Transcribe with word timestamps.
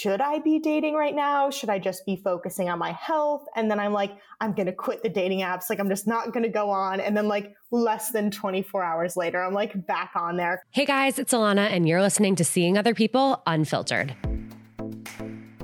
Should 0.00 0.22
I 0.22 0.38
be 0.38 0.58
dating 0.58 0.94
right 0.94 1.14
now? 1.14 1.50
Should 1.50 1.68
I 1.68 1.78
just 1.78 2.06
be 2.06 2.16
focusing 2.16 2.70
on 2.70 2.78
my 2.78 2.92
health? 2.92 3.44
And 3.54 3.70
then 3.70 3.78
I'm 3.78 3.92
like, 3.92 4.12
I'm 4.40 4.54
going 4.54 4.66
to 4.66 4.72
quit 4.72 5.02
the 5.02 5.10
dating 5.10 5.40
apps. 5.40 5.68
Like, 5.68 5.78
I'm 5.78 5.90
just 5.90 6.06
not 6.06 6.32
going 6.32 6.42
to 6.42 6.48
go 6.48 6.70
on. 6.70 7.00
And 7.00 7.14
then, 7.14 7.28
like, 7.28 7.54
less 7.70 8.10
than 8.10 8.30
24 8.30 8.82
hours 8.82 9.16
later, 9.16 9.42
I'm 9.42 9.52
like 9.52 9.86
back 9.86 10.12
on 10.14 10.38
there. 10.38 10.62
Hey 10.70 10.86
guys, 10.86 11.18
it's 11.18 11.34
Alana, 11.34 11.70
and 11.70 11.86
you're 11.86 12.00
listening 12.00 12.34
to 12.36 12.44
Seeing 12.44 12.78
Other 12.78 12.94
People 12.94 13.42
Unfiltered. 13.46 14.16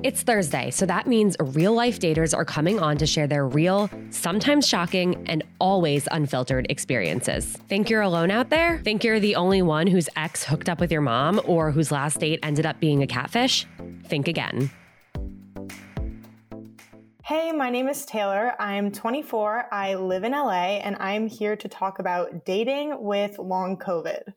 It's 0.02 0.22
Thursday, 0.22 0.70
so 0.70 0.84
that 0.86 1.06
means 1.06 1.36
real 1.40 1.72
life 1.72 1.98
daters 1.98 2.36
are 2.36 2.44
coming 2.44 2.78
on 2.78 2.98
to 2.98 3.06
share 3.06 3.26
their 3.26 3.48
real, 3.48 3.90
sometimes 4.10 4.68
shocking, 4.68 5.26
and 5.26 5.42
always 5.58 6.06
unfiltered 6.12 6.66
experiences. 6.70 7.56
Think 7.68 7.88
you're 7.88 8.02
alone 8.02 8.30
out 8.30 8.50
there? 8.50 8.78
Think 8.84 9.02
you're 9.02 9.18
the 9.18 9.34
only 9.34 9.62
one 9.62 9.86
whose 9.86 10.08
ex 10.14 10.44
hooked 10.44 10.68
up 10.68 10.78
with 10.78 10.92
your 10.92 11.00
mom 11.00 11.40
or 11.44 11.72
whose 11.72 11.90
last 11.90 12.20
date 12.20 12.38
ended 12.42 12.66
up 12.66 12.78
being 12.78 13.02
a 13.02 13.06
catfish? 13.06 13.66
Think 14.08 14.28
again. 14.28 14.70
Hey, 17.24 17.50
my 17.50 17.70
name 17.70 17.88
is 17.88 18.06
Taylor. 18.06 18.54
I'm 18.60 18.92
24. 18.92 19.66
I 19.74 19.96
live 19.96 20.22
in 20.22 20.30
LA, 20.30 20.78
and 20.78 20.94
I'm 21.00 21.26
here 21.26 21.56
to 21.56 21.68
talk 21.68 21.98
about 21.98 22.44
dating 22.44 23.02
with 23.02 23.38
long 23.40 23.76
COVID. 23.78 24.32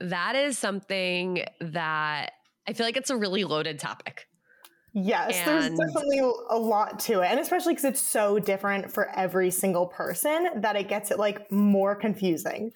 That 0.00 0.36
is 0.36 0.58
something 0.58 1.44
that 1.60 2.32
I 2.66 2.74
feel 2.74 2.84
like 2.84 2.98
it's 2.98 3.08
a 3.08 3.16
really 3.16 3.44
loaded 3.44 3.78
topic. 3.78 4.28
Yes, 4.92 5.36
and 5.36 5.78
there's 5.78 5.78
definitely 5.78 6.18
a 6.18 6.58
lot 6.58 7.00
to 7.00 7.20
it. 7.20 7.30
And 7.30 7.40
especially 7.40 7.72
because 7.72 7.86
it's 7.86 8.00
so 8.00 8.38
different 8.38 8.92
for 8.92 9.08
every 9.16 9.50
single 9.50 9.86
person 9.86 10.60
that 10.60 10.76
it 10.76 10.88
gets 10.88 11.10
it 11.10 11.18
like 11.18 11.50
more 11.50 11.94
confusing. 11.94 12.72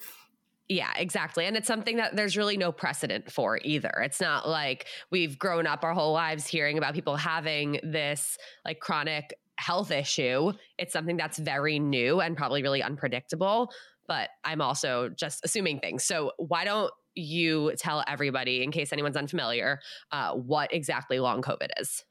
Yeah, 0.72 0.90
exactly. 0.96 1.44
And 1.44 1.54
it's 1.54 1.66
something 1.66 1.98
that 1.98 2.16
there's 2.16 2.34
really 2.34 2.56
no 2.56 2.72
precedent 2.72 3.30
for 3.30 3.58
either. 3.62 3.92
It's 4.02 4.22
not 4.22 4.48
like 4.48 4.86
we've 5.10 5.38
grown 5.38 5.66
up 5.66 5.84
our 5.84 5.92
whole 5.92 6.14
lives 6.14 6.46
hearing 6.46 6.78
about 6.78 6.94
people 6.94 7.14
having 7.16 7.78
this 7.82 8.38
like 8.64 8.80
chronic 8.80 9.34
health 9.56 9.90
issue. 9.90 10.52
It's 10.78 10.94
something 10.94 11.18
that's 11.18 11.38
very 11.38 11.78
new 11.78 12.22
and 12.22 12.34
probably 12.38 12.62
really 12.62 12.82
unpredictable. 12.82 13.70
But 14.08 14.30
I'm 14.44 14.62
also 14.62 15.10
just 15.10 15.44
assuming 15.44 15.78
things. 15.80 16.04
So 16.04 16.32
why 16.38 16.64
don't 16.64 16.90
you 17.14 17.74
tell 17.76 18.02
everybody, 18.08 18.62
in 18.62 18.72
case 18.72 18.94
anyone's 18.94 19.18
unfamiliar, 19.18 19.78
uh, 20.10 20.32
what 20.32 20.72
exactly 20.72 21.20
long 21.20 21.42
COVID 21.42 21.68
is? 21.78 22.02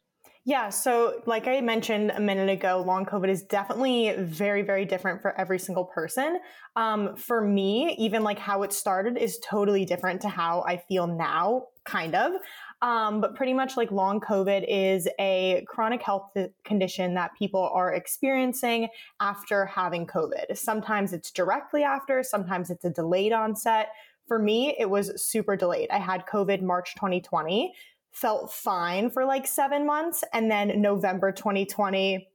Yeah, 0.44 0.70
so 0.70 1.22
like 1.28 1.48
I 1.48 1.62
mentioned 1.62 2.12
a 2.16 2.20
minute 2.20 2.50
ago, 2.50 2.84
long 2.86 3.06
COVID 3.06 3.30
is 3.30 3.44
definitely 3.44 4.16
very, 4.18 4.64
very 4.64 4.86
different 4.86 5.22
for 5.22 5.40
every 5.40 5.60
single 5.60 5.86
person. 5.86 6.40
Um, 6.76 7.16
for 7.16 7.42
me, 7.42 7.96
even 8.00 8.24
like 8.24 8.40
how 8.40 8.64
it 8.64 8.74
started 8.74 9.20
is 9.20 9.40
totally 9.48 9.86
different 9.86 10.20
to 10.22 10.30
how 10.30 10.64
I 10.68 10.78
feel 10.78 11.06
now, 11.06 11.68
kind 11.86 12.16
of. 12.16 12.34
Um, 12.82 13.22
but 13.22 13.36
pretty 13.36 13.54
much 13.54 13.78
like 13.78 13.92
long 13.92 14.20
COVID 14.20 14.66
is 14.68 15.08
a 15.20 15.64
chronic 15.68 16.02
health 16.02 16.32
condition 16.66 17.14
that 17.14 17.32
people 17.38 17.70
are 17.72 17.94
experiencing 17.94 18.88
after 19.20 19.68
having 19.68 20.08
COVID. 20.08 20.58
Sometimes 20.58 21.14
it's 21.14 21.30
directly 21.30 21.84
after, 21.84 22.24
sometimes 22.24 22.72
it's 22.72 22.84
a 22.84 22.90
delayed 22.90 23.32
onset. 23.32 23.90
For 24.28 24.40
me, 24.40 24.76
it 24.80 24.90
was 24.90 25.24
super 25.24 25.56
delayed. 25.56 25.90
I 25.92 26.00
had 26.00 26.26
COVID 26.26 26.64
March 26.64 26.96
2020, 26.96 27.74
felt 28.12 28.52
fine 28.52 29.10
for 29.10 29.26
like 29.26 29.48
seven 29.48 29.86
months. 29.86 30.24
And 30.34 30.52
then 30.52 30.82
November 30.82 31.32
2020, 31.32 32.28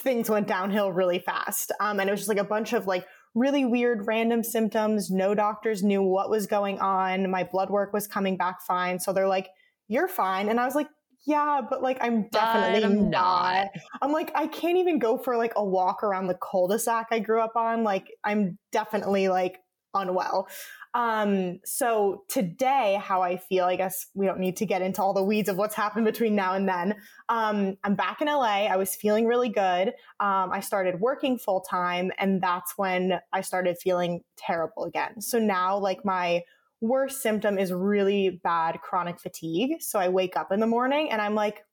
things 0.00 0.30
went 0.30 0.48
downhill 0.48 0.92
really 0.92 1.18
fast. 1.18 1.72
Um, 1.80 2.00
and 2.00 2.08
it 2.08 2.12
was 2.12 2.20
just 2.20 2.28
like 2.28 2.38
a 2.38 2.44
bunch 2.44 2.72
of 2.72 2.86
like 2.86 3.06
really 3.34 3.64
weird 3.64 4.06
random 4.06 4.42
symptoms. 4.42 5.10
No 5.10 5.34
doctors 5.34 5.82
knew 5.82 6.02
what 6.02 6.30
was 6.30 6.46
going 6.46 6.78
on. 6.78 7.30
My 7.30 7.44
blood 7.44 7.70
work 7.70 7.92
was 7.92 8.06
coming 8.06 8.36
back 8.36 8.62
fine. 8.62 8.98
So 8.98 9.12
they're 9.12 9.28
like, 9.28 9.48
you're 9.88 10.08
fine. 10.08 10.48
And 10.48 10.58
I 10.58 10.64
was 10.64 10.74
like, 10.74 10.88
yeah, 11.26 11.60
but 11.68 11.82
like 11.82 11.98
I'm 12.00 12.28
definitely 12.28 12.84
I'm 12.84 13.10
not. 13.10 13.54
not. 13.54 13.68
I'm 14.02 14.12
like, 14.12 14.30
I 14.34 14.46
can't 14.46 14.76
even 14.76 14.98
go 14.98 15.16
for 15.16 15.36
like 15.36 15.52
a 15.56 15.64
walk 15.64 16.02
around 16.02 16.26
the 16.26 16.34
cul-de-sac 16.34 17.08
I 17.10 17.18
grew 17.18 17.40
up 17.40 17.56
on. 17.56 17.82
Like 17.82 18.08
I'm 18.22 18.58
definitely 18.72 19.28
like 19.28 19.58
unwell. 19.94 20.48
Um, 20.94 21.58
so 21.64 22.22
today, 22.28 23.00
how 23.02 23.22
I 23.22 23.36
feel, 23.36 23.64
I 23.64 23.74
guess 23.74 24.06
we 24.14 24.26
don't 24.26 24.38
need 24.38 24.56
to 24.58 24.66
get 24.66 24.80
into 24.80 25.02
all 25.02 25.12
the 25.12 25.24
weeds 25.24 25.48
of 25.48 25.56
what's 25.56 25.74
happened 25.74 26.04
between 26.04 26.36
now 26.36 26.54
and 26.54 26.68
then. 26.68 26.94
Um, 27.28 27.76
I'm 27.82 27.96
back 27.96 28.20
in 28.20 28.28
LA. 28.28 28.66
I 28.66 28.76
was 28.76 28.94
feeling 28.94 29.26
really 29.26 29.48
good. 29.48 29.88
Um, 30.20 30.50
I 30.52 30.60
started 30.60 31.00
working 31.00 31.36
full 31.36 31.62
time, 31.62 32.12
and 32.18 32.40
that's 32.40 32.74
when 32.76 33.18
I 33.32 33.40
started 33.40 33.76
feeling 33.82 34.20
terrible 34.36 34.84
again. 34.84 35.20
So 35.20 35.38
now, 35.40 35.78
like, 35.78 36.04
my 36.04 36.42
worst 36.80 37.22
symptom 37.22 37.58
is 37.58 37.72
really 37.72 38.40
bad 38.44 38.80
chronic 38.80 39.18
fatigue. 39.18 39.80
So 39.80 39.98
I 39.98 40.10
wake 40.10 40.36
up 40.36 40.52
in 40.52 40.60
the 40.60 40.66
morning 40.66 41.10
and 41.10 41.20
I'm 41.20 41.34
like, 41.34 41.64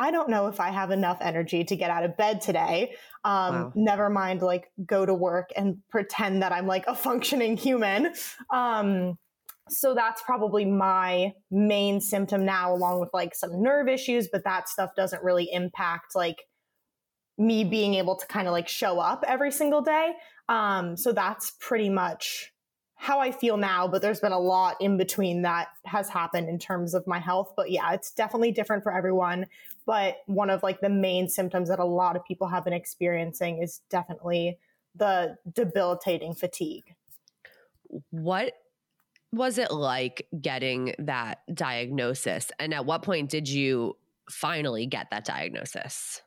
I 0.00 0.10
don't 0.10 0.30
know 0.30 0.46
if 0.46 0.60
I 0.60 0.70
have 0.70 0.90
enough 0.90 1.18
energy 1.20 1.62
to 1.62 1.76
get 1.76 1.90
out 1.90 2.04
of 2.04 2.16
bed 2.16 2.40
today. 2.40 2.94
Um, 3.22 3.54
wow. 3.54 3.72
Never 3.74 4.08
mind, 4.08 4.40
like, 4.40 4.72
go 4.86 5.04
to 5.04 5.12
work 5.12 5.50
and 5.54 5.76
pretend 5.90 6.42
that 6.42 6.52
I'm 6.52 6.66
like 6.66 6.86
a 6.86 6.94
functioning 6.94 7.56
human. 7.56 8.14
Um, 8.50 9.18
so 9.68 9.94
that's 9.94 10.22
probably 10.22 10.64
my 10.64 11.32
main 11.50 12.00
symptom 12.00 12.46
now, 12.46 12.72
along 12.74 13.00
with 13.00 13.10
like 13.12 13.34
some 13.34 13.62
nerve 13.62 13.88
issues, 13.88 14.28
but 14.32 14.42
that 14.44 14.68
stuff 14.68 14.90
doesn't 14.96 15.22
really 15.22 15.48
impact 15.52 16.16
like 16.16 16.42
me 17.36 17.62
being 17.64 17.94
able 17.94 18.16
to 18.16 18.26
kind 18.26 18.48
of 18.48 18.52
like 18.52 18.68
show 18.68 18.98
up 18.98 19.22
every 19.28 19.52
single 19.52 19.82
day. 19.82 20.12
Um, 20.48 20.96
so 20.96 21.12
that's 21.12 21.52
pretty 21.60 21.90
much 21.90 22.50
how 22.96 23.20
I 23.20 23.32
feel 23.32 23.56
now, 23.56 23.88
but 23.88 24.02
there's 24.02 24.20
been 24.20 24.32
a 24.32 24.38
lot 24.38 24.76
in 24.78 24.98
between 24.98 25.40
that 25.42 25.68
has 25.86 26.10
happened 26.10 26.50
in 26.50 26.58
terms 26.58 26.92
of 26.92 27.06
my 27.06 27.18
health. 27.18 27.54
But 27.56 27.70
yeah, 27.70 27.92
it's 27.92 28.12
definitely 28.12 28.52
different 28.52 28.82
for 28.82 28.92
everyone. 28.92 29.46
But 29.86 30.18
one 30.26 30.50
of 30.50 30.62
like 30.62 30.80
the 30.80 30.90
main 30.90 31.28
symptoms 31.28 31.68
that 31.68 31.78
a 31.78 31.84
lot 31.84 32.16
of 32.16 32.24
people 32.24 32.48
have 32.48 32.64
been 32.64 32.72
experiencing 32.72 33.62
is 33.62 33.80
definitely 33.90 34.58
the 34.94 35.36
debilitating 35.52 36.34
fatigue. 36.34 36.94
What 38.10 38.54
was 39.32 39.58
it 39.58 39.70
like 39.70 40.26
getting 40.40 40.94
that 40.98 41.42
diagnosis? 41.54 42.50
And 42.58 42.74
at 42.74 42.84
what 42.84 43.02
point 43.02 43.30
did 43.30 43.48
you 43.48 43.96
finally 44.28 44.86
get 44.86 45.08
that 45.10 45.24
diagnosis? 45.24 46.22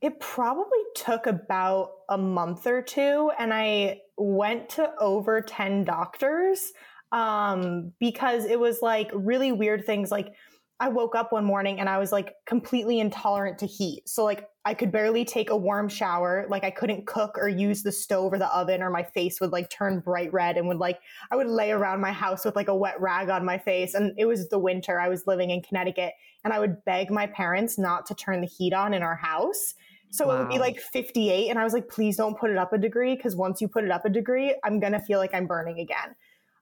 It 0.00 0.20
probably 0.20 0.64
took 0.94 1.26
about 1.26 1.92
a 2.10 2.18
month 2.18 2.66
or 2.66 2.82
two. 2.82 3.30
And 3.38 3.54
I 3.54 4.00
went 4.18 4.68
to 4.70 4.92
over 5.00 5.40
10 5.40 5.84
doctors 5.84 6.72
um, 7.12 7.92
because 7.98 8.44
it 8.44 8.58
was 8.58 8.82
like 8.82 9.10
really 9.14 9.52
weird 9.52 9.86
things 9.86 10.10
like 10.10 10.34
I 10.80 10.88
woke 10.88 11.14
up 11.14 11.30
one 11.30 11.44
morning 11.44 11.78
and 11.78 11.88
I 11.88 11.98
was 11.98 12.10
like 12.10 12.34
completely 12.46 12.98
intolerant 12.98 13.58
to 13.58 13.66
heat. 13.66 14.08
So 14.08 14.24
like 14.24 14.48
I 14.64 14.74
could 14.74 14.90
barely 14.90 15.24
take 15.24 15.50
a 15.50 15.56
warm 15.56 15.88
shower. 15.88 16.46
Like 16.48 16.64
I 16.64 16.70
couldn't 16.70 17.06
cook 17.06 17.38
or 17.38 17.48
use 17.48 17.84
the 17.84 17.92
stove 17.92 18.32
or 18.32 18.38
the 18.38 18.52
oven 18.52 18.82
or 18.82 18.90
my 18.90 19.04
face 19.04 19.40
would 19.40 19.52
like 19.52 19.70
turn 19.70 20.00
bright 20.00 20.32
red 20.32 20.56
and 20.56 20.66
would 20.66 20.78
like 20.78 20.98
I 21.30 21.36
would 21.36 21.46
lay 21.46 21.70
around 21.70 22.00
my 22.00 22.10
house 22.10 22.44
with 22.44 22.56
like 22.56 22.66
a 22.66 22.74
wet 22.74 23.00
rag 23.00 23.28
on 23.28 23.44
my 23.44 23.56
face 23.56 23.94
and 23.94 24.12
it 24.18 24.24
was 24.24 24.48
the 24.48 24.58
winter. 24.58 24.98
I 24.98 25.08
was 25.08 25.28
living 25.28 25.50
in 25.50 25.62
Connecticut 25.62 26.12
and 26.42 26.52
I 26.52 26.58
would 26.58 26.84
beg 26.84 27.08
my 27.10 27.28
parents 27.28 27.78
not 27.78 28.04
to 28.06 28.14
turn 28.14 28.40
the 28.40 28.48
heat 28.48 28.72
on 28.72 28.94
in 28.94 29.02
our 29.02 29.16
house. 29.16 29.74
So 30.10 30.26
wow. 30.26 30.34
it 30.34 30.38
would 30.40 30.48
be 30.48 30.58
like 30.58 30.80
58 30.80 31.50
and 31.50 31.58
I 31.58 31.62
was 31.62 31.72
like 31.72 31.88
please 31.88 32.16
don't 32.16 32.38
put 32.38 32.50
it 32.50 32.58
up 32.58 32.72
a 32.72 32.78
degree 32.78 33.14
because 33.14 33.36
once 33.36 33.60
you 33.60 33.68
put 33.68 33.84
it 33.84 33.92
up 33.92 34.04
a 34.04 34.10
degree, 34.10 34.56
I'm 34.64 34.80
going 34.80 34.92
to 34.92 35.00
feel 35.00 35.20
like 35.20 35.34
I'm 35.34 35.46
burning 35.46 35.78
again. 35.78 36.16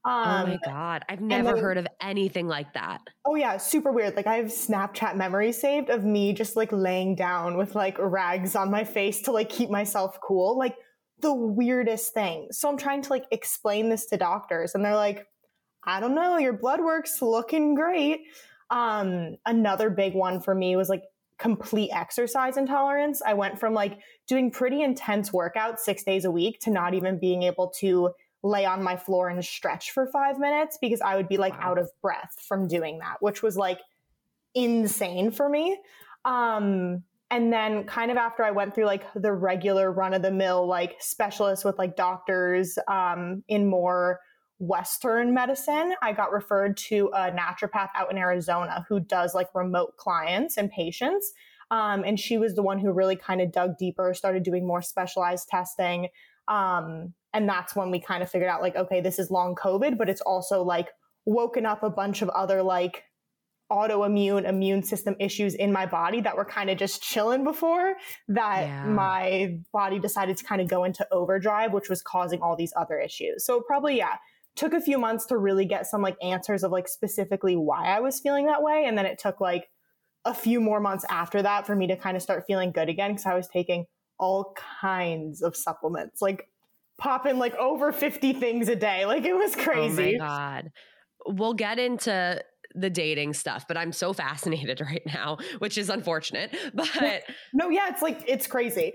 Um, 0.05 0.13
oh 0.15 0.47
my 0.49 0.59
god, 0.65 1.05
I've 1.09 1.21
never 1.21 1.55
then, 1.55 1.63
heard 1.63 1.79
of 1.79 1.87
anything 2.01 2.49
like 2.49 2.75
that. 2.75 3.01
Oh 3.25 3.37
yeah, 3.37 3.57
super 3.57 3.93
weird. 3.93 4.17
Like 4.17 4.27
I 4.27 4.37
have 4.37 4.47
Snapchat 4.47 5.17
memories 5.17 5.61
saved 5.61 5.91
of 5.91 6.05
me 6.05 6.33
just 6.33 6.57
like 6.57 6.73
laying 6.73 7.15
down 7.15 7.57
with 7.57 7.77
like 7.77 7.97
rags 7.99 8.57
on 8.57 8.71
my 8.71 8.83
face 8.83 9.23
to 9.23 9.33
like 9.33 9.49
keep 9.49 9.71
myself 9.71 10.19
cool. 10.21 10.59
Like 10.59 10.75
the 11.21 11.33
weirdest 11.33 12.13
thing. 12.13 12.49
So 12.51 12.69
I'm 12.69 12.77
trying 12.77 13.03
to 13.03 13.11
like 13.11 13.27
explain 13.31 13.89
this 13.89 14.07
to 14.07 14.17
doctors 14.17 14.75
and 14.75 14.85
they're 14.85 14.97
like, 14.97 15.27
I 15.85 16.01
don't 16.01 16.15
know, 16.15 16.37
your 16.37 16.53
blood 16.53 16.81
work's 16.81 17.23
looking 17.23 17.75
great. 17.75 18.23
Um, 18.71 19.37
another 19.47 19.89
big 19.89 20.15
one 20.15 20.41
for 20.41 20.55
me 20.55 20.77
was 20.77 20.89
like 20.89 21.05
complete 21.39 21.91
exercise 21.93 22.57
intolerance. 22.57 23.23
I 23.25 23.35
went 23.35 23.59
from 23.59 23.75
like 23.75 23.99
doing 24.29 24.51
pretty 24.51 24.83
intense 24.83 25.31
workouts 25.31 25.81
six 25.81 26.03
days 26.03 26.25
a 26.25 26.31
week 26.31 26.61
to 26.61 26.71
not 26.71 26.95
even 26.95 27.19
being 27.19 27.43
able 27.45 27.71
to 27.79 28.11
lay 28.43 28.65
on 28.65 28.83
my 28.83 28.97
floor 28.97 29.29
and 29.29 29.45
stretch 29.45 29.93
for 29.93 30.07
five 30.07 30.39
minutes 30.39 30.79
because 30.81 31.01
I 31.01 31.17
would 31.17 31.29
be 31.29 31.37
like 31.37 31.55
wow. 31.55 31.71
out 31.73 31.79
of 31.79 31.91
breath 32.01 32.35
from 32.47 32.67
doing 32.67 32.99
that, 32.99 33.17
which 33.21 33.43
was 33.43 33.57
like 33.57 33.79
insane 34.55 35.31
for 35.31 35.49
me. 35.49 35.79
Um, 36.25 37.05
and 37.31 37.53
then 37.53 37.85
kind 37.85 38.11
of 38.11 38.19
after 38.19 38.45
I 38.45 38.51
went 38.51 38.75
through 38.75 38.85
like 38.85 39.05
the 39.15 39.33
regular 39.33 39.91
run 39.91 40.13
of 40.13 40.23
the 40.23 40.31
mill, 40.31 40.67
like 40.67 40.97
specialists 41.01 41.65
with 41.65 41.79
like 41.79 41.97
doctors 41.97 42.79
um, 42.89 43.43
in 43.49 43.67
more 43.67 44.21
Western 44.59 45.33
medicine, 45.33 45.95
I 46.03 46.13
got 46.13 46.31
referred 46.31 46.77
to 46.89 47.11
a 47.15 47.31
naturopath 47.31 47.89
out 47.97 48.11
in 48.11 48.19
Arizona 48.19 48.85
who 48.89 49.01
does 49.01 49.35
like 49.35 49.49
remote 49.55 49.97
clients 49.97 50.57
and 50.57 50.71
patients. 50.71 51.33
Um, 51.71 52.05
and 52.05 52.21
she 52.21 52.37
was 52.37 52.55
the 52.55 52.63
one 52.63 52.79
who 52.79 52.93
really 52.93 53.17
kind 53.17 53.41
of 53.41 53.51
dug 53.51 53.79
deeper, 53.79 54.13
started 54.13 54.43
doing 54.43 54.67
more 54.67 54.83
specialized 54.83 55.49
testing. 55.49 56.09
Um, 56.53 57.15
and 57.33 57.49
that's 57.49 57.75
when 57.75 57.91
we 57.91 57.99
kind 57.99 58.23
of 58.23 58.31
figured 58.31 58.51
out 58.51 58.61
like, 58.61 58.77
okay, 58.77 59.01
this 59.01 59.19
is 59.19 59.31
long 59.31 59.55
COVID, 59.55 59.97
but 59.97 60.11
it's 60.11 60.21
also 60.21 60.63
like 60.63 60.89
woken 61.25 61.65
up 61.65 61.83
a 61.83 61.89
bunch 61.89 62.21
of 62.21 62.29
other 62.31 62.63
like 62.63 63.05
autoimmune 63.71 64.47
immune 64.47 64.83
system 64.83 65.17
issues 65.19 65.55
in 65.55 65.73
my 65.73 65.87
body 65.87 66.21
that 66.21 66.37
were 66.37 66.45
kind 66.45 66.69
of 66.69 66.77
just 66.77 67.03
chilling 67.03 67.43
before 67.43 67.95
that 68.29 68.67
yeah. 68.67 68.85
my 68.85 69.57
body 69.73 69.99
decided 69.99 70.37
to 70.37 70.45
kind 70.45 70.61
of 70.61 70.69
go 70.69 70.85
into 70.85 71.07
overdrive, 71.11 71.73
which 71.73 71.89
was 71.89 72.03
causing 72.03 72.43
all 72.43 72.55
these 72.55 72.75
other 72.77 72.99
issues. 72.99 73.47
So 73.47 73.63
probably, 73.63 73.97
yeah, 73.97 74.17
took 74.55 74.75
a 74.75 74.81
few 74.81 74.99
months 74.99 75.25
to 75.27 75.39
really 75.39 75.65
get 75.65 75.87
some 75.87 76.03
like 76.03 76.17
answers 76.23 76.65
of 76.65 76.71
like 76.71 76.87
specifically 76.87 77.57
why 77.57 77.87
I 77.87 78.01
was 78.01 78.21
feeling 78.21 78.45
that 78.47 78.63
way. 78.63 78.85
And 78.87 78.99
then 78.99 79.07
it 79.07 79.19
took 79.19 79.41
like 79.41 79.71
a 80.27 80.35
few 80.35 80.61
more 80.61 80.81
months 80.81 81.07
after 81.09 81.41
that 81.41 81.67
for 81.67 81.75
me 81.75 81.87
to 81.87 81.97
kind 81.97 82.15
of 82.15 82.23
start 82.23 82.45
feeling 82.47 82.73
good 82.73 82.91
again 82.91 83.13
because 83.13 83.25
I 83.25 83.35
was 83.35 83.49
taking 83.49 83.87
all 84.23 84.55
kinds 84.81 85.43
of 85.43 85.57
supplements, 85.57 86.23
like 86.23 86.49
popping 86.97 87.39
like 87.39 87.57
over 87.57 87.91
50 87.91 88.35
things 88.35 88.69
a 88.69 88.77
day. 88.77 89.05
Like 89.05 89.25
it 89.25 89.35
was 89.35 89.57
crazy. 89.57 90.17
Oh 90.17 90.19
my 90.23 90.27
God. 90.29 90.71
We'll 91.27 91.55
get 91.55 91.81
into 91.81 92.41
the 92.77 92.89
dating 92.89 93.35
stuff, 93.35 93.67
but 93.67 93.77
I'm 93.77 93.91
so 93.91 94.13
fascinated 94.13 94.81
right 94.87 95.03
now, 95.07 95.39
which 95.59 95.77
is 95.77 95.91
unfortunate. 95.91 96.57
But 96.75 97.25
no, 97.53 97.69
yeah, 97.69 97.89
it's 97.89 98.01
like, 98.01 98.23
it's 98.29 98.47
crazy. 98.47 98.93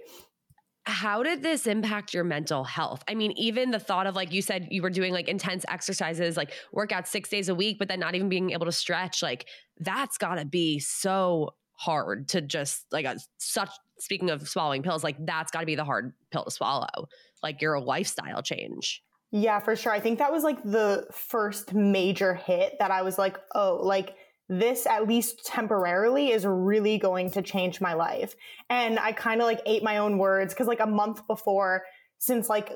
How 0.85 1.21
did 1.23 1.43
this 1.43 1.67
impact 1.67 2.13
your 2.13 2.23
mental 2.23 2.63
health? 2.63 3.03
I 3.09 3.13
mean, 3.13 3.33
even 3.33 3.71
the 3.71 3.79
thought 3.79 4.07
of 4.07 4.15
like 4.15 4.31
you 4.31 4.41
said, 4.41 4.69
you 4.71 4.81
were 4.81 4.89
doing 4.89 5.11
like 5.11 5.27
intense 5.27 5.65
exercises, 5.67 6.37
like 6.37 6.53
workouts 6.73 7.07
six 7.07 7.27
days 7.27 7.49
a 7.49 7.55
week, 7.55 7.79
but 7.79 7.89
then 7.89 7.99
not 7.99 8.15
even 8.15 8.29
being 8.29 8.51
able 8.51 8.65
to 8.65 8.71
stretch, 8.71 9.21
like 9.21 9.45
that's 9.79 10.17
gotta 10.17 10.45
be 10.45 10.79
so 10.79 11.49
hard 11.73 12.29
to 12.29 12.41
just 12.41 12.85
like 12.93 13.03
a, 13.03 13.17
such 13.37 13.69
speaking 13.99 14.29
of 14.29 14.47
swallowing 14.47 14.83
pills 14.83 15.03
like 15.03 15.17
that's 15.25 15.51
got 15.51 15.61
to 15.61 15.65
be 15.65 15.75
the 15.75 15.83
hard 15.83 16.13
pill 16.31 16.43
to 16.43 16.51
swallow 16.51 17.07
like 17.43 17.61
your 17.61 17.79
lifestyle 17.79 18.41
change. 18.41 19.03
Yeah 19.31 19.59
for 19.59 19.75
sure. 19.75 19.91
I 19.91 19.99
think 19.99 20.19
that 20.19 20.31
was 20.31 20.43
like 20.43 20.63
the 20.63 21.07
first 21.11 21.73
major 21.73 22.33
hit 22.33 22.77
that 22.79 22.91
i 22.91 23.01
was 23.01 23.17
like 23.17 23.37
oh 23.55 23.79
like 23.81 24.15
this 24.49 24.85
at 24.85 25.07
least 25.07 25.45
temporarily 25.45 26.31
is 26.31 26.45
really 26.45 26.97
going 26.97 27.29
to 27.31 27.41
change 27.41 27.81
my 27.81 27.93
life. 27.93 28.35
And 28.69 28.99
i 28.99 29.11
kind 29.11 29.41
of 29.41 29.47
like 29.47 29.61
ate 29.65 29.83
my 29.83 29.97
own 29.97 30.17
words 30.17 30.53
because 30.53 30.67
like 30.67 30.79
a 30.79 30.87
month 30.87 31.25
before 31.27 31.83
since 32.19 32.49
like 32.49 32.73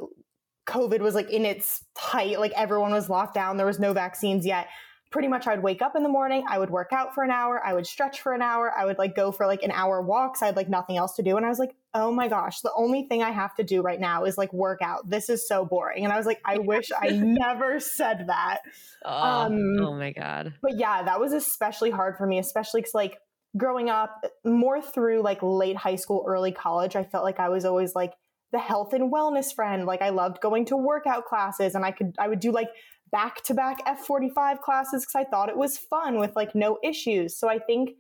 covid 0.67 0.99
was 0.99 1.15
like 1.15 1.29
in 1.31 1.43
its 1.43 1.83
height 1.97 2.39
like 2.39 2.51
everyone 2.55 2.91
was 2.91 3.09
locked 3.09 3.33
down 3.33 3.57
there 3.57 3.65
was 3.65 3.79
no 3.79 3.93
vaccines 3.93 4.45
yet 4.45 4.67
pretty 5.11 5.27
much 5.27 5.45
I 5.45 5.55
would 5.55 5.63
wake 5.63 5.81
up 5.81 5.95
in 5.95 6.03
the 6.03 6.09
morning, 6.09 6.45
I 6.47 6.57
would 6.57 6.69
work 6.69 6.93
out 6.93 7.13
for 7.13 7.23
an 7.23 7.31
hour, 7.31 7.61
I 7.63 7.73
would 7.73 7.85
stretch 7.85 8.21
for 8.21 8.33
an 8.33 8.41
hour, 8.41 8.71
I 8.75 8.85
would 8.85 8.97
like 8.97 9.13
go 9.13 9.31
for 9.31 9.45
like 9.45 9.61
an 9.61 9.71
hour 9.71 10.01
walks. 10.01 10.41
I 10.41 10.47
had 10.47 10.55
like 10.55 10.69
nothing 10.69 10.95
else 10.95 11.15
to 11.15 11.23
do. 11.23 11.35
And 11.35 11.45
I 11.45 11.49
was 11.49 11.59
like, 11.59 11.75
oh 11.93 12.11
my 12.13 12.29
gosh, 12.29 12.61
the 12.61 12.71
only 12.75 13.03
thing 13.03 13.21
I 13.21 13.31
have 13.31 13.53
to 13.55 13.63
do 13.63 13.81
right 13.81 13.99
now 13.99 14.23
is 14.23 14.37
like 14.37 14.51
work 14.53 14.81
out. 14.81 15.09
This 15.09 15.29
is 15.29 15.45
so 15.45 15.65
boring. 15.65 16.05
And 16.05 16.13
I 16.13 16.17
was 16.17 16.25
like, 16.25 16.39
I 16.45 16.59
wish 16.59 16.89
I 16.97 17.09
never 17.13 17.79
said 17.81 18.27
that. 18.27 18.59
Oh, 19.03 19.11
um, 19.11 19.79
oh 19.81 19.95
my 19.95 20.13
God. 20.13 20.53
But 20.61 20.77
yeah, 20.77 21.03
that 21.03 21.19
was 21.19 21.33
especially 21.33 21.91
hard 21.91 22.17
for 22.17 22.25
me, 22.25 22.39
especially 22.39 22.79
because 22.79 22.95
like 22.95 23.17
growing 23.57 23.89
up 23.89 24.23
more 24.45 24.81
through 24.81 25.21
like 25.23 25.39
late 25.43 25.75
high 25.75 25.97
school, 25.97 26.23
early 26.25 26.53
college, 26.53 26.95
I 26.95 27.03
felt 27.03 27.25
like 27.25 27.39
I 27.39 27.49
was 27.49 27.65
always 27.65 27.95
like, 27.95 28.13
the 28.53 28.59
health 28.59 28.91
and 28.91 29.13
wellness 29.13 29.55
friend. 29.55 29.85
Like 29.85 30.01
I 30.01 30.09
loved 30.09 30.41
going 30.41 30.65
to 30.65 30.75
workout 30.75 31.23
classes 31.23 31.73
and 31.73 31.85
I 31.85 31.91
could, 31.91 32.15
I 32.19 32.27
would 32.27 32.41
do 32.41 32.51
like 32.51 32.67
back 33.11 33.43
to 33.43 33.53
back 33.53 33.85
F45 33.85 34.61
classes 34.61 35.05
because 35.05 35.15
I 35.15 35.29
thought 35.29 35.49
it 35.49 35.57
was 35.57 35.77
fun 35.77 36.19
with 36.19 36.35
like 36.35 36.55
no 36.55 36.77
issues. 36.83 37.37
So 37.37 37.49
I 37.49 37.59
think 37.59 37.91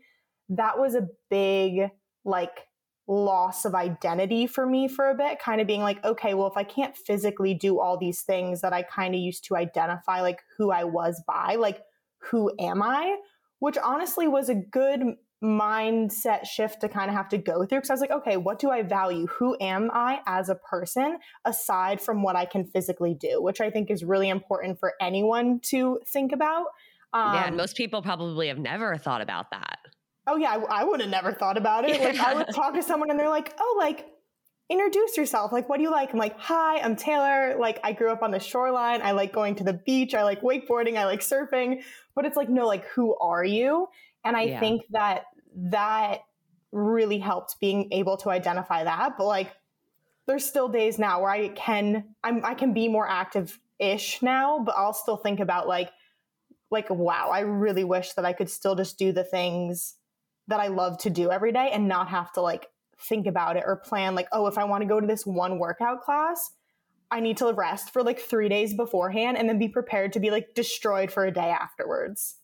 that 0.49 0.79
was 0.79 0.95
a 0.95 1.07
big 1.29 1.89
like 2.23 2.67
loss 3.07 3.65
of 3.65 3.75
identity 3.75 4.47
for 4.47 4.65
me 4.65 4.87
for 4.87 5.09
a 5.09 5.15
bit, 5.15 5.39
kind 5.39 5.59
of 5.59 5.67
being 5.67 5.81
like, 5.81 6.03
okay, 6.05 6.33
well, 6.33 6.47
if 6.47 6.55
I 6.55 6.63
can't 6.63 6.95
physically 6.95 7.53
do 7.53 7.79
all 7.79 7.97
these 7.97 8.21
things 8.21 8.61
that 8.61 8.73
I 8.73 8.83
kind 8.83 9.13
of 9.13 9.19
used 9.19 9.45
to 9.45 9.55
identify 9.55 10.21
like 10.21 10.39
who 10.57 10.71
I 10.71 10.85
was 10.85 11.21
by, 11.27 11.55
like, 11.55 11.81
who 12.19 12.51
am 12.59 12.81
I? 12.81 13.17
Which 13.59 13.77
honestly 13.77 14.27
was 14.27 14.49
a 14.49 14.55
good 14.55 15.01
mindset 15.43 16.45
shift 16.45 16.81
to 16.81 16.89
kind 16.89 17.09
of 17.09 17.15
have 17.15 17.27
to 17.29 17.37
go 17.37 17.65
through 17.65 17.79
because 17.79 17.89
I 17.89 17.93
was 17.93 18.01
like, 18.01 18.11
okay, 18.11 18.37
what 18.37 18.59
do 18.59 18.69
I 18.69 18.83
value? 18.83 19.25
Who 19.27 19.57
am 19.59 19.89
I 19.91 20.19
as 20.27 20.49
a 20.49 20.55
person 20.55 21.17
aside 21.45 21.99
from 21.99 22.21
what 22.21 22.35
I 22.35 22.45
can 22.45 22.65
physically 22.65 23.15
do, 23.15 23.41
which 23.41 23.59
I 23.59 23.71
think 23.71 23.89
is 23.89 24.03
really 24.03 24.29
important 24.29 24.79
for 24.79 24.93
anyone 25.01 25.59
to 25.65 25.99
think 26.07 26.31
about. 26.31 26.67
Um, 27.13 27.33
yeah, 27.33 27.47
and 27.47 27.57
most 27.57 27.75
people 27.75 28.01
probably 28.01 28.47
have 28.49 28.59
never 28.59 28.97
thought 28.97 29.21
about 29.21 29.49
that. 29.51 29.79
Oh 30.27 30.37
yeah, 30.37 30.51
I, 30.69 30.81
I 30.81 30.83
would 30.83 31.01
have 31.01 31.09
never 31.09 31.33
thought 31.33 31.57
about 31.57 31.89
it. 31.89 31.99
Like 31.99 32.19
I 32.19 32.35
would 32.35 32.47
talk 32.55 32.75
to 32.75 32.83
someone 32.83 33.09
and 33.09 33.19
they're 33.19 33.27
like, 33.27 33.53
oh, 33.59 33.75
like 33.79 34.05
introduce 34.71 35.17
yourself. 35.17 35.51
Like, 35.51 35.67
what 35.67 35.77
do 35.77 35.83
you 35.83 35.91
like? 35.91 36.13
I'm 36.13 36.19
like, 36.19 36.39
hi, 36.39 36.79
I'm 36.79 36.95
Taylor. 36.95 37.57
Like, 37.59 37.79
I 37.83 37.91
grew 37.91 38.09
up 38.09 38.23
on 38.23 38.31
the 38.31 38.39
shoreline. 38.39 39.01
I 39.01 39.11
like 39.11 39.33
going 39.33 39.55
to 39.55 39.65
the 39.65 39.73
beach. 39.73 40.15
I 40.15 40.23
like 40.23 40.41
wakeboarding. 40.41 40.97
I 40.97 41.05
like 41.05 41.19
surfing. 41.19 41.83
But 42.15 42.25
it's 42.25 42.37
like, 42.37 42.47
no, 42.47 42.67
like, 42.67 42.85
who 42.85 43.17
are 43.17 43.43
you? 43.43 43.87
And 44.23 44.37
I 44.37 44.43
yeah. 44.43 44.59
think 44.59 44.83
that 44.91 45.23
that 45.55 46.21
really 46.71 47.19
helped 47.19 47.59
being 47.59 47.87
able 47.91 48.17
to 48.17 48.29
identify 48.29 48.83
that. 48.83 49.17
But 49.17 49.25
like, 49.25 49.51
there's 50.27 50.45
still 50.45 50.69
days 50.69 50.99
now 50.99 51.21
where 51.21 51.31
I 51.31 51.49
can, 51.49 52.15
I'm, 52.23 52.45
I 52.45 52.53
can 52.53 52.73
be 52.73 52.87
more 52.87 53.07
active 53.07 53.59
ish 53.79 54.21
now, 54.21 54.59
but 54.59 54.75
I'll 54.77 54.93
still 54.93 55.17
think 55.17 55.39
about 55.39 55.67
like, 55.67 55.89
like, 56.69 56.89
wow, 56.89 57.29
I 57.33 57.41
really 57.41 57.83
wish 57.83 58.13
that 58.13 58.23
I 58.23 58.31
could 58.31 58.49
still 58.49 58.75
just 58.75 58.97
do 58.97 59.11
the 59.11 59.23
things 59.25 59.95
that 60.47 60.59
I 60.59 60.67
love 60.67 60.97
to 60.99 61.09
do 61.09 61.31
every 61.31 61.51
day 61.51 61.69
and 61.73 61.87
not 61.87 62.07
have 62.09 62.31
to 62.33 62.41
like 62.41 62.67
think 62.97 63.27
about 63.27 63.57
it 63.57 63.63
or 63.65 63.75
plan 63.75 64.15
like, 64.15 64.27
oh, 64.31 64.47
if 64.47 64.57
I 64.57 64.63
want 64.63 64.81
to 64.81 64.87
go 64.87 64.99
to 64.99 65.07
this 65.07 65.25
one 65.25 65.59
workout 65.59 66.01
class, 66.01 66.51
I 67.09 67.19
need 67.19 67.37
to 67.37 67.51
rest 67.51 67.91
for 67.91 68.03
like 68.03 68.19
three 68.19 68.47
days 68.47 68.73
beforehand 68.73 69.37
and 69.37 69.49
then 69.49 69.59
be 69.59 69.67
prepared 69.67 70.13
to 70.13 70.19
be 70.19 70.31
like 70.31 70.53
destroyed 70.55 71.11
for 71.11 71.25
a 71.25 71.31
day 71.31 71.49
afterwards. 71.49 72.37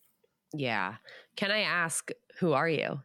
Yeah. 0.53 0.95
Can 1.37 1.51
I 1.51 1.59
ask, 1.59 2.09
who 2.39 2.53
are 2.53 2.69
you? 2.69 3.01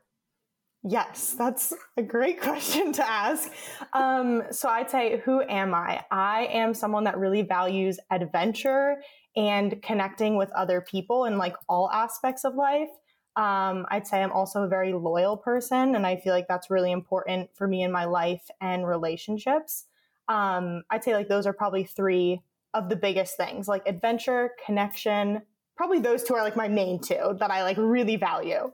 Yes, 0.84 1.34
that's 1.38 1.72
a 1.96 2.02
great 2.02 2.40
question 2.40 2.92
to 2.94 3.08
ask. 3.08 3.50
Um, 3.92 4.42
so 4.50 4.68
I'd 4.68 4.90
say, 4.90 5.22
who 5.24 5.42
am 5.42 5.74
I? 5.74 6.04
I 6.10 6.46
am 6.46 6.74
someone 6.74 7.04
that 7.04 7.18
really 7.18 7.42
values 7.42 7.98
adventure 8.10 8.96
and 9.36 9.80
connecting 9.82 10.36
with 10.36 10.50
other 10.52 10.80
people 10.80 11.24
in 11.24 11.38
like 11.38 11.56
all 11.68 11.90
aspects 11.90 12.44
of 12.44 12.54
life. 12.54 12.90
Um, 13.34 13.86
I'd 13.90 14.06
say 14.06 14.22
I'm 14.22 14.32
also 14.32 14.62
a 14.62 14.68
very 14.68 14.92
loyal 14.92 15.38
person, 15.38 15.94
and 15.94 16.06
I 16.06 16.16
feel 16.16 16.34
like 16.34 16.48
that's 16.48 16.68
really 16.68 16.92
important 16.92 17.48
for 17.54 17.66
me 17.66 17.82
in 17.82 17.90
my 17.90 18.04
life 18.04 18.42
and 18.60 18.86
relationships. 18.86 19.86
Um, 20.28 20.82
I'd 20.90 21.02
say 21.02 21.14
like 21.14 21.28
those 21.28 21.46
are 21.46 21.54
probably 21.54 21.84
three 21.84 22.42
of 22.74 22.88
the 22.88 22.96
biggest 22.96 23.36
things 23.36 23.68
like 23.68 23.82
adventure, 23.86 24.50
connection. 24.66 25.42
Probably 25.76 25.98
those 25.98 26.24
two 26.24 26.34
are 26.34 26.42
like 26.42 26.56
my 26.56 26.68
main 26.68 27.00
two 27.00 27.36
that 27.38 27.50
I 27.50 27.62
like 27.62 27.78
really 27.78 28.16
value. 28.16 28.70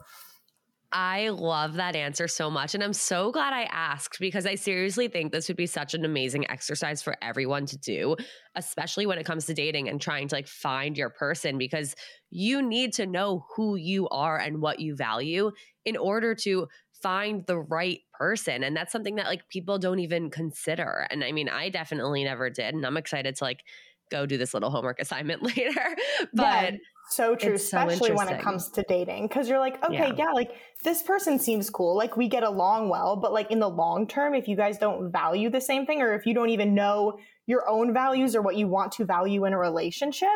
I 0.91 1.29
love 1.29 1.75
that 1.75 1.95
answer 1.95 2.29
so 2.29 2.49
much. 2.51 2.75
And 2.75 2.83
I'm 2.83 2.95
so 2.95 3.31
glad 3.31 3.53
I 3.53 3.65
asked 3.65 4.19
because 4.21 4.47
I 4.47 4.55
seriously 4.55 5.09
think 5.09 5.33
this 5.33 5.49
would 5.49 5.57
be 5.57 5.67
such 5.67 5.93
an 5.93 6.05
amazing 6.05 6.51
exercise 6.51 7.03
for 7.03 7.15
everyone 7.21 7.67
to 7.67 7.77
do, 7.77 8.17
especially 8.55 9.05
when 9.05 9.19
it 9.19 9.27
comes 9.27 9.45
to 9.47 9.55
dating 9.55 9.89
and 9.89 10.01
trying 10.01 10.29
to 10.29 10.35
like 10.35 10.49
find 10.49 10.97
your 10.97 11.11
person 11.11 11.59
because 11.59 11.95
you 12.31 12.63
need 12.63 12.95
to 12.95 13.07
know 13.07 13.45
who 13.55 13.77
you 13.77 14.09
are 14.09 14.39
and 14.39 14.63
what 14.63 14.81
you 14.81 14.97
value 14.97 15.51
in 15.85 15.97
order 15.99 16.35
to 16.37 16.67
find 17.03 17.45
the 17.47 17.59
right 17.59 18.01
person. 18.15 18.65
And 18.65 18.75
that's 18.75 18.91
something 18.91 19.17
that 19.17 19.27
like 19.27 19.47
people 19.51 19.79
don't 19.79 20.01
even 20.01 20.31
consider. 20.31 21.07
And 21.11 21.23
I 21.23 21.33
mean, 21.33 21.51
I 21.51 21.69
definitely 21.69 22.25
never 22.25 22.49
did. 22.49 22.75
And 22.75 22.87
I'm 22.87 22.97
excited 22.97 23.37
to 23.37 23.45
like 23.45 23.63
go 24.11 24.25
do 24.25 24.39
this 24.39 24.55
little 24.55 24.71
homework 24.71 25.01
assignment 25.01 25.43
later. 25.57 25.97
but 26.33 26.73
yeah 26.73 26.77
so 27.11 27.35
true, 27.35 27.55
especially 27.55 28.09
so 28.09 28.15
when 28.15 28.29
it 28.29 28.41
comes 28.41 28.69
to 28.71 28.85
dating. 28.89 29.29
Because 29.29 29.49
you're 29.49 29.59
like, 29.59 29.83
okay, 29.85 30.09
yeah. 30.09 30.15
yeah, 30.17 30.33
like 30.33 30.53
this 30.85 31.03
person 31.03 31.39
seems 31.39 31.71
cool. 31.71 31.97
Like 31.97 32.17
we 32.17 32.29
get 32.29 32.43
along 32.43 32.89
well. 32.89 33.17
But 33.17 33.33
like 33.33 33.51
in 33.51 33.59
the 33.59 33.69
long 33.69 34.07
term, 34.07 34.35
if 34.35 34.49
you 34.49 34.57
guys 34.57 34.79
don't 34.79 35.11
value 35.11 35.51
the 35.51 35.61
same 35.61 35.87
thing, 35.87 36.03
or 36.03 36.15
if 36.15 36.27
you 36.27 36.35
don't 36.35 36.51
even 36.51 36.75
know 36.75 37.19
your 37.47 37.69
own 37.69 37.93
values 37.93 38.37
or 38.37 38.43
what 38.43 38.57
you 38.57 38.69
want 38.69 38.93
to 38.93 39.05
value 39.05 39.45
in 39.45 39.53
a 39.53 39.59
relationship, 39.59 40.29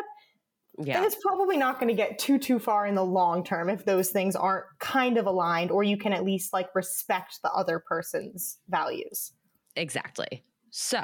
yeah. 0.79 0.95
then 0.95 1.03
it's 1.03 1.17
probably 1.21 1.57
not 1.57 1.79
going 1.79 1.89
to 1.89 1.95
get 1.95 2.17
too, 2.17 2.37
too 2.39 2.59
far 2.59 2.87
in 2.87 2.95
the 2.95 3.05
long 3.05 3.43
term 3.43 3.69
if 3.69 3.85
those 3.85 4.09
things 4.09 4.35
aren't 4.35 4.65
kind 4.79 5.17
of 5.17 5.27
aligned, 5.27 5.71
or 5.71 5.83
you 5.83 5.97
can 5.97 6.13
at 6.13 6.23
least 6.23 6.53
like 6.53 6.73
respect 6.75 7.39
the 7.43 7.51
other 7.51 7.79
person's 7.79 8.57
values. 8.69 9.33
Exactly. 9.75 10.43
So 10.71 11.03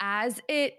as 0.00 0.40
it 0.48 0.74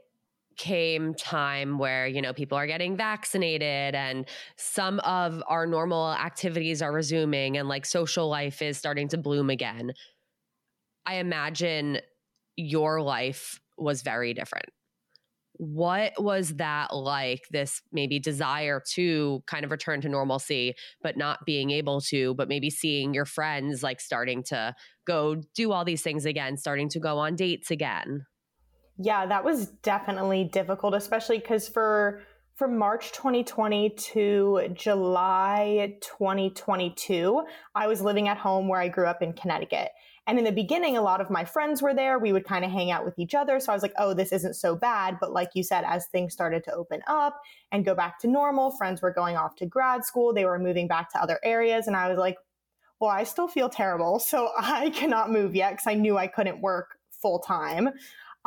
came 0.57 1.13
time 1.13 1.77
where 1.77 2.07
you 2.07 2.21
know 2.21 2.33
people 2.33 2.57
are 2.57 2.67
getting 2.67 2.97
vaccinated 2.97 3.95
and 3.95 4.27
some 4.57 4.99
of 5.01 5.41
our 5.47 5.65
normal 5.65 6.11
activities 6.13 6.81
are 6.81 6.91
resuming 6.91 7.57
and 7.57 7.69
like 7.69 7.85
social 7.85 8.27
life 8.27 8.61
is 8.61 8.77
starting 8.77 9.07
to 9.09 9.17
bloom 9.17 9.49
again. 9.49 9.93
I 11.05 11.15
imagine 11.15 11.99
your 12.57 13.01
life 13.01 13.61
was 13.77 14.01
very 14.01 14.33
different. 14.33 14.65
What 15.59 16.21
was 16.21 16.55
that 16.57 16.93
like 16.95 17.47
this 17.49 17.81
maybe 17.91 18.19
desire 18.19 18.81
to 18.93 19.43
kind 19.47 19.65
of 19.65 19.71
return 19.71 20.01
to 20.01 20.09
normalcy 20.09 20.75
but 21.01 21.17
not 21.17 21.45
being 21.45 21.71
able 21.71 21.99
to 22.01 22.35
but 22.35 22.47
maybe 22.47 22.69
seeing 22.69 23.13
your 23.13 23.25
friends 23.25 23.81
like 23.81 23.99
starting 23.99 24.43
to 24.43 24.75
go 25.07 25.41
do 25.55 25.71
all 25.71 25.83
these 25.83 26.03
things 26.03 26.25
again 26.25 26.57
starting 26.57 26.89
to 26.89 26.99
go 26.99 27.17
on 27.17 27.35
dates 27.35 27.71
again 27.71 28.27
yeah, 28.97 29.25
that 29.25 29.43
was 29.43 29.67
definitely 29.67 30.43
difficult, 30.45 30.93
especially 30.93 31.39
because 31.39 31.67
for 31.67 32.21
from 32.55 32.75
March 32.75 33.11
2020 33.11 33.91
to 33.91 34.69
July 34.73 35.95
2022, 36.01 37.43
I 37.75 37.85
was 37.85 38.01
living 38.01 38.27
at 38.27 38.37
home 38.37 38.67
where 38.67 38.81
I 38.81 38.87
grew 38.87 39.05
up 39.05 39.21
in 39.21 39.33
Connecticut. 39.33 39.91
And 40.25 40.39
in 40.39 40.43
the 40.43 40.51
beginning, 40.51 40.97
a 40.97 41.01
lot 41.01 41.21
of 41.21 41.29
my 41.29 41.45
friends 41.45 41.83
were 41.83 41.93
there. 41.93 42.17
We 42.17 42.33
would 42.33 42.45
kind 42.45 42.65
of 42.65 42.71
hang 42.71 42.89
out 42.89 43.05
with 43.05 43.17
each 43.19 43.35
other. 43.35 43.59
So 43.59 43.71
I 43.71 43.75
was 43.75 43.83
like, 43.83 43.93
oh, 43.99 44.15
this 44.15 44.31
isn't 44.31 44.55
so 44.55 44.75
bad. 44.75 45.19
But 45.21 45.31
like 45.31 45.51
you 45.53 45.63
said, 45.63 45.83
as 45.85 46.07
things 46.07 46.33
started 46.33 46.63
to 46.63 46.73
open 46.73 47.01
up 47.05 47.39
and 47.71 47.85
go 47.85 47.93
back 47.93 48.19
to 48.21 48.27
normal, 48.27 48.71
friends 48.71 49.03
were 49.03 49.13
going 49.13 49.37
off 49.37 49.55
to 49.57 49.67
grad 49.67 50.03
school, 50.03 50.33
they 50.33 50.43
were 50.43 50.57
moving 50.57 50.87
back 50.87 51.11
to 51.11 51.21
other 51.21 51.39
areas. 51.43 51.85
And 51.85 51.95
I 51.95 52.09
was 52.09 52.17
like, 52.17 52.37
well, 52.99 53.11
I 53.11 53.23
still 53.23 53.47
feel 53.47 53.69
terrible. 53.69 54.17
So 54.19 54.49
I 54.59 54.89
cannot 54.89 55.31
move 55.31 55.55
yet 55.55 55.73
because 55.73 55.87
I 55.87 55.93
knew 55.93 56.17
I 56.17 56.27
couldn't 56.27 56.59
work 56.59 56.97
full 57.21 57.39
time. 57.39 57.89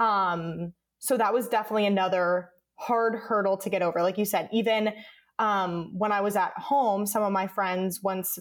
Um, 0.01 0.73
so 0.99 1.17
that 1.17 1.33
was 1.33 1.49
definitely 1.49 1.87
another 1.87 2.51
hard 2.77 3.15
hurdle 3.15 3.57
to 3.59 3.71
get 3.71 3.83
over. 3.83 4.03
Like 4.03 4.19
you 4.19 4.25
said, 4.25 4.49
even 4.53 4.93
um, 5.39 5.93
when 5.97 6.11
I 6.11 6.21
was 6.21 6.35
at 6.35 6.53
home, 6.57 7.07
some 7.07 7.23
of 7.23 7.33
my 7.33 7.47
friends, 7.47 8.01
once 8.03 8.39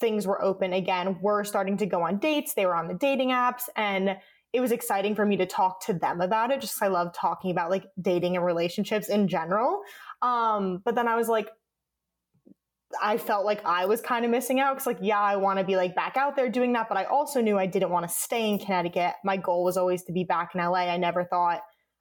things 0.00 0.26
were 0.26 0.42
open 0.42 0.72
again, 0.72 1.18
were 1.20 1.44
starting 1.44 1.76
to 1.76 1.86
go 1.86 2.02
on 2.02 2.18
dates. 2.18 2.54
They 2.54 2.66
were 2.66 2.74
on 2.74 2.88
the 2.88 2.94
dating 2.94 3.30
apps 3.30 3.64
and 3.76 4.16
it 4.52 4.60
was 4.60 4.72
exciting 4.72 5.14
for 5.14 5.26
me 5.26 5.36
to 5.36 5.46
talk 5.46 5.84
to 5.86 5.92
them 5.92 6.20
about 6.22 6.50
it 6.50 6.60
just 6.60 6.82
I 6.82 6.86
love 6.86 7.12
talking 7.12 7.50
about 7.50 7.70
like 7.70 7.84
dating 8.00 8.36
and 8.36 8.44
relationships 8.44 9.08
in 9.08 9.28
general. 9.28 9.82
Um, 10.22 10.80
but 10.84 10.94
then 10.94 11.06
I 11.06 11.16
was 11.16 11.28
like, 11.28 11.50
I 13.02 13.18
felt 13.18 13.44
like 13.44 13.64
I 13.66 13.84
was 13.86 14.00
kind 14.00 14.24
of 14.24 14.30
missing 14.30 14.60
out 14.60 14.74
because, 14.74 14.86
like, 14.86 14.98
yeah, 15.00 15.20
I 15.20 15.36
want 15.36 15.58
to 15.58 15.64
be 15.64 15.76
like 15.76 15.94
back 15.94 16.16
out 16.16 16.36
there 16.36 16.48
doing 16.48 16.72
that, 16.72 16.88
but 16.88 16.96
I 16.96 17.04
also 17.04 17.40
knew 17.40 17.58
I 17.58 17.66
didn't 17.66 17.90
want 17.90 18.08
to 18.08 18.14
stay 18.14 18.48
in 18.48 18.58
Connecticut. 18.58 19.14
My 19.24 19.36
goal 19.36 19.64
was 19.64 19.76
always 19.76 20.02
to 20.04 20.12
be 20.12 20.24
back 20.24 20.54
in 20.54 20.60
LA. 20.60 20.88
I 20.88 20.96
never 20.96 21.24
thought 21.24 21.60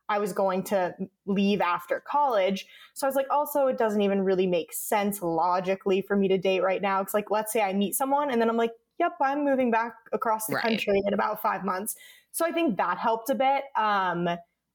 I 0.09 0.19
was 0.19 0.31
going 0.31 0.63
to 0.65 0.95
leave 1.25 1.59
after 1.59 2.01
college. 2.09 2.65
So 2.93 3.05
I 3.05 3.09
was 3.09 3.15
like, 3.15 3.27
also, 3.29 3.67
it 3.67 3.77
doesn't 3.77 4.01
even 4.01 4.23
really 4.23 4.47
make 4.47 4.71
sense 4.71 5.21
logically 5.21 6.01
for 6.01 6.15
me 6.15 6.29
to 6.29 6.37
date 6.37 6.63
right 6.63 6.81
now. 6.81 7.01
It's 7.01 7.13
like, 7.13 7.29
let's 7.29 7.51
say 7.51 7.61
I 7.61 7.73
meet 7.73 7.95
someone 7.95 8.31
and 8.31 8.39
then 8.39 8.49
I'm 8.49 8.57
like, 8.57 8.71
yep, 8.99 9.13
I'm 9.21 9.43
moving 9.43 9.69
back 9.69 9.93
across 10.13 10.47
the 10.47 10.55
right. 10.55 10.63
country 10.63 11.01
in 11.05 11.13
about 11.13 11.41
five 11.41 11.65
months. 11.65 11.95
So 12.31 12.45
I 12.45 12.51
think 12.51 12.77
that 12.77 12.97
helped 12.97 13.29
a 13.29 13.35
bit. 13.35 13.63
Um, 13.75 14.29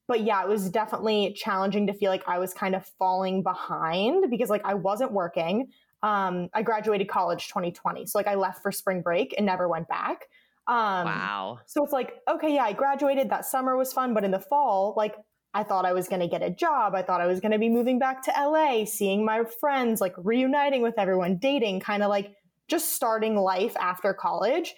but 0.07 0.21
yeah, 0.21 0.42
it 0.42 0.49
was 0.49 0.69
definitely 0.69 1.33
challenging 1.35 1.87
to 1.87 1.95
feel 1.95 2.11
like 2.11 2.28
I 2.28 2.38
was 2.38 2.52
kind 2.52 2.75
of 2.75 2.85
falling 2.99 3.42
behind 3.42 4.31
because 4.31 4.50
like 4.50 4.64
I 4.64 4.75
wasn't 4.75 5.12
working 5.12 5.69
um, 6.03 6.49
I 6.53 6.63
graduated 6.63 7.09
college 7.09 7.49
2020. 7.49 8.07
So 8.07 8.19
like 8.19 8.27
I 8.27 8.35
left 8.35 8.63
for 8.63 8.73
spring 8.73 9.03
break 9.03 9.35
and 9.37 9.47
never 9.47 9.69
went 9.69 9.89
back. 9.89 10.27
Um, 10.67 11.07
wow. 11.07 11.59
So 11.67 11.85
it's 11.85 11.93
like, 11.93 12.15
okay, 12.29 12.55
yeah, 12.55 12.65
I 12.65 12.73
graduated. 12.73 13.31
That 13.31 13.45
summer 13.45 13.77
was 13.77 13.93
fun. 13.93 14.15
But 14.15 14.25
in 14.25 14.31
the 14.31 14.41
fall, 14.41 14.95
like 14.97 15.17
I 15.55 15.63
thought 15.63 15.85
I 15.85 15.93
was 15.93 16.09
going 16.09 16.21
to 16.21 16.29
get 16.29 16.43
a 16.43 16.51
job. 16.51 16.95
I 16.95 17.03
thought 17.03 17.21
I 17.21 17.27
was 17.27 17.41
going 17.41 17.53
to 17.53 17.59
be 17.59 17.69
moving 17.69 17.99
back 17.99 18.23
to 18.25 18.33
LA, 18.37 18.85
seeing 18.85 19.25
my 19.25 19.45
friends, 19.61 20.01
like 20.01 20.15
reuniting 20.17 20.83
with 20.83 20.99
everyone, 20.99 21.37
dating, 21.37 21.81
kind 21.81 22.03
of 22.03 22.09
like 22.09 22.33
just 22.69 22.95
starting 22.95 23.37
life 23.37 23.77
after 23.79 24.15
college. 24.15 24.75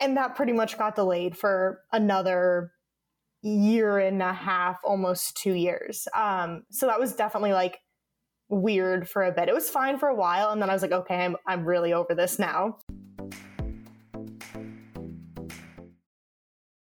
And 0.00 0.16
that 0.16 0.34
pretty 0.34 0.52
much 0.52 0.78
got 0.78 0.94
delayed 0.94 1.36
for 1.36 1.82
another 1.92 2.72
year 3.42 3.98
and 3.98 4.22
a 4.22 4.32
half, 4.32 4.78
almost 4.84 5.36
two 5.36 5.52
years. 5.52 6.08
Um, 6.14 6.64
so 6.70 6.86
that 6.86 6.98
was 6.98 7.14
definitely 7.14 7.52
like 7.52 7.78
weird 8.48 9.08
for 9.08 9.24
a 9.24 9.32
bit. 9.32 9.48
It 9.48 9.54
was 9.54 9.70
fine 9.70 9.98
for 9.98 10.08
a 10.08 10.14
while, 10.14 10.50
and 10.50 10.60
then 10.60 10.70
I 10.70 10.72
was 10.72 10.82
like, 10.82 10.92
okay, 10.92 11.24
I'm 11.24 11.36
I'm 11.46 11.64
really 11.64 11.92
over 11.92 12.14
this 12.14 12.38
now. 12.38 12.78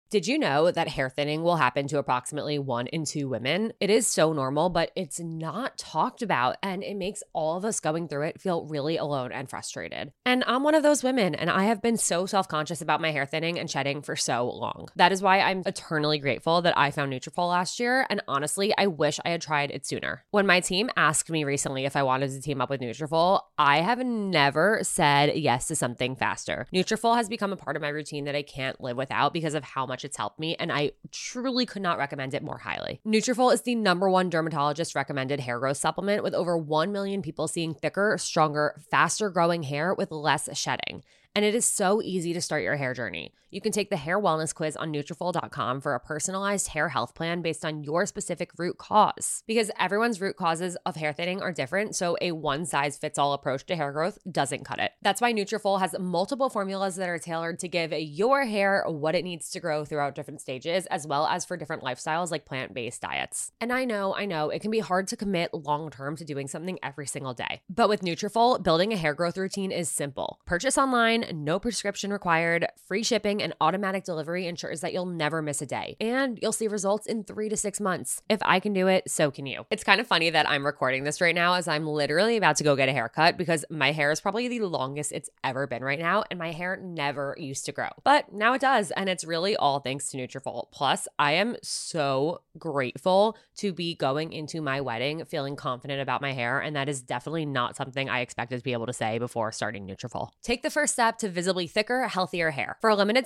Did 0.10 0.26
you 0.26 0.40
know 0.40 0.72
that 0.72 0.88
hair 0.88 1.10
thinning 1.10 1.44
will 1.44 1.58
happen 1.58 1.86
to 1.90 1.98
approximately 1.98 2.58
one 2.58 2.88
in 2.88 3.04
two 3.04 3.28
women? 3.28 3.74
It 3.82 3.90
is 3.90 4.08
so 4.08 4.32
normal, 4.32 4.70
but 4.70 4.90
it's 4.96 5.20
not 5.20 5.78
talked 5.78 6.22
about, 6.22 6.56
and 6.64 6.82
it 6.82 6.96
makes 6.96 7.24
all 7.34 7.58
of 7.58 7.66
us 7.66 7.82
going 7.82 8.08
through 8.08 8.22
it 8.28 8.40
feel 8.40 8.66
really 8.68 8.96
alone 8.96 9.34
and 9.34 9.50
frustrated. 9.50 10.14
And 10.26 10.46
I'm 10.48 10.64
one 10.64 10.76
of 10.76 10.84
those 10.84 11.04
women, 11.04 11.36
and 11.36 11.50
I 11.50 11.66
have 11.66 11.82
been 11.82 11.98
so 11.98 12.26
self 12.26 12.48
conscious 12.48 12.82
about 12.82 13.02
my 13.02 13.12
hair 13.12 13.26
thinning 13.26 13.60
and 13.60 13.70
shedding 13.70 14.02
for 14.02 14.16
so 14.16 14.50
long. 14.50 14.88
That 14.96 15.12
is 15.12 15.22
why 15.22 15.42
I'm 15.42 15.62
eternally 15.66 16.20
grateful 16.20 16.62
that 16.62 16.78
I 16.78 16.90
found 16.90 17.12
Nutrafol 17.12 17.50
last 17.50 17.78
year, 17.78 18.08
and 18.10 18.22
honestly, 18.30 18.74
I 18.78 18.88
wish 18.88 19.20
I 19.26 19.32
had 19.32 19.42
tried 19.42 19.72
it 19.72 19.86
sooner. 19.86 20.24
When 20.32 20.48
my 20.48 20.62
team 20.62 20.90
asked 20.96 21.30
me 21.30 21.44
recently 21.44 21.84
if 21.84 21.98
I 21.98 22.04
wanted 22.04 22.32
to 22.32 22.40
team 22.40 22.62
up 22.62 22.70
with 22.70 22.80
Nutrafol, 22.80 23.42
I 23.58 23.82
have 23.82 24.00
never 24.00 24.80
said 24.84 25.36
yes 25.36 25.68
to 25.68 25.76
something 25.76 26.16
faster. 26.16 26.66
Nutrafol 26.74 27.18
has 27.18 27.28
become 27.28 27.52
a 27.52 27.58
part 27.58 27.76
of 27.76 27.82
my 27.82 27.90
routine 27.90 28.24
that 28.24 28.36
I 28.36 28.44
can't 28.44 28.80
live 28.80 28.96
without 28.96 29.34
because 29.34 29.54
of 29.54 29.66
how 29.66 29.86
much 29.86 29.97
much 29.98 30.06
it's 30.06 30.18
helped 30.18 30.38
me, 30.38 30.56
and 30.60 30.72
I 30.72 30.92
truly 31.12 31.66
could 31.66 31.82
not 31.82 31.98
recommend 31.98 32.36
it 32.36 32.44
more 32.44 32.60
highly. 32.60 33.02
Nutrafol 33.04 33.52
is 33.52 33.62
the 33.62 33.74
number 33.74 34.08
one 34.08 34.30
dermatologist 34.30 34.94
recommended 34.94 35.40
hair 35.40 35.58
growth 35.58 35.78
supplement 35.78 36.22
with 36.22 36.36
over 36.36 36.56
1 36.56 36.92
million 36.92 37.24
people 37.24 37.48
seeing 37.48 37.74
thicker, 37.74 38.16
stronger, 38.20 38.80
faster 38.92 39.32
growing 39.32 39.64
hair 39.64 39.96
with 39.96 40.12
less 40.12 40.56
shedding. 40.56 41.04
And 41.34 41.44
it 41.44 41.56
is 41.56 41.66
so 41.66 42.00
easy 42.04 42.32
to 42.34 42.42
start 42.42 42.62
your 42.62 42.76
hair 42.76 42.94
journey. 42.94 43.34
You 43.50 43.62
can 43.62 43.72
take 43.72 43.90
the 43.90 43.98
hair 43.98 44.20
wellness 44.20 44.54
quiz 44.54 44.76
on 44.76 44.92
Nutrafol.com 44.92 45.80
for 45.80 45.96
a 45.96 46.00
personalized 46.00 46.70
hair 46.70 46.90
health 46.90 47.16
plan 47.16 47.42
based 47.42 47.64
on 47.64 47.84
your 47.84 48.06
specific 48.06 48.52
root 48.58 48.78
cause. 48.78 49.44
Because 49.48 49.72
everyone's 49.80 50.20
root 50.20 50.36
causes 50.36 50.76
of 50.86 50.98
hair 50.98 51.14
thinning 51.14 51.42
are 51.42 51.54
different, 51.54 51.96
so 51.96 52.18
a 52.22 52.34
one 52.34 52.66
size 52.66 52.98
fits 52.98 53.18
all 53.18 53.32
approach 53.32 53.66
to 53.68 53.76
hair 53.76 53.94
growth 53.94 54.20
doesn't 54.30 54.66
cut 54.66 54.80
it. 54.80 54.92
That's 55.02 55.22
why 55.22 55.34
Nutrafol 55.34 55.80
has 55.80 55.96
multiple 55.98 56.50
formulas 56.50 56.98
that 56.98 57.08
are 57.08 57.18
tailored 57.18 57.60
to 57.60 57.70
give 57.70 57.94
your 57.94 58.46
hair 58.46 58.84
what 58.86 59.16
it 59.16 59.24
needs 59.24 59.50
to 59.52 59.62
grow 59.62 59.86
throughout 59.86 60.16
different 60.16 60.42
stages, 60.42 60.86
as 60.88 61.08
well 61.08 61.26
as 61.26 61.46
for 61.46 61.56
different 61.56 61.84
lifestyles 61.84 62.32
like 62.32 62.46
plant 62.46 62.74
based 62.74 63.02
diets. 63.02 63.54
And 63.62 63.72
I 63.72 63.86
know, 63.86 64.14
I 64.14 64.26
know, 64.26 64.50
it 64.50 64.62
can 64.62 64.72
be 64.72 64.80
hard 64.80 65.08
to 65.08 65.16
commit 65.16 65.54
long 65.54 65.90
term 65.90 66.18
to 66.18 66.26
doing 66.26 66.48
something 66.50 66.80
every 66.84 67.08
single 67.08 67.34
day. 67.34 67.62
But 67.70 67.88
with 67.88 68.02
Nutrafol, 68.02 68.62
building 68.62 68.92
a 68.92 68.98
hair 68.98 69.14
growth 69.14 69.38
routine 69.38 69.72
is 69.72 69.90
simple. 69.90 70.40
Purchase 70.46 70.78
online 70.78 71.26
no 71.34 71.60
prescription 71.60 72.12
required, 72.12 72.68
free 72.88 73.04
shipping, 73.04 73.37
and 73.42 73.54
automatic 73.62 74.04
delivery 74.04 74.48
ensures 74.48 74.82
that 74.82 74.94
you'll 74.94 75.06
never 75.06 75.42
miss 75.42 75.62
a 75.62 75.66
day. 75.66 75.96
And 76.00 76.40
you'll 76.42 76.52
see 76.52 76.68
results 76.68 77.06
in 77.06 77.24
three 77.24 77.50
to 77.50 77.58
six 77.58 77.80
months. 77.80 78.22
If 78.30 78.40
I 78.44 78.60
can 78.60 78.74
do 78.74 78.88
it, 78.88 79.10
so 79.10 79.32
can 79.32 79.46
you. 79.46 79.66
It's 79.72 79.84
kind 79.84 80.02
of 80.02 80.08
funny 80.08 80.30
that 80.30 80.50
I'm 80.50 80.66
recording 80.66 81.04
this 81.04 81.22
right 81.22 81.36
now 81.36 81.54
as 81.54 81.68
I'm 81.68 81.88
literally 81.88 82.38
about 82.38 82.58
to 82.58 82.64
go 82.64 82.76
get 82.76 82.90
a 82.90 82.94
haircut 82.94 83.38
because 83.38 83.66
my 83.70 83.92
hair 83.92 84.12
is 84.12 84.22
probably 84.22 84.48
the 84.48 84.62
longest 84.62 85.12
it's 85.12 85.30
ever 85.44 85.68
been 85.68 85.84
right 85.84 86.00
now, 86.00 86.24
and 86.30 86.40
my 86.40 86.52
hair 86.52 86.78
never 86.78 87.36
used 87.38 87.66
to 87.66 87.72
grow. 87.72 87.90
But 88.04 88.34
now 88.34 88.54
it 88.54 88.62
does, 88.62 88.92
and 88.92 89.10
it's 89.10 89.24
really 89.24 89.56
all 89.56 89.80
thanks 89.80 90.10
to 90.10 90.18
Nutrafol. 90.18 90.72
Plus, 90.72 91.08
I 91.20 91.34
am 91.34 91.56
so 91.62 92.42
grateful 92.58 93.38
to 93.58 93.74
be 93.74 93.96
going 93.96 94.34
into 94.34 94.62
my 94.62 94.82
wedding 94.82 95.26
feeling 95.26 95.56
confident 95.56 96.02
about 96.02 96.22
my 96.22 96.34
hair, 96.34 96.60
and 96.60 96.76
that 96.76 96.90
is 96.90 97.02
definitely 97.02 97.46
not 97.46 97.76
something 97.76 98.10
I 98.10 98.22
expected 98.22 98.58
to 98.58 98.64
be 98.64 98.74
able 98.74 98.88
to 98.88 98.94
say 98.94 99.20
before 99.20 99.52
starting 99.52 99.88
Nutrafol. 99.88 100.30
Take 100.42 100.64
the 100.64 100.70
first 100.70 100.94
step 100.94 101.18
to 101.20 101.30
visibly 101.30 101.68
thicker, 101.68 102.08
healthier 102.08 102.52
hair. 102.52 102.78
For 102.82 102.90
a 102.90 102.96
limited 102.96 103.26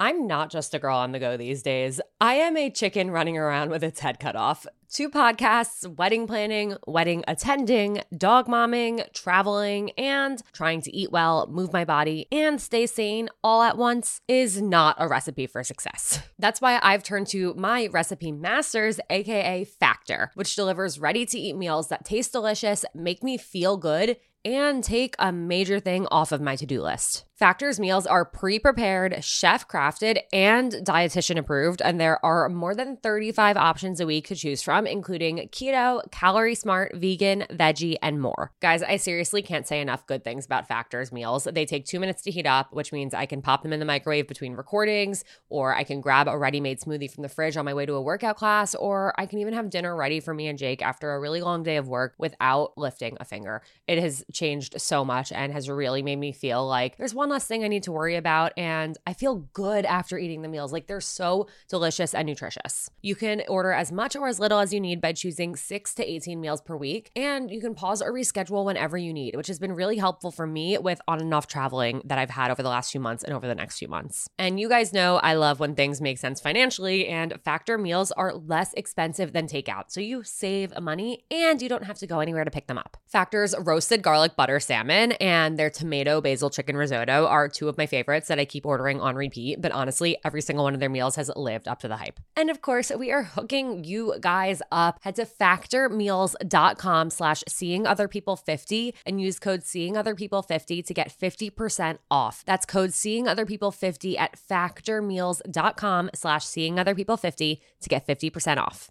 I'm 0.00 0.26
not 0.26 0.50
just 0.50 0.74
a 0.74 0.80
girl 0.80 0.96
on 0.96 1.12
the 1.12 1.20
go 1.20 1.36
these 1.36 1.62
days. 1.62 2.00
I 2.20 2.34
am 2.34 2.56
a 2.56 2.68
chicken 2.70 3.12
running 3.12 3.38
around 3.38 3.70
with 3.70 3.84
its 3.84 4.00
head 4.00 4.18
cut 4.18 4.34
off. 4.34 4.66
Two 4.90 5.08
podcasts, 5.08 5.86
wedding 5.96 6.26
planning, 6.26 6.76
wedding 6.86 7.22
attending, 7.28 8.00
dog 8.16 8.46
momming, 8.46 9.12
traveling, 9.12 9.90
and 9.92 10.42
trying 10.52 10.80
to 10.82 10.96
eat 10.96 11.12
well, 11.12 11.48
move 11.48 11.72
my 11.72 11.84
body, 11.84 12.26
and 12.32 12.60
stay 12.60 12.86
sane 12.86 13.28
all 13.42 13.62
at 13.62 13.76
once 13.76 14.20
is 14.26 14.60
not 14.60 14.96
a 14.98 15.08
recipe 15.08 15.46
for 15.46 15.62
success. 15.62 16.20
That's 16.38 16.60
why 16.60 16.80
I've 16.82 17.02
turned 17.02 17.28
to 17.28 17.54
my 17.54 17.86
recipe 17.86 18.32
masters, 18.32 18.98
aka 19.10 19.64
Factor, 19.64 20.32
which 20.34 20.56
delivers 20.56 20.98
ready 20.98 21.24
to 21.26 21.38
eat 21.38 21.56
meals 21.56 21.88
that 21.88 22.04
taste 22.04 22.32
delicious, 22.32 22.84
make 22.94 23.22
me 23.22 23.36
feel 23.36 23.76
good, 23.76 24.16
and 24.44 24.84
take 24.84 25.14
a 25.18 25.32
major 25.32 25.80
thing 25.80 26.06
off 26.10 26.32
of 26.32 26.40
my 26.40 26.56
to 26.56 26.66
do 26.66 26.82
list. 26.82 27.24
Factor's 27.36 27.80
meals 27.80 28.06
are 28.06 28.24
pre 28.24 28.60
prepared, 28.60 29.24
chef 29.24 29.66
crafted, 29.66 30.20
and 30.32 30.70
dietitian 30.70 31.36
approved, 31.36 31.82
and 31.82 32.00
there 32.00 32.24
are 32.24 32.48
more 32.48 32.76
than 32.76 32.96
35 32.98 33.56
options 33.56 33.98
a 33.98 34.06
week 34.06 34.28
to 34.28 34.36
choose 34.36 34.62
from, 34.62 34.86
including 34.86 35.48
keto, 35.50 36.00
calorie 36.12 36.54
smart, 36.54 36.92
vegan, 36.94 37.44
veggie, 37.50 37.96
and 38.00 38.20
more. 38.20 38.52
Guys, 38.60 38.84
I 38.84 38.98
seriously 38.98 39.42
can't 39.42 39.66
say 39.66 39.80
enough 39.80 40.06
good 40.06 40.22
things 40.22 40.46
about 40.46 40.68
Factor's 40.68 41.10
meals. 41.10 41.48
They 41.52 41.66
take 41.66 41.86
two 41.86 41.98
minutes 41.98 42.22
to 42.22 42.30
heat 42.30 42.46
up, 42.46 42.72
which 42.72 42.92
means 42.92 43.12
I 43.12 43.26
can 43.26 43.42
pop 43.42 43.64
them 43.64 43.72
in 43.72 43.80
the 43.80 43.84
microwave 43.84 44.28
between 44.28 44.54
recordings, 44.54 45.24
or 45.48 45.74
I 45.74 45.82
can 45.82 46.00
grab 46.00 46.28
a 46.28 46.38
ready 46.38 46.60
made 46.60 46.80
smoothie 46.80 47.10
from 47.10 47.22
the 47.22 47.28
fridge 47.28 47.56
on 47.56 47.64
my 47.64 47.74
way 47.74 47.84
to 47.84 47.94
a 47.94 48.00
workout 48.00 48.36
class, 48.36 48.76
or 48.76 49.12
I 49.18 49.26
can 49.26 49.40
even 49.40 49.54
have 49.54 49.70
dinner 49.70 49.96
ready 49.96 50.20
for 50.20 50.34
me 50.34 50.46
and 50.46 50.56
Jake 50.58 50.82
after 50.82 51.12
a 51.12 51.18
really 51.18 51.42
long 51.42 51.64
day 51.64 51.78
of 51.78 51.88
work 51.88 52.14
without 52.16 52.78
lifting 52.78 53.16
a 53.18 53.24
finger. 53.24 53.60
It 53.88 53.98
has 53.98 54.24
changed 54.34 54.80
so 54.80 55.04
much 55.04 55.32
and 55.32 55.52
has 55.52 55.68
really 55.70 56.02
made 56.02 56.18
me 56.18 56.32
feel 56.32 56.66
like 56.66 56.96
there's 56.96 57.14
one 57.14 57.28
less 57.28 57.46
thing 57.46 57.64
I 57.64 57.68
need 57.68 57.84
to 57.84 57.92
worry 57.92 58.16
about. 58.16 58.52
And 58.56 58.98
I 59.06 59.14
feel 59.14 59.36
good 59.52 59.84
after 59.84 60.18
eating 60.18 60.42
the 60.42 60.48
meals. 60.48 60.72
Like 60.72 60.86
they're 60.86 61.00
so 61.00 61.48
delicious 61.68 62.14
and 62.14 62.26
nutritious. 62.26 62.90
You 63.02 63.14
can 63.14 63.42
order 63.48 63.72
as 63.72 63.92
much 63.92 64.16
or 64.16 64.28
as 64.28 64.38
little 64.38 64.58
as 64.58 64.72
you 64.72 64.80
need 64.80 65.00
by 65.00 65.12
choosing 65.12 65.56
six 65.56 65.94
to 65.94 66.10
18 66.10 66.40
meals 66.40 66.60
per 66.60 66.76
week. 66.76 67.10
And 67.16 67.50
you 67.50 67.60
can 67.60 67.74
pause 67.74 68.02
or 68.02 68.12
reschedule 68.12 68.64
whenever 68.64 68.98
you 68.98 69.12
need, 69.12 69.36
which 69.36 69.46
has 69.48 69.58
been 69.58 69.72
really 69.72 69.96
helpful 69.96 70.30
for 70.30 70.46
me 70.46 70.76
with 70.78 71.00
on 71.06 71.20
and 71.20 71.32
off 71.32 71.46
traveling 71.46 72.02
that 72.04 72.18
I've 72.18 72.30
had 72.30 72.50
over 72.50 72.62
the 72.62 72.68
last 72.68 72.90
few 72.90 73.00
months 73.00 73.24
and 73.24 73.34
over 73.34 73.46
the 73.46 73.54
next 73.54 73.78
few 73.78 73.88
months. 73.88 74.28
And 74.38 74.58
you 74.58 74.68
guys 74.68 74.92
know 74.92 75.16
I 75.16 75.34
love 75.34 75.60
when 75.60 75.74
things 75.74 76.00
make 76.00 76.18
sense 76.18 76.40
financially, 76.40 77.06
and 77.06 77.34
Factor 77.44 77.78
meals 77.78 78.10
are 78.12 78.34
less 78.34 78.72
expensive 78.74 79.32
than 79.32 79.46
takeout. 79.46 79.84
So 79.88 80.00
you 80.00 80.22
save 80.22 80.78
money 80.80 81.24
and 81.30 81.60
you 81.60 81.68
don't 81.68 81.84
have 81.84 81.98
to 81.98 82.06
go 82.06 82.20
anywhere 82.20 82.44
to 82.44 82.50
pick 82.50 82.66
them 82.66 82.78
up. 82.78 82.96
Factor's 83.06 83.54
roasted 83.58 84.02
garlic 84.02 84.23
butter 84.36 84.58
salmon 84.60 85.12
and 85.12 85.58
their 85.58 85.70
tomato 85.70 86.20
basil 86.20 86.50
chicken 86.50 86.76
risotto 86.76 87.26
are 87.26 87.48
two 87.48 87.68
of 87.68 87.76
my 87.76 87.86
favorites 87.86 88.28
that 88.28 88.38
I 88.38 88.44
keep 88.44 88.64
ordering 88.66 89.00
on 89.00 89.14
repeat, 89.16 89.60
but 89.60 89.72
honestly, 89.72 90.16
every 90.24 90.40
single 90.40 90.64
one 90.64 90.74
of 90.74 90.80
their 90.80 90.88
meals 90.88 91.16
has 91.16 91.30
lived 91.36 91.68
up 91.68 91.80
to 91.80 91.88
the 91.88 91.96
hype. 91.96 92.18
And 92.36 92.50
of 92.50 92.62
course, 92.62 92.90
we 92.90 93.12
are 93.12 93.22
hooking 93.22 93.84
you 93.84 94.14
guys 94.20 94.62
up. 94.72 94.98
Head 95.02 95.16
to 95.16 95.26
factormeals.com 95.26 97.10
slash 97.10 97.44
seeing 97.48 97.86
other 97.86 98.08
people 98.08 98.36
50 98.36 98.94
and 99.04 99.20
use 99.20 99.38
code 99.38 99.64
seeing 99.64 99.96
other 99.96 100.14
people 100.14 100.42
50 100.42 100.82
to 100.82 100.94
get 100.94 101.12
50% 101.12 101.98
off. 102.10 102.42
That's 102.46 102.66
code 102.66 102.94
seeing 102.94 103.28
other 103.28 103.46
people 103.46 103.70
50 103.70 104.16
at 104.16 104.38
factormeals.com 104.38 106.10
slash 106.14 106.44
seeing 106.44 106.78
other 106.78 106.94
people 106.94 107.16
50 107.16 107.60
to 107.80 107.88
get 107.88 108.06
50% 108.06 108.58
off. 108.58 108.90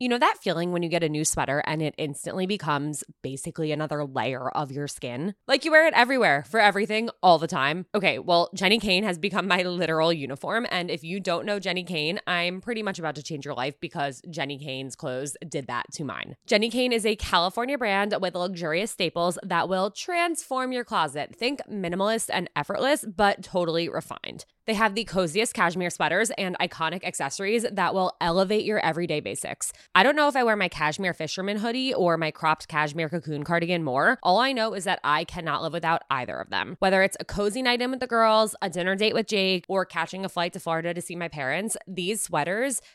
You 0.00 0.08
know 0.08 0.18
that 0.18 0.38
feeling 0.42 0.72
when 0.72 0.82
you 0.82 0.88
get 0.88 1.04
a 1.04 1.08
new 1.08 1.24
sweater 1.24 1.62
and 1.66 1.80
it 1.80 1.94
instantly 1.96 2.46
becomes 2.46 3.04
basically 3.22 3.70
another 3.70 4.04
layer 4.04 4.50
of 4.50 4.72
your 4.72 4.88
skin? 4.88 5.36
Like 5.46 5.64
you 5.64 5.70
wear 5.70 5.86
it 5.86 5.94
everywhere 5.94 6.44
for 6.50 6.58
everything 6.58 7.10
all 7.22 7.38
the 7.38 7.46
time. 7.46 7.86
Okay, 7.94 8.18
well, 8.18 8.50
Jenni 8.56 8.80
Kayne 8.80 9.04
has 9.04 9.18
become 9.18 9.46
my 9.46 9.62
literal 9.62 10.12
uniform. 10.12 10.66
And 10.70 10.90
if 10.90 11.04
you 11.04 11.20
don't 11.20 11.46
know 11.46 11.60
Jenni 11.60 11.86
Kayne, 11.86 12.18
I'm 12.26 12.60
pretty 12.60 12.82
much 12.82 12.98
about 12.98 13.14
to 13.14 13.22
change 13.22 13.44
your 13.44 13.54
life 13.54 13.78
because 13.78 14.20
Jenni 14.22 14.60
Kayne's 14.60 14.96
clothes 14.96 15.36
did 15.48 15.68
that 15.68 15.86
to 15.92 16.04
mine. 16.04 16.34
Jenni 16.48 16.72
Kayne 16.72 16.92
is 16.92 17.06
a 17.06 17.14
California 17.14 17.78
brand 17.78 18.16
with 18.20 18.34
luxurious 18.34 18.90
staples 18.90 19.38
that 19.44 19.68
will 19.68 19.92
transform 19.92 20.72
your 20.72 20.84
closet. 20.84 21.36
Think 21.36 21.60
minimalist 21.70 22.30
and 22.32 22.50
effortless, 22.56 23.04
but 23.04 23.44
totally 23.44 23.88
refined. 23.88 24.44
They 24.66 24.74
have 24.74 24.94
the 24.94 25.04
coziest 25.04 25.52
cashmere 25.52 25.90
sweaters 25.90 26.30
and 26.38 26.58
iconic 26.58 27.04
accessories 27.04 27.66
that 27.70 27.92
will 27.92 28.16
elevate 28.20 28.64
your 28.64 28.78
everyday 28.78 29.20
basics. 29.20 29.72
I 29.94 30.02
don't 30.02 30.16
know 30.16 30.26
if 30.28 30.36
I 30.36 30.42
wear 30.42 30.56
my 30.56 30.68
cashmere 30.68 31.12
fisherman 31.12 31.58
hoodie 31.58 31.92
or 31.92 32.16
my 32.16 32.30
cropped 32.30 32.66
cashmere 32.66 33.10
cocoon 33.10 33.44
cardigan 33.44 33.84
more. 33.84 34.18
All 34.22 34.38
I 34.38 34.52
know 34.52 34.72
is 34.72 34.84
that 34.84 35.00
I 35.04 35.24
cannot 35.24 35.62
live 35.62 35.74
without 35.74 36.02
either 36.10 36.40
of 36.40 36.48
them. 36.48 36.76
Whether 36.78 37.02
it's 37.02 37.16
a 37.20 37.26
cozy 37.26 37.60
night 37.60 37.82
in 37.82 37.90
with 37.90 38.00
the 38.00 38.06
girls, 38.06 38.54
a 38.62 38.70
dinner 38.70 38.96
date 38.96 39.12
with 39.12 39.26
Jake, 39.26 39.66
or 39.68 39.84
catching 39.84 40.24
a 40.24 40.30
flight 40.30 40.54
to 40.54 40.60
Florida 40.60 40.94
to 40.94 41.02
see 41.02 41.14
my 41.14 41.28
parents, 41.28 41.76
these 41.86 42.22
sweaters 42.22 42.80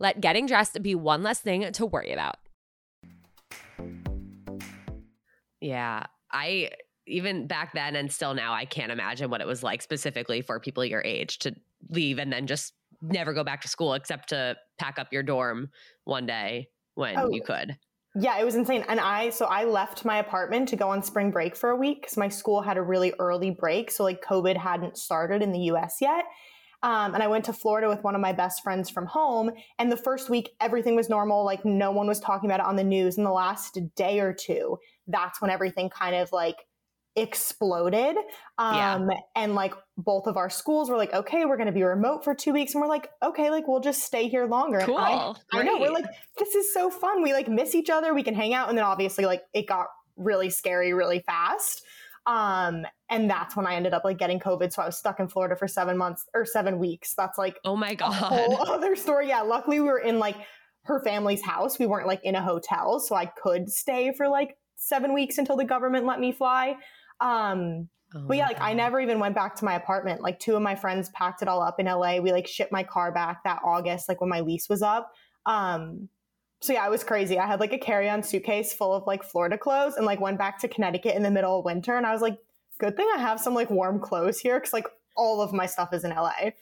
Let 0.00 0.20
getting 0.20 0.46
dressed 0.46 0.80
be 0.82 0.94
one 0.94 1.22
less 1.22 1.40
thing 1.40 1.70
to 1.72 1.86
worry 1.86 2.12
about. 2.12 2.36
Yeah, 5.60 6.04
I 6.32 6.70
even 7.06 7.46
back 7.46 7.74
then 7.74 7.96
and 7.96 8.10
still 8.10 8.34
now, 8.34 8.52
I 8.54 8.64
can't 8.64 8.90
imagine 8.92 9.30
what 9.30 9.40
it 9.40 9.46
was 9.46 9.62
like 9.62 9.82
specifically 9.82 10.40
for 10.40 10.58
people 10.58 10.84
your 10.84 11.02
age 11.04 11.38
to 11.40 11.54
leave 11.90 12.18
and 12.18 12.32
then 12.32 12.46
just 12.46 12.72
never 13.02 13.34
go 13.34 13.44
back 13.44 13.60
to 13.62 13.68
school 13.68 13.94
except 13.94 14.30
to 14.30 14.56
pack 14.78 14.98
up 14.98 15.12
your 15.12 15.22
dorm 15.22 15.68
one 16.04 16.26
day 16.26 16.68
when 16.94 17.18
Oh. 17.18 17.28
you 17.30 17.42
could. 17.42 17.76
Yeah, 18.16 18.38
it 18.38 18.44
was 18.44 18.54
insane. 18.54 18.84
And 18.88 19.00
I, 19.00 19.30
so 19.30 19.46
I 19.46 19.64
left 19.64 20.04
my 20.04 20.18
apartment 20.18 20.68
to 20.68 20.76
go 20.76 20.88
on 20.90 21.02
spring 21.02 21.30
break 21.32 21.56
for 21.56 21.70
a 21.70 21.76
week 21.76 22.02
because 22.02 22.16
my 22.16 22.28
school 22.28 22.62
had 22.62 22.76
a 22.76 22.82
really 22.82 23.12
early 23.18 23.50
break. 23.50 23.90
So, 23.90 24.04
like, 24.04 24.22
COVID 24.24 24.56
hadn't 24.56 24.96
started 24.96 25.42
in 25.42 25.50
the 25.50 25.58
US 25.72 25.96
yet. 26.00 26.24
Um, 26.84 27.14
and 27.14 27.22
I 27.22 27.28
went 27.28 27.46
to 27.46 27.54
Florida 27.54 27.88
with 27.88 28.04
one 28.04 28.14
of 28.14 28.20
my 28.20 28.34
best 28.34 28.62
friends 28.62 28.90
from 28.90 29.06
home. 29.06 29.50
And 29.78 29.90
the 29.90 29.96
first 29.96 30.28
week, 30.28 30.50
everything 30.60 30.94
was 30.94 31.08
normal. 31.08 31.42
Like, 31.42 31.64
no 31.64 31.90
one 31.90 32.06
was 32.06 32.20
talking 32.20 32.48
about 32.48 32.60
it 32.60 32.66
on 32.66 32.76
the 32.76 32.84
news. 32.84 33.16
And 33.16 33.26
the 33.26 33.32
last 33.32 33.78
day 33.96 34.20
or 34.20 34.34
two, 34.34 34.78
that's 35.06 35.40
when 35.40 35.50
everything 35.50 35.88
kind 35.88 36.14
of 36.14 36.30
like 36.30 36.56
exploded. 37.16 38.16
Yeah. 38.58 38.94
Um, 38.96 39.10
and 39.34 39.54
like 39.54 39.72
both 39.96 40.26
of 40.26 40.36
our 40.36 40.50
schools 40.50 40.90
were 40.90 40.98
like, 40.98 41.14
okay, 41.14 41.46
we're 41.46 41.56
going 41.56 41.68
to 41.68 41.72
be 41.72 41.84
remote 41.84 42.22
for 42.22 42.34
two 42.34 42.52
weeks. 42.52 42.74
And 42.74 42.82
we're 42.82 42.88
like, 42.88 43.08
okay, 43.22 43.50
like 43.50 43.66
we'll 43.66 43.80
just 43.80 44.02
stay 44.02 44.28
here 44.28 44.46
longer. 44.46 44.78
And 44.78 44.92
I, 44.92 45.12
Cool. 45.52 45.60
I 45.60 45.62
know 45.62 45.78
we're 45.78 45.92
like, 45.92 46.06
this 46.38 46.54
is 46.54 46.74
so 46.74 46.90
fun. 46.90 47.22
We 47.22 47.32
like 47.32 47.48
miss 47.48 47.74
each 47.74 47.88
other. 47.88 48.12
We 48.12 48.22
can 48.22 48.34
hang 48.34 48.52
out. 48.52 48.68
And 48.68 48.76
then 48.76 48.84
obviously 48.84 49.24
like 49.24 49.42
it 49.54 49.66
got 49.66 49.86
really 50.16 50.50
scary 50.50 50.92
really 50.92 51.20
fast. 51.20 51.83
Um, 52.26 52.86
and 53.10 53.28
that's 53.28 53.54
when 53.54 53.66
I 53.66 53.74
ended 53.74 53.92
up 53.92 54.04
like 54.04 54.18
getting 54.18 54.40
COVID. 54.40 54.72
So 54.72 54.82
I 54.82 54.86
was 54.86 54.96
stuck 54.96 55.20
in 55.20 55.28
Florida 55.28 55.56
for 55.56 55.68
seven 55.68 55.98
months 55.98 56.24
or 56.34 56.46
seven 56.46 56.78
weeks. 56.78 57.14
That's 57.16 57.36
like 57.36 57.58
oh 57.64 57.76
my 57.76 57.94
god, 57.94 58.12
a 58.12 58.14
whole 58.14 58.62
other 58.62 58.96
story. 58.96 59.28
Yeah, 59.28 59.42
luckily 59.42 59.80
we 59.80 59.86
were 59.86 59.98
in 59.98 60.18
like 60.18 60.36
her 60.84 61.00
family's 61.00 61.44
house. 61.44 61.78
We 61.78 61.86
weren't 61.86 62.06
like 62.06 62.20
in 62.24 62.34
a 62.34 62.42
hotel, 62.42 63.00
so 63.00 63.14
I 63.14 63.26
could 63.26 63.70
stay 63.70 64.12
for 64.16 64.28
like 64.28 64.56
seven 64.76 65.12
weeks 65.12 65.38
until 65.38 65.56
the 65.56 65.64
government 65.64 66.06
let 66.06 66.18
me 66.18 66.32
fly. 66.32 66.76
Um, 67.20 67.88
oh 68.14 68.26
but 68.26 68.36
yeah, 68.38 68.46
like 68.46 68.58
God. 68.58 68.66
I 68.66 68.72
never 68.72 69.00
even 69.00 69.18
went 69.18 69.34
back 69.34 69.56
to 69.56 69.64
my 69.64 69.74
apartment. 69.74 70.22
Like 70.22 70.38
two 70.38 70.56
of 70.56 70.62
my 70.62 70.74
friends 70.74 71.10
packed 71.10 71.42
it 71.42 71.48
all 71.48 71.62
up 71.62 71.78
in 71.78 71.86
LA. 71.86 72.18
We 72.20 72.32
like 72.32 72.46
shipped 72.46 72.72
my 72.72 72.84
car 72.84 73.12
back 73.12 73.44
that 73.44 73.60
August, 73.64 74.08
like 74.08 74.20
when 74.20 74.30
my 74.30 74.40
lease 74.40 74.68
was 74.68 74.82
up. 74.82 75.12
Um, 75.46 76.08
so 76.64 76.72
yeah, 76.72 76.82
I 76.82 76.88
was 76.88 77.04
crazy. 77.04 77.38
I 77.38 77.46
had 77.46 77.60
like 77.60 77.74
a 77.74 77.78
carry-on 77.78 78.22
suitcase 78.22 78.72
full 78.72 78.94
of 78.94 79.06
like 79.06 79.22
Florida 79.22 79.58
clothes 79.58 79.96
and 79.96 80.06
like 80.06 80.18
went 80.18 80.38
back 80.38 80.58
to 80.60 80.68
Connecticut 80.68 81.14
in 81.14 81.22
the 81.22 81.30
middle 81.30 81.58
of 81.58 81.64
winter. 81.66 81.94
And 81.94 82.06
I 82.06 82.12
was 82.12 82.22
like, 82.22 82.38
good 82.80 82.96
thing 82.96 83.06
I 83.14 83.18
have 83.18 83.38
some 83.38 83.52
like 83.52 83.68
warm 83.68 84.00
clothes 84.00 84.40
here 84.40 84.58
because 84.58 84.72
like 84.72 84.86
all 85.14 85.42
of 85.42 85.52
my 85.52 85.66
stuff 85.66 85.92
is 85.92 86.04
in 86.04 86.10
LA. 86.10 86.52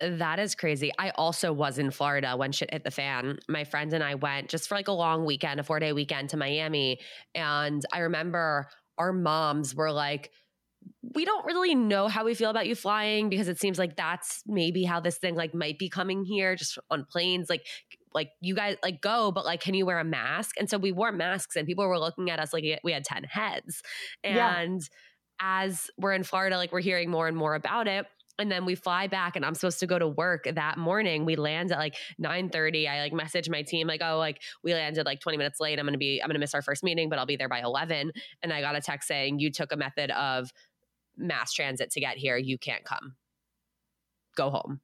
That 0.00 0.40
is 0.40 0.56
crazy. 0.56 0.90
I 0.98 1.10
also 1.10 1.52
was 1.52 1.78
in 1.78 1.92
Florida 1.92 2.36
when 2.36 2.50
shit 2.50 2.72
hit 2.72 2.82
the 2.82 2.90
fan. 2.90 3.38
My 3.48 3.62
friend 3.62 3.92
and 3.92 4.02
I 4.02 4.16
went 4.16 4.48
just 4.48 4.68
for 4.68 4.74
like 4.74 4.88
a 4.88 4.92
long 4.92 5.24
weekend, 5.24 5.60
a 5.60 5.62
four 5.62 5.78
day 5.78 5.92
weekend 5.92 6.30
to 6.30 6.36
Miami. 6.36 6.98
And 7.36 7.84
I 7.92 8.00
remember 8.00 8.66
our 8.98 9.12
moms 9.12 9.76
were 9.76 9.92
like, 9.92 10.32
we 11.14 11.24
don't 11.24 11.46
really 11.46 11.76
know 11.76 12.08
how 12.08 12.24
we 12.24 12.34
feel 12.34 12.50
about 12.50 12.66
you 12.66 12.74
flying 12.74 13.28
because 13.28 13.46
it 13.46 13.60
seems 13.60 13.78
like 13.78 13.94
that's 13.94 14.42
maybe 14.44 14.82
how 14.82 14.98
this 14.98 15.18
thing 15.18 15.36
like 15.36 15.54
might 15.54 15.78
be 15.78 15.88
coming 15.88 16.24
here 16.24 16.56
just 16.56 16.78
on 16.90 17.06
planes 17.08 17.48
like 17.48 17.64
like 18.14 18.30
you 18.40 18.54
guys 18.54 18.76
like 18.82 19.00
go 19.00 19.30
but 19.32 19.44
like 19.44 19.60
can 19.60 19.74
you 19.74 19.86
wear 19.86 19.98
a 19.98 20.04
mask? 20.04 20.56
And 20.58 20.68
so 20.68 20.78
we 20.78 20.92
wore 20.92 21.12
masks 21.12 21.56
and 21.56 21.66
people 21.66 21.86
were 21.86 21.98
looking 21.98 22.30
at 22.30 22.38
us 22.38 22.52
like 22.52 22.64
we 22.82 22.92
had 22.92 23.04
10 23.04 23.24
heads. 23.24 23.82
And 24.24 24.80
yeah. 24.80 25.64
as 25.64 25.90
we're 25.98 26.12
in 26.12 26.22
Florida 26.22 26.56
like 26.56 26.72
we're 26.72 26.80
hearing 26.80 27.10
more 27.10 27.28
and 27.28 27.36
more 27.36 27.54
about 27.54 27.88
it. 27.88 28.06
And 28.38 28.50
then 28.50 28.64
we 28.64 28.74
fly 28.74 29.08
back 29.08 29.36
and 29.36 29.44
i'm 29.44 29.54
supposed 29.54 29.80
to 29.80 29.86
go 29.86 29.98
to 29.98 30.08
work 30.08 30.48
that 30.52 30.78
morning. 30.78 31.24
We 31.24 31.36
land 31.36 31.72
at 31.72 31.78
like 31.78 31.96
9.30 32.20 32.88
i 32.88 33.00
like 33.00 33.12
message 33.12 33.48
my 33.48 33.62
team 33.62 33.86
like 33.86 34.02
oh 34.02 34.18
like 34.18 34.40
we 34.62 34.74
landed 34.74 35.06
like 35.06 35.20
20 35.20 35.38
minutes 35.38 35.60
late. 35.60 35.78
I'm 35.78 35.86
gonna 35.86 35.98
be 35.98 36.20
i'm 36.22 36.28
gonna 36.28 36.38
miss 36.38 36.54
our 36.54 36.62
first 36.62 36.82
meeting 36.82 37.08
but 37.08 37.18
i'll 37.18 37.26
be 37.26 37.36
there 37.36 37.48
by 37.48 37.60
11 37.60 38.12
and 38.42 38.52
i 38.52 38.60
got 38.60 38.76
a 38.76 38.80
text 38.80 39.08
saying 39.08 39.38
you 39.38 39.50
took 39.50 39.72
a 39.72 39.76
method 39.76 40.10
of 40.10 40.50
mass 41.16 41.52
transit 41.52 41.90
to 41.92 42.00
get 42.00 42.16
here. 42.16 42.36
You 42.36 42.58
can't 42.58 42.84
come. 42.84 43.14
Go 44.36 44.50
home. 44.50 44.80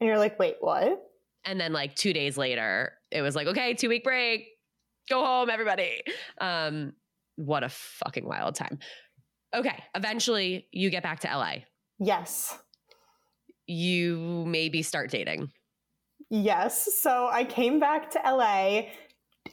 And 0.00 0.08
you're 0.08 0.18
like 0.18 0.38
wait 0.38 0.56
what 0.60 1.02
and 1.46 1.60
then 1.60 1.72
like 1.72 1.94
two 1.94 2.12
days 2.12 2.36
later 2.36 2.92
it 3.10 3.22
was 3.22 3.34
like 3.34 3.46
okay 3.46 3.74
two 3.74 3.88
week 3.88 4.04
break 4.04 4.46
go 5.08 5.24
home 5.24 5.48
everybody 5.48 6.02
um 6.40 6.92
what 7.36 7.62
a 7.62 7.68
fucking 7.68 8.26
wild 8.26 8.54
time 8.54 8.78
okay 9.54 9.82
eventually 9.94 10.66
you 10.72 10.90
get 10.90 11.02
back 11.02 11.20
to 11.20 11.28
la 11.28 11.54
yes 11.98 12.58
you 13.66 14.44
maybe 14.46 14.82
start 14.82 15.10
dating. 15.10 15.50
Yes. 16.30 16.98
So 17.00 17.28
I 17.30 17.44
came 17.44 17.78
back 17.78 18.10
to 18.10 18.20
LA 18.24 18.82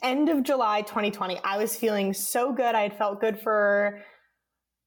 end 0.01 0.29
of 0.29 0.43
July 0.43 0.82
2020. 0.82 1.39
I 1.43 1.58
was 1.58 1.75
feeling 1.75 2.13
so 2.13 2.51
good. 2.51 2.75
I 2.75 2.82
had 2.84 2.97
felt 2.97 3.21
good 3.21 3.39
for 3.39 4.01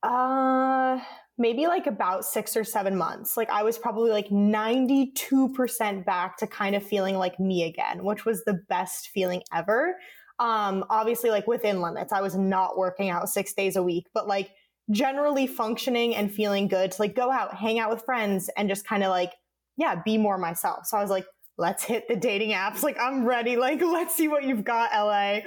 uh 0.02 0.98
maybe 1.38 1.66
like 1.66 1.86
about 1.86 2.24
6 2.24 2.56
or 2.56 2.64
7 2.64 2.96
months. 2.96 3.36
Like 3.36 3.50
I 3.50 3.62
was 3.62 3.78
probably 3.78 4.10
like 4.10 4.28
92% 4.28 6.04
back 6.04 6.38
to 6.38 6.46
kind 6.46 6.74
of 6.74 6.82
feeling 6.82 7.16
like 7.16 7.38
me 7.38 7.64
again, 7.64 8.04
which 8.04 8.24
was 8.24 8.44
the 8.44 8.60
best 8.68 9.08
feeling 9.08 9.42
ever. 9.52 9.96
Um 10.38 10.84
obviously 10.90 11.30
like 11.30 11.46
within 11.46 11.80
limits. 11.80 12.12
I 12.12 12.20
was 12.20 12.36
not 12.36 12.78
working 12.78 13.10
out 13.10 13.28
6 13.28 13.54
days 13.54 13.76
a 13.76 13.82
week, 13.82 14.06
but 14.14 14.26
like 14.26 14.50
generally 14.90 15.46
functioning 15.46 16.14
and 16.14 16.32
feeling 16.32 16.68
good 16.68 16.92
to 16.92 17.02
like 17.02 17.14
go 17.14 17.30
out, 17.30 17.54
hang 17.54 17.78
out 17.78 17.90
with 17.90 18.04
friends 18.04 18.48
and 18.56 18.68
just 18.68 18.86
kind 18.86 19.02
of 19.02 19.10
like, 19.10 19.32
yeah, 19.76 20.00
be 20.04 20.16
more 20.16 20.38
myself. 20.38 20.86
So 20.86 20.96
I 20.96 21.02
was 21.02 21.10
like, 21.10 21.26
let's 21.58 21.84
hit 21.84 22.06
the 22.08 22.16
dating 22.16 22.50
apps. 22.50 22.82
Like, 22.82 22.98
I'm 23.00 23.24
ready. 23.24 23.56
Like, 23.56 23.80
let's 23.82 24.14
see 24.14 24.28
what 24.28 24.44
you've 24.44 24.64
got, 24.64 24.90
LA. 24.92 25.40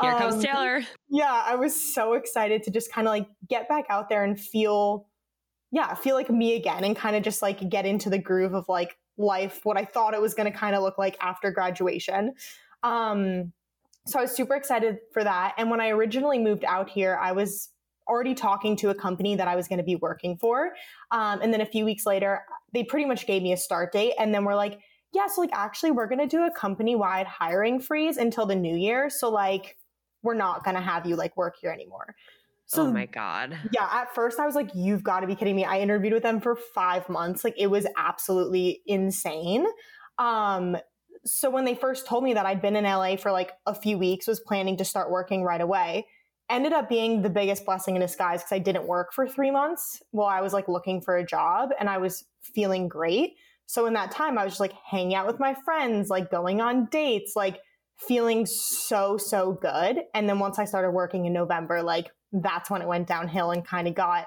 Here 0.00 0.12
um, 0.12 0.18
comes 0.18 0.44
Taylor. 0.44 0.82
Yeah, 1.08 1.42
I 1.44 1.56
was 1.56 1.94
so 1.94 2.14
excited 2.14 2.62
to 2.64 2.70
just 2.70 2.92
kind 2.92 3.06
of 3.06 3.12
like 3.12 3.26
get 3.48 3.68
back 3.68 3.86
out 3.88 4.08
there 4.08 4.24
and 4.24 4.38
feel, 4.38 5.06
yeah, 5.74 5.92
feel 5.94 6.14
like 6.14 6.30
me 6.30 6.54
again 6.54 6.84
and 6.84 6.94
kind 6.94 7.16
of 7.16 7.24
just 7.24 7.42
like 7.42 7.68
get 7.68 7.84
into 7.84 8.08
the 8.08 8.18
groove 8.18 8.54
of 8.54 8.68
like 8.68 8.96
life, 9.18 9.58
what 9.64 9.76
I 9.76 9.84
thought 9.84 10.14
it 10.14 10.20
was 10.20 10.32
going 10.32 10.50
to 10.50 10.56
kind 10.56 10.76
of 10.76 10.84
look 10.84 10.98
like 10.98 11.16
after 11.20 11.50
graduation. 11.50 12.34
Um, 12.84 13.52
so 14.06 14.20
I 14.20 14.22
was 14.22 14.30
super 14.30 14.54
excited 14.54 14.98
for 15.12 15.24
that. 15.24 15.54
And 15.58 15.70
when 15.70 15.80
I 15.80 15.88
originally 15.88 16.38
moved 16.38 16.64
out 16.64 16.88
here, 16.88 17.18
I 17.20 17.32
was 17.32 17.70
already 18.06 18.34
talking 18.34 18.76
to 18.76 18.90
a 18.90 18.94
company 18.94 19.34
that 19.34 19.48
I 19.48 19.56
was 19.56 19.66
going 19.66 19.78
to 19.78 19.84
be 19.84 19.96
working 19.96 20.36
for. 20.36 20.74
Um, 21.10 21.40
and 21.42 21.52
then 21.52 21.60
a 21.60 21.66
few 21.66 21.84
weeks 21.84 22.06
later, 22.06 22.42
they 22.72 22.84
pretty 22.84 23.06
much 23.06 23.26
gave 23.26 23.42
me 23.42 23.52
a 23.52 23.56
start 23.56 23.90
date. 23.90 24.12
And 24.16 24.32
then 24.32 24.44
we're 24.44 24.54
like, 24.54 24.78
yeah, 25.12 25.26
so 25.26 25.40
like 25.40 25.50
actually, 25.52 25.90
we're 25.90 26.06
going 26.06 26.20
to 26.20 26.28
do 26.28 26.44
a 26.44 26.52
company 26.52 26.94
wide 26.94 27.26
hiring 27.26 27.80
freeze 27.80 28.16
until 28.16 28.46
the 28.46 28.54
new 28.54 28.76
year. 28.76 29.10
So 29.10 29.28
like, 29.28 29.76
we're 30.22 30.34
not 30.34 30.62
going 30.62 30.76
to 30.76 30.82
have 30.82 31.04
you 31.04 31.16
like 31.16 31.36
work 31.36 31.56
here 31.60 31.72
anymore. 31.72 32.14
So, 32.66 32.86
oh 32.86 32.92
my 32.92 33.06
God. 33.06 33.56
Yeah. 33.72 33.88
At 33.90 34.14
first, 34.14 34.38
I 34.38 34.46
was 34.46 34.54
like, 34.54 34.70
you've 34.74 35.02
got 35.02 35.20
to 35.20 35.26
be 35.26 35.34
kidding 35.34 35.56
me. 35.56 35.64
I 35.64 35.80
interviewed 35.80 36.12
with 36.12 36.22
them 36.22 36.40
for 36.40 36.56
five 36.56 37.08
months. 37.08 37.44
Like, 37.44 37.54
it 37.58 37.66
was 37.66 37.86
absolutely 37.96 38.80
insane. 38.86 39.66
Um, 40.18 40.76
so 41.26 41.50
when 41.50 41.64
they 41.64 41.74
first 41.74 42.06
told 42.06 42.24
me 42.24 42.34
that 42.34 42.46
I'd 42.46 42.62
been 42.62 42.76
in 42.76 42.84
LA 42.84 43.16
for 43.16 43.32
like 43.32 43.52
a 43.66 43.74
few 43.74 43.98
weeks, 43.98 44.26
was 44.26 44.40
planning 44.40 44.76
to 44.76 44.84
start 44.84 45.10
working 45.10 45.42
right 45.42 45.60
away, 45.60 46.06
ended 46.50 46.72
up 46.72 46.88
being 46.88 47.22
the 47.22 47.30
biggest 47.30 47.64
blessing 47.64 47.94
in 47.96 48.02
disguise 48.02 48.40
because 48.40 48.52
I 48.52 48.58
didn't 48.58 48.86
work 48.86 49.12
for 49.12 49.26
three 49.26 49.50
months 49.50 50.02
while 50.10 50.28
I 50.28 50.42
was 50.42 50.52
like 50.52 50.68
looking 50.68 51.00
for 51.00 51.16
a 51.16 51.24
job 51.24 51.70
and 51.80 51.88
I 51.88 51.98
was 51.98 52.24
feeling 52.42 52.88
great. 52.88 53.32
So 53.66 53.86
in 53.86 53.94
that 53.94 54.10
time, 54.10 54.36
I 54.36 54.44
was 54.44 54.52
just 54.52 54.60
like 54.60 54.74
hanging 54.90 55.14
out 55.14 55.26
with 55.26 55.40
my 55.40 55.54
friends, 55.64 56.10
like 56.10 56.30
going 56.30 56.60
on 56.60 56.86
dates, 56.90 57.32
like 57.34 57.60
feeling 57.96 58.44
so, 58.44 59.16
so 59.16 59.52
good. 59.52 60.00
And 60.12 60.28
then 60.28 60.38
once 60.38 60.58
I 60.58 60.66
started 60.66 60.90
working 60.90 61.24
in 61.24 61.32
November, 61.32 61.82
like 61.82 62.10
that's 62.42 62.70
when 62.70 62.82
it 62.82 62.88
went 62.88 63.06
downhill 63.06 63.50
and 63.50 63.64
kind 63.64 63.88
of 63.88 63.94
got 63.94 64.26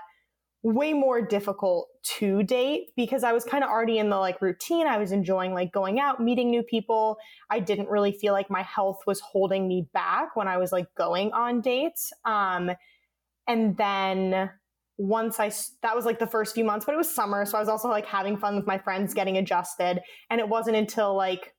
way 0.63 0.91
more 0.93 1.22
difficult 1.22 1.88
to 2.04 2.43
date 2.43 2.89
because 2.96 3.24
I 3.24 3.32
was 3.32 3.43
kind 3.43 3.63
of 3.63 3.70
already 3.70 4.00
in 4.00 4.10
the 4.10 4.17
like 4.17 4.41
routine. 4.41 4.88
I 4.88 4.98
was 4.98 5.12
enjoying 5.12 5.54
like 5.54 5.72
going 5.72 6.00
out, 6.00 6.20
meeting 6.20 6.50
new 6.50 6.63
people. 6.63 7.17
I 7.50 7.60
didn't 7.60 7.89
really 7.89 8.12
feel 8.12 8.34
like 8.34 8.50
my 8.50 8.63
health 8.63 9.00
was 9.06 9.20
holding 9.20 9.67
me 9.67 9.88
back 9.93 10.36
when 10.36 10.48
I 10.48 10.58
was 10.58 10.72
like 10.72 10.88
going 10.96 11.32
on 11.32 11.62
dates. 11.62 12.12
Um, 12.26 12.72
and 13.48 13.78
then 13.78 14.50
once 14.98 15.39
I, 15.39 15.52
that 15.84 15.96
was 15.96 16.06
like 16.06 16.20
the 16.20 16.28
first 16.28 16.56
few 16.56 16.65
months, 16.65 16.86
but 16.86 16.93
it 16.93 16.98
was 16.98 17.13
summer. 17.13 17.46
So 17.46 17.58
I 17.58 17.62
was 17.62 17.70
also 17.70 17.88
like 17.88 18.06
having 18.06 18.38
fun 18.38 18.56
with 18.56 18.65
my 18.65 18.80
friends, 18.80 19.13
getting 19.13 19.38
adjusted. 19.38 20.02
And 20.30 20.41
it 20.41 20.50
wasn't 20.50 20.76
until 20.76 21.15
like 21.15 21.54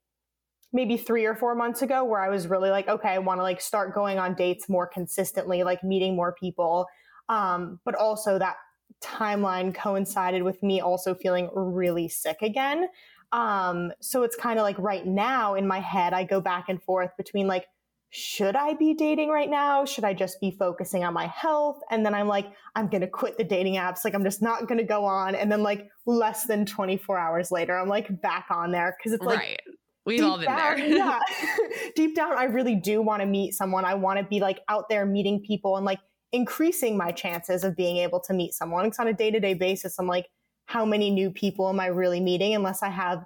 maybe 0.72 0.96
three 0.96 1.24
or 1.24 1.34
four 1.34 1.54
months 1.54 1.82
ago 1.82 2.04
where 2.04 2.20
I 2.20 2.28
was 2.28 2.46
really 2.46 2.70
like, 2.70 2.88
okay, 2.88 3.10
I 3.10 3.18
want 3.18 3.38
to 3.38 3.42
like 3.42 3.60
start 3.60 3.94
going 3.94 4.18
on 4.18 4.34
dates 4.34 4.68
more 4.68 4.86
consistently, 4.86 5.62
like 5.62 5.82
meeting 5.82 6.14
more 6.14 6.34
people. 6.38 6.86
Um, 7.28 7.80
but 7.84 7.94
also 7.94 8.38
that 8.38 8.56
timeline 9.02 9.74
coincided 9.74 10.42
with 10.42 10.62
me 10.62 10.80
also 10.80 11.14
feeling 11.14 11.50
really 11.54 12.08
sick 12.08 12.38
again. 12.42 12.88
Um, 13.32 13.92
so 14.00 14.22
it's 14.22 14.36
kind 14.36 14.58
of 14.58 14.62
like 14.62 14.78
right 14.78 15.06
now 15.06 15.54
in 15.54 15.66
my 15.66 15.80
head, 15.80 16.12
I 16.12 16.24
go 16.24 16.40
back 16.40 16.66
and 16.68 16.82
forth 16.82 17.10
between 17.16 17.46
like, 17.46 17.66
should 18.10 18.56
I 18.56 18.72
be 18.72 18.94
dating 18.94 19.28
right 19.28 19.50
now? 19.50 19.84
Should 19.84 20.04
I 20.04 20.14
just 20.14 20.40
be 20.40 20.50
focusing 20.50 21.04
on 21.04 21.12
my 21.12 21.26
health? 21.26 21.80
And 21.90 22.06
then 22.06 22.14
I'm 22.14 22.26
like, 22.26 22.46
I'm 22.74 22.88
going 22.88 23.02
to 23.02 23.06
quit 23.06 23.36
the 23.36 23.44
dating 23.44 23.74
apps. 23.74 23.98
Like, 24.02 24.14
I'm 24.14 24.24
just 24.24 24.40
not 24.40 24.66
going 24.66 24.78
to 24.78 24.84
go 24.84 25.04
on. 25.04 25.34
And 25.34 25.52
then, 25.52 25.62
like, 25.62 25.88
less 26.06 26.46
than 26.46 26.64
24 26.64 27.18
hours 27.18 27.50
later, 27.50 27.76
I'm 27.76 27.88
like 27.88 28.22
back 28.22 28.46
on 28.50 28.70
there 28.70 28.96
because 28.98 29.12
it's 29.12 29.22
like, 29.22 29.38
right. 29.38 29.60
We've 30.08 30.24
all 30.24 30.38
been 30.38 30.46
down, 30.46 30.78
there. 30.78 30.88
yeah. 30.88 31.20
deep 31.94 32.16
down, 32.16 32.36
I 32.36 32.44
really 32.44 32.74
do 32.74 33.02
want 33.02 33.20
to 33.20 33.26
meet 33.26 33.52
someone. 33.52 33.84
I 33.84 33.94
want 33.94 34.18
to 34.18 34.24
be 34.24 34.40
like 34.40 34.60
out 34.68 34.88
there 34.88 35.04
meeting 35.04 35.40
people 35.40 35.76
and 35.76 35.84
like 35.84 36.00
increasing 36.32 36.96
my 36.96 37.12
chances 37.12 37.62
of 37.62 37.76
being 37.76 37.98
able 37.98 38.18
to 38.20 38.32
meet 38.32 38.54
someone. 38.54 38.84
Because 38.84 38.98
on 38.98 39.08
a 39.08 39.12
day 39.12 39.30
to 39.30 39.38
day 39.38 39.54
basis, 39.54 39.98
I'm 39.98 40.06
like, 40.06 40.26
how 40.64 40.84
many 40.84 41.10
new 41.10 41.30
people 41.30 41.68
am 41.68 41.78
I 41.78 41.86
really 41.86 42.20
meeting 42.20 42.54
unless 42.54 42.82
I 42.82 42.88
have 42.88 43.24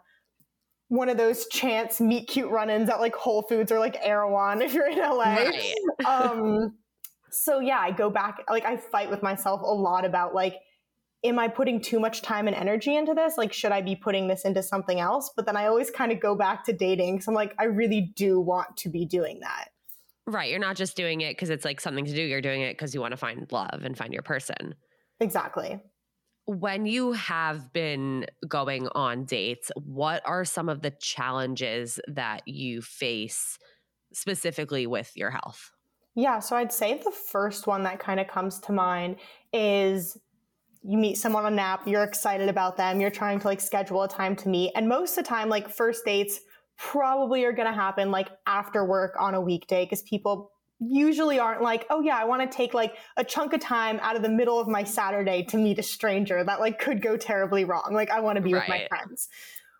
one 0.89 1.09
of 1.09 1.17
those 1.17 1.47
chance 1.47 2.01
meet 2.01 2.29
cute 2.29 2.51
run 2.51 2.69
ins 2.69 2.91
at 2.91 3.01
like 3.01 3.15
Whole 3.15 3.43
Foods 3.43 3.73
or 3.73 3.79
like 3.79 3.97
Erewhon 4.03 4.61
if 4.61 4.75
you're 4.75 4.91
in 4.91 4.99
LA. 4.99 5.37
Right. 5.37 5.75
um, 6.05 6.75
so 7.31 7.61
yeah, 7.61 7.79
I 7.79 7.93
go 7.93 8.11
back, 8.11 8.43
like, 8.51 8.65
I 8.65 8.77
fight 8.77 9.09
with 9.09 9.23
myself 9.23 9.63
a 9.63 9.73
lot 9.73 10.05
about 10.05 10.35
like, 10.35 10.57
am 11.25 11.39
I 11.39 11.49
putting 11.49 11.81
too 11.81 12.01
much 12.01 12.23
time 12.23 12.47
and 12.47 12.57
energy 12.57 12.97
into 12.97 13.15
this? 13.15 13.37
Like, 13.37 13.53
should 13.53 13.73
I 13.73 13.81
be 13.81 13.95
putting 13.95 14.29
this 14.29 14.45
into 14.45 14.63
something 14.63 14.99
else? 14.99 15.31
But 15.35 15.47
then 15.47 15.57
I 15.57 15.67
always 15.67 15.91
kind 15.91 16.11
of 16.13 16.21
go 16.21 16.35
back 16.35 16.65
to 16.65 16.73
dating. 16.73 17.21
So 17.21 17.31
I'm 17.31 17.35
like, 17.35 17.55
I 17.59 17.65
really 17.65 18.13
do 18.17 18.41
want 18.41 18.77
to 18.79 18.89
be 18.89 19.07
doing 19.07 19.41
that. 19.41 19.69
Right. 20.27 20.51
You're 20.51 20.59
not 20.59 20.77
just 20.77 20.97
doing 20.97 21.21
it 21.21 21.33
because 21.33 21.51
it's 21.51 21.65
like 21.65 21.81
something 21.81 22.05
to 22.05 22.15
do. 22.15 22.23
You're 22.23 22.41
doing 22.41 22.63
it 22.63 22.75
because 22.75 22.95
you 22.95 23.01
want 23.01 23.13
to 23.13 23.17
find 23.17 23.51
love 23.51 23.83
and 23.85 23.97
find 23.97 24.13
your 24.13 24.23
person. 24.23 24.75
Exactly. 25.21 25.81
When 26.47 26.87
you 26.87 27.13
have 27.13 27.73
been 27.73 28.27
going 28.49 28.89
on 28.95 29.25
dates, 29.25 29.71
what 29.77 30.23
are 30.25 30.45
some 30.45 30.69
of 30.69 30.83
the 30.83 30.91
challenges 30.91 32.01
that 32.09 32.43
you 32.47 32.83
face 32.83 33.59
specifically 34.13 34.87
with 34.87 35.13
your 35.15 35.31
health? 35.31 35.71
Yeah, 36.15 36.41
so 36.41 36.57
I'd 36.57 36.73
say 36.73 37.01
the 37.03 37.13
first 37.13 37.67
one 37.67 37.85
that 37.85 37.99
kind 37.99 38.21
of 38.21 38.29
comes 38.29 38.59
to 38.61 38.73
mind 38.73 39.17
is 39.53 40.19
you 40.85 40.99
meet 40.99 41.17
someone 41.17 41.45
on 41.45 41.53
an 41.55 41.59
app, 41.59 41.87
you're 41.87 42.03
excited 42.03 42.49
about 42.49 42.77
them, 42.77 43.01
you're 43.01 43.11
trying 43.11 43.39
to 43.41 43.47
like 43.47 43.61
schedule 43.61 44.03
a 44.03 44.09
time 44.09 44.35
to 44.37 44.49
meet. 44.49 44.73
And 44.75 44.89
most 44.89 45.17
of 45.17 45.25
the 45.25 45.29
time, 45.29 45.49
like 45.49 45.69
first 45.69 46.05
dates 46.05 46.41
probably 46.77 47.45
are 47.45 47.53
going 47.53 47.69
to 47.69 47.75
happen 47.75 48.11
like 48.11 48.29
after 48.47 48.85
work 48.85 49.15
on 49.19 49.35
a 49.35 49.41
weekday 49.41 49.85
because 49.85 50.03
people 50.03 50.51
usually 50.81 51.39
aren't 51.39 51.63
like, 51.63 51.87
oh 51.91 52.01
yeah, 52.01 52.17
I 52.17 52.25
want 52.25 52.43
to 52.43 52.57
take 52.57 52.75
like 52.75 52.97
a 53.17 53.23
chunk 53.23 53.53
of 53.53 53.61
time 53.61 54.01
out 54.03 54.17
of 54.17 54.23
the 54.23 54.29
middle 54.29 54.59
of 54.59 54.67
my 54.67 54.83
Saturday 54.83 55.45
to 55.45 55.57
meet 55.57 55.79
a 55.79 55.83
stranger 55.83 56.43
that 56.43 56.59
like 56.59 56.81
could 56.81 57.01
go 57.01 57.17
terribly 57.17 57.65
wrong. 57.65 57.91
Like 57.93 58.11
I 58.11 58.21
want 58.21 58.37
to 58.37 58.43
be 58.43 58.53
right. 58.53 58.63
with 58.63 58.69
my 58.69 58.87
friends. 58.89 59.29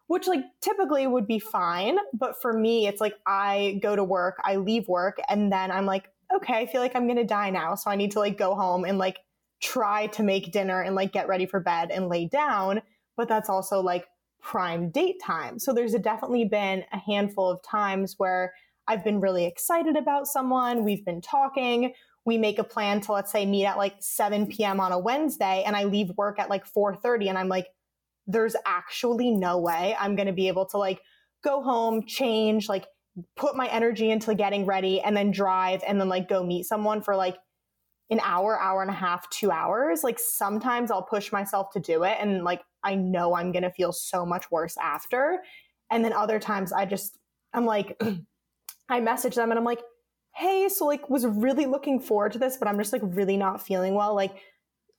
Which 0.07 0.27
like 0.27 0.45
typically 0.61 1.07
would 1.07 1.27
be 1.27 1.39
fine, 1.39 1.97
but 2.13 2.35
for 2.43 2.53
me 2.53 2.87
it's 2.87 3.01
like 3.01 3.15
I 3.27 3.81
go 3.83 3.97
to 3.97 4.05
work, 4.05 4.37
I 4.45 4.57
leave 4.57 4.87
work 4.87 5.19
and 5.29 5.51
then 5.51 5.71
I'm 5.71 5.87
like, 5.87 6.09
okay, 6.37 6.55
I 6.55 6.67
feel 6.67 6.81
like 6.81 6.95
I'm 6.95 7.07
going 7.07 7.17
to 7.17 7.25
die 7.25 7.51
now, 7.51 7.75
so 7.75 7.91
I 7.91 7.97
need 7.97 8.13
to 8.13 8.19
like 8.19 8.37
go 8.37 8.55
home 8.55 8.85
and 8.85 8.99
like 8.99 9.19
try 9.63 10.09
to 10.09 10.23
make 10.23 10.53
dinner 10.53 10.83
and 10.83 10.95
like 10.95 11.13
get 11.13 11.29
ready 11.29 11.47
for 11.47 11.61
bed 11.61 11.91
and 11.91 12.09
lay 12.09 12.27
down, 12.27 12.83
but 13.17 13.29
that's 13.29 13.49
also 13.49 13.81
like 13.81 14.07
prime 14.43 14.91
date 14.91 15.21
time. 15.25 15.59
So 15.59 15.73
there's 15.73 15.95
definitely 15.95 16.45
been 16.45 16.85
a 16.93 16.99
handful 16.99 17.49
of 17.49 17.63
times 17.63 18.17
where 18.19 18.53
I've 18.89 19.05
been 19.05 19.21
really 19.21 19.47
excited 19.47 19.97
about 19.97 20.27
someone. 20.27 20.85
We've 20.85 21.05
been 21.05 21.21
talking. 21.21 21.93
We 22.25 22.39
make 22.39 22.59
a 22.59 22.65
plan 22.65 23.01
to 23.03 23.13
let's 23.13 23.31
say 23.31 23.47
meet 23.47 23.65
at 23.65 23.79
like 23.79 23.95
7 24.01 24.49
p.m. 24.49 24.81
on 24.81 24.91
a 24.91 24.99
Wednesday 24.99 25.63
and 25.65 25.77
I 25.77 25.85
leave 25.85 26.11
work 26.17 26.39
at 26.41 26.51
like 26.51 26.65
4:30 26.67 27.29
and 27.29 27.39
I'm 27.39 27.49
like 27.49 27.69
there's 28.27 28.55
actually 28.65 29.31
no 29.31 29.59
way 29.59 29.97
I'm 29.99 30.15
going 30.15 30.27
to 30.27 30.33
be 30.33 30.49
able 30.49 30.67
to 30.67 30.79
like 30.79 31.01
go 31.43 31.63
home, 31.63 32.07
change, 32.07 32.69
like 32.69 32.87
put 33.37 33.57
my 33.57 33.67
energy 33.67 34.11
into 34.11 34.35
getting 34.35 34.65
ready 34.65 35.01
and 35.01 35.17
then 35.17 35.31
drive 35.31 35.83
and 35.87 36.01
then 36.01 36.09
like 36.09 36.29
go 36.29 36.45
meet 36.45 36.65
someone 36.65 37.03
for 37.03 37.17
like 37.17 37.37
an 38.13 38.21
hour, 38.23 38.61
hour 38.61 38.83
and 38.83 38.91
a 38.91 38.95
half, 38.95 39.29
2 39.31 39.51
hours. 39.51 40.05
Like 40.05 40.19
sometimes 40.19 40.91
I'll 40.91 41.03
push 41.03 41.33
myself 41.33 41.71
to 41.73 41.81
do 41.81 42.05
it 42.05 42.17
and 42.21 42.45
like 42.45 42.63
I 42.85 42.95
know 42.95 43.35
I'm 43.35 43.53
going 43.53 43.63
to 43.63 43.71
feel 43.71 43.93
so 43.93 44.27
much 44.27 44.51
worse 44.51 44.77
after. 44.77 45.43
And 45.91 46.05
then 46.05 46.13
other 46.13 46.39
times 46.39 46.73
I 46.73 46.85
just 46.85 47.19
I'm 47.53 47.65
like 47.65 48.01
I 48.89 49.01
message 49.01 49.35
them 49.35 49.51
and 49.51 49.59
I'm 49.59 49.65
like, 49.65 49.81
hey, 50.35 50.69
so 50.69 50.87
like 50.87 51.09
was 51.09 51.27
really 51.27 51.67
looking 51.67 52.01
forward 52.01 52.33
to 52.33 52.39
this, 52.39 52.57
but 52.57 52.69
I'm 52.69 52.79
just 52.79 52.93
like 52.93 53.03
really 53.05 53.37
not 53.37 53.63
feeling 53.63 53.95
well. 53.95 54.15
Like, 54.15 54.35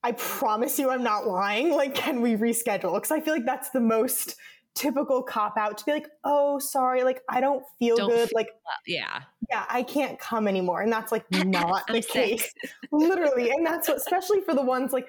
I 0.03 0.11
promise 0.13 0.77
you 0.79 0.89
I'm 0.89 1.03
not 1.03 1.27
lying. 1.27 1.71
Like, 1.71 1.95
can 1.95 2.21
we 2.21 2.35
reschedule? 2.35 2.93
Because 2.95 3.11
I 3.11 3.21
feel 3.21 3.33
like 3.33 3.45
that's 3.45 3.69
the 3.69 3.79
most 3.79 4.35
typical 4.75 5.21
cop 5.23 5.57
out 5.57 5.77
to 5.77 5.85
be 5.85 5.91
like, 5.91 6.07
oh, 6.23 6.59
sorry, 6.59 7.03
like 7.03 7.21
I 7.29 7.41
don't 7.41 7.63
feel 7.79 7.97
don't 7.97 8.09
good. 8.09 8.29
Feel 8.29 8.35
like, 8.35 8.49
yeah, 8.87 9.21
yeah, 9.49 9.65
I 9.69 9.83
can't 9.83 10.19
come 10.19 10.47
anymore. 10.47 10.81
And 10.81 10.91
that's 10.91 11.11
like 11.11 11.25
not 11.31 11.87
the 11.91 12.01
case, 12.01 12.53
literally. 12.91 13.49
And 13.49 13.65
that's 13.65 13.87
what, 13.87 13.97
especially 13.97 14.41
for 14.41 14.53
the 14.53 14.63
ones 14.63 14.93
like 14.93 15.07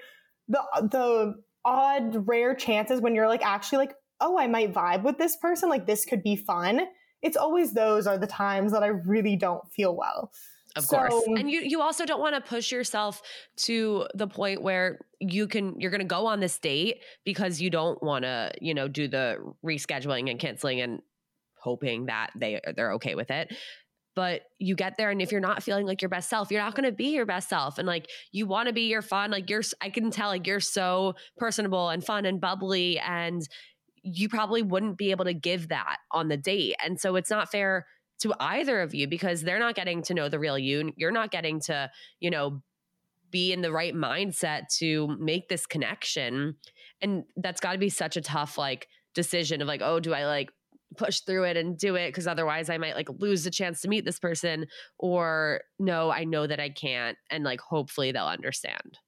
the 0.49 0.63
the 0.81 1.35
odd, 1.65 2.29
rare 2.29 2.55
chances 2.55 3.01
when 3.01 3.15
you're 3.15 3.29
like 3.29 3.45
actually 3.45 3.79
like, 3.79 3.95
oh, 4.21 4.39
I 4.39 4.47
might 4.47 4.73
vibe 4.73 5.03
with 5.03 5.19
this 5.19 5.37
person. 5.37 5.69
Like 5.69 5.87
this 5.87 6.05
could 6.05 6.23
be 6.23 6.37
fun 6.37 6.83
it's 7.25 7.39
always 7.39 7.73
those 7.73 8.07
are 8.07 8.19
the 8.19 8.27
times 8.27 8.71
that 8.73 8.83
I 8.83 8.89
really 8.89 9.35
don't 9.35 9.67
feel 9.73 9.97
well. 9.97 10.31
Of 10.77 10.85
so, 10.85 10.97
course. 10.97 11.25
And 11.27 11.51
you 11.51 11.61
you 11.61 11.81
also 11.81 12.05
don't 12.05 12.21
want 12.21 12.35
to 12.35 12.41
push 12.41 12.73
yourself 12.73 13.23
to 13.59 14.07
the 14.15 14.27
point 14.27 14.63
where 14.63 14.99
you 15.21 15.47
can 15.47 15.81
you're 15.81 15.91
going 15.91 16.01
to 16.01 16.07
go 16.07 16.27
on 16.27 16.41
this 16.41 16.59
date 16.59 17.03
because 17.25 17.61
you 17.61 17.71
don't 17.71 18.03
want 18.03 18.25
to, 18.25 18.53
you 18.61 18.75
know, 18.75 18.89
do 18.89 19.09
the 19.09 19.37
rescheduling 19.65 20.31
and 20.31 20.39
canceling 20.39 20.81
and 20.81 21.01
hoping 21.57 22.07
that 22.07 22.31
they 22.37 22.61
they're 22.77 22.93
okay 22.93 23.15
with 23.15 23.31
it 23.31 23.55
but 24.15 24.43
you 24.59 24.77
get 24.77 24.97
there 24.97 25.11
and 25.11 25.23
if 25.23 25.33
you're 25.33 25.41
not 25.41 25.63
feeling 25.63 25.87
like 25.87 26.03
your 26.03 26.11
best 26.11 26.29
self 26.29 26.51
you're 26.51 26.61
not 26.61 26.75
going 26.75 26.85
to 26.85 26.93
be 26.93 27.15
your 27.15 27.25
best 27.25 27.49
self 27.49 27.79
and 27.79 27.87
like 27.89 28.07
you 28.33 28.47
want 28.47 28.69
to 28.69 28.75
be 28.75 28.83
your 28.83 29.01
fun 29.01 29.31
like 29.31 29.49
you're 29.49 29.63
i 29.81 29.89
can 29.89 30.11
tell 30.11 30.29
like 30.29 30.47
you're 30.47 30.61
so 30.61 31.15
personable 31.39 31.89
and 31.89 32.05
fun 32.05 32.27
and 32.27 32.39
bubbly 32.39 32.99
and 32.99 33.49
you 34.05 34.29
probably 34.29 34.63
wouldn't 34.63 34.99
be 34.99 35.11
able 35.11 35.25
to 35.25 35.35
give 35.35 35.69
that 35.69 35.97
on 36.11 36.29
the 36.29 36.37
date. 36.37 36.77
And 36.85 37.01
so 37.01 37.17
it's 37.17 37.31
not 37.31 37.51
fair 37.51 37.87
to 38.21 38.35
either 38.41 38.81
of 38.81 38.95
you 38.95 39.09
because 39.09 39.43
they're 39.43 39.59
not 39.59 39.75
getting 39.75 40.03
to 40.03 40.15
know 40.15 40.29
the 40.29 40.39
real 40.39 40.59
you. 40.59 40.93
You're 40.97 41.11
not 41.11 41.31
getting 41.31 41.61
to, 41.63 41.91
you 42.21 42.31
know, 42.31 42.63
be 43.31 43.53
in 43.53 43.63
the 43.63 43.73
right 43.73 43.95
mindset 43.95 44.69
to 44.79 45.09
make 45.19 45.49
this 45.49 45.67
connection. 45.67 46.55
And 47.01 47.25
that's 47.37 47.61
got 47.61 47.73
to 47.73 47.79
be 47.79 47.89
such 47.89 48.17
a 48.17 48.21
tough 48.21 48.57
like 48.57 48.89
decision 49.15 49.61
of 49.61 49.69
like, 49.69 49.83
oh, 49.83 50.01
do 50.01 50.15
I 50.15 50.27
like 50.27 50.51
push 50.97 51.21
through 51.21 51.45
it 51.45 51.57
and 51.57 51.77
do 51.77 51.97
it 51.97 52.09
because 52.09 52.27
otherwise 52.27 52.71
I 52.71 52.79
might 52.79 52.95
like 52.95 53.09
lose 53.19 53.45
the 53.45 53.51
chance 53.51 53.81
to 53.81 53.89
meet 53.89 54.05
this 54.05 54.21
person 54.21 54.67
or 54.99 55.63
no, 55.79 56.11
I 56.11 56.25
know 56.25 56.47
that 56.47 56.61
I 56.61 56.71
can't 56.71 57.17
and 57.31 57.45
like 57.45 57.61
hopefully 57.61 58.13
they'll 58.13 58.27
understand. 58.27 58.99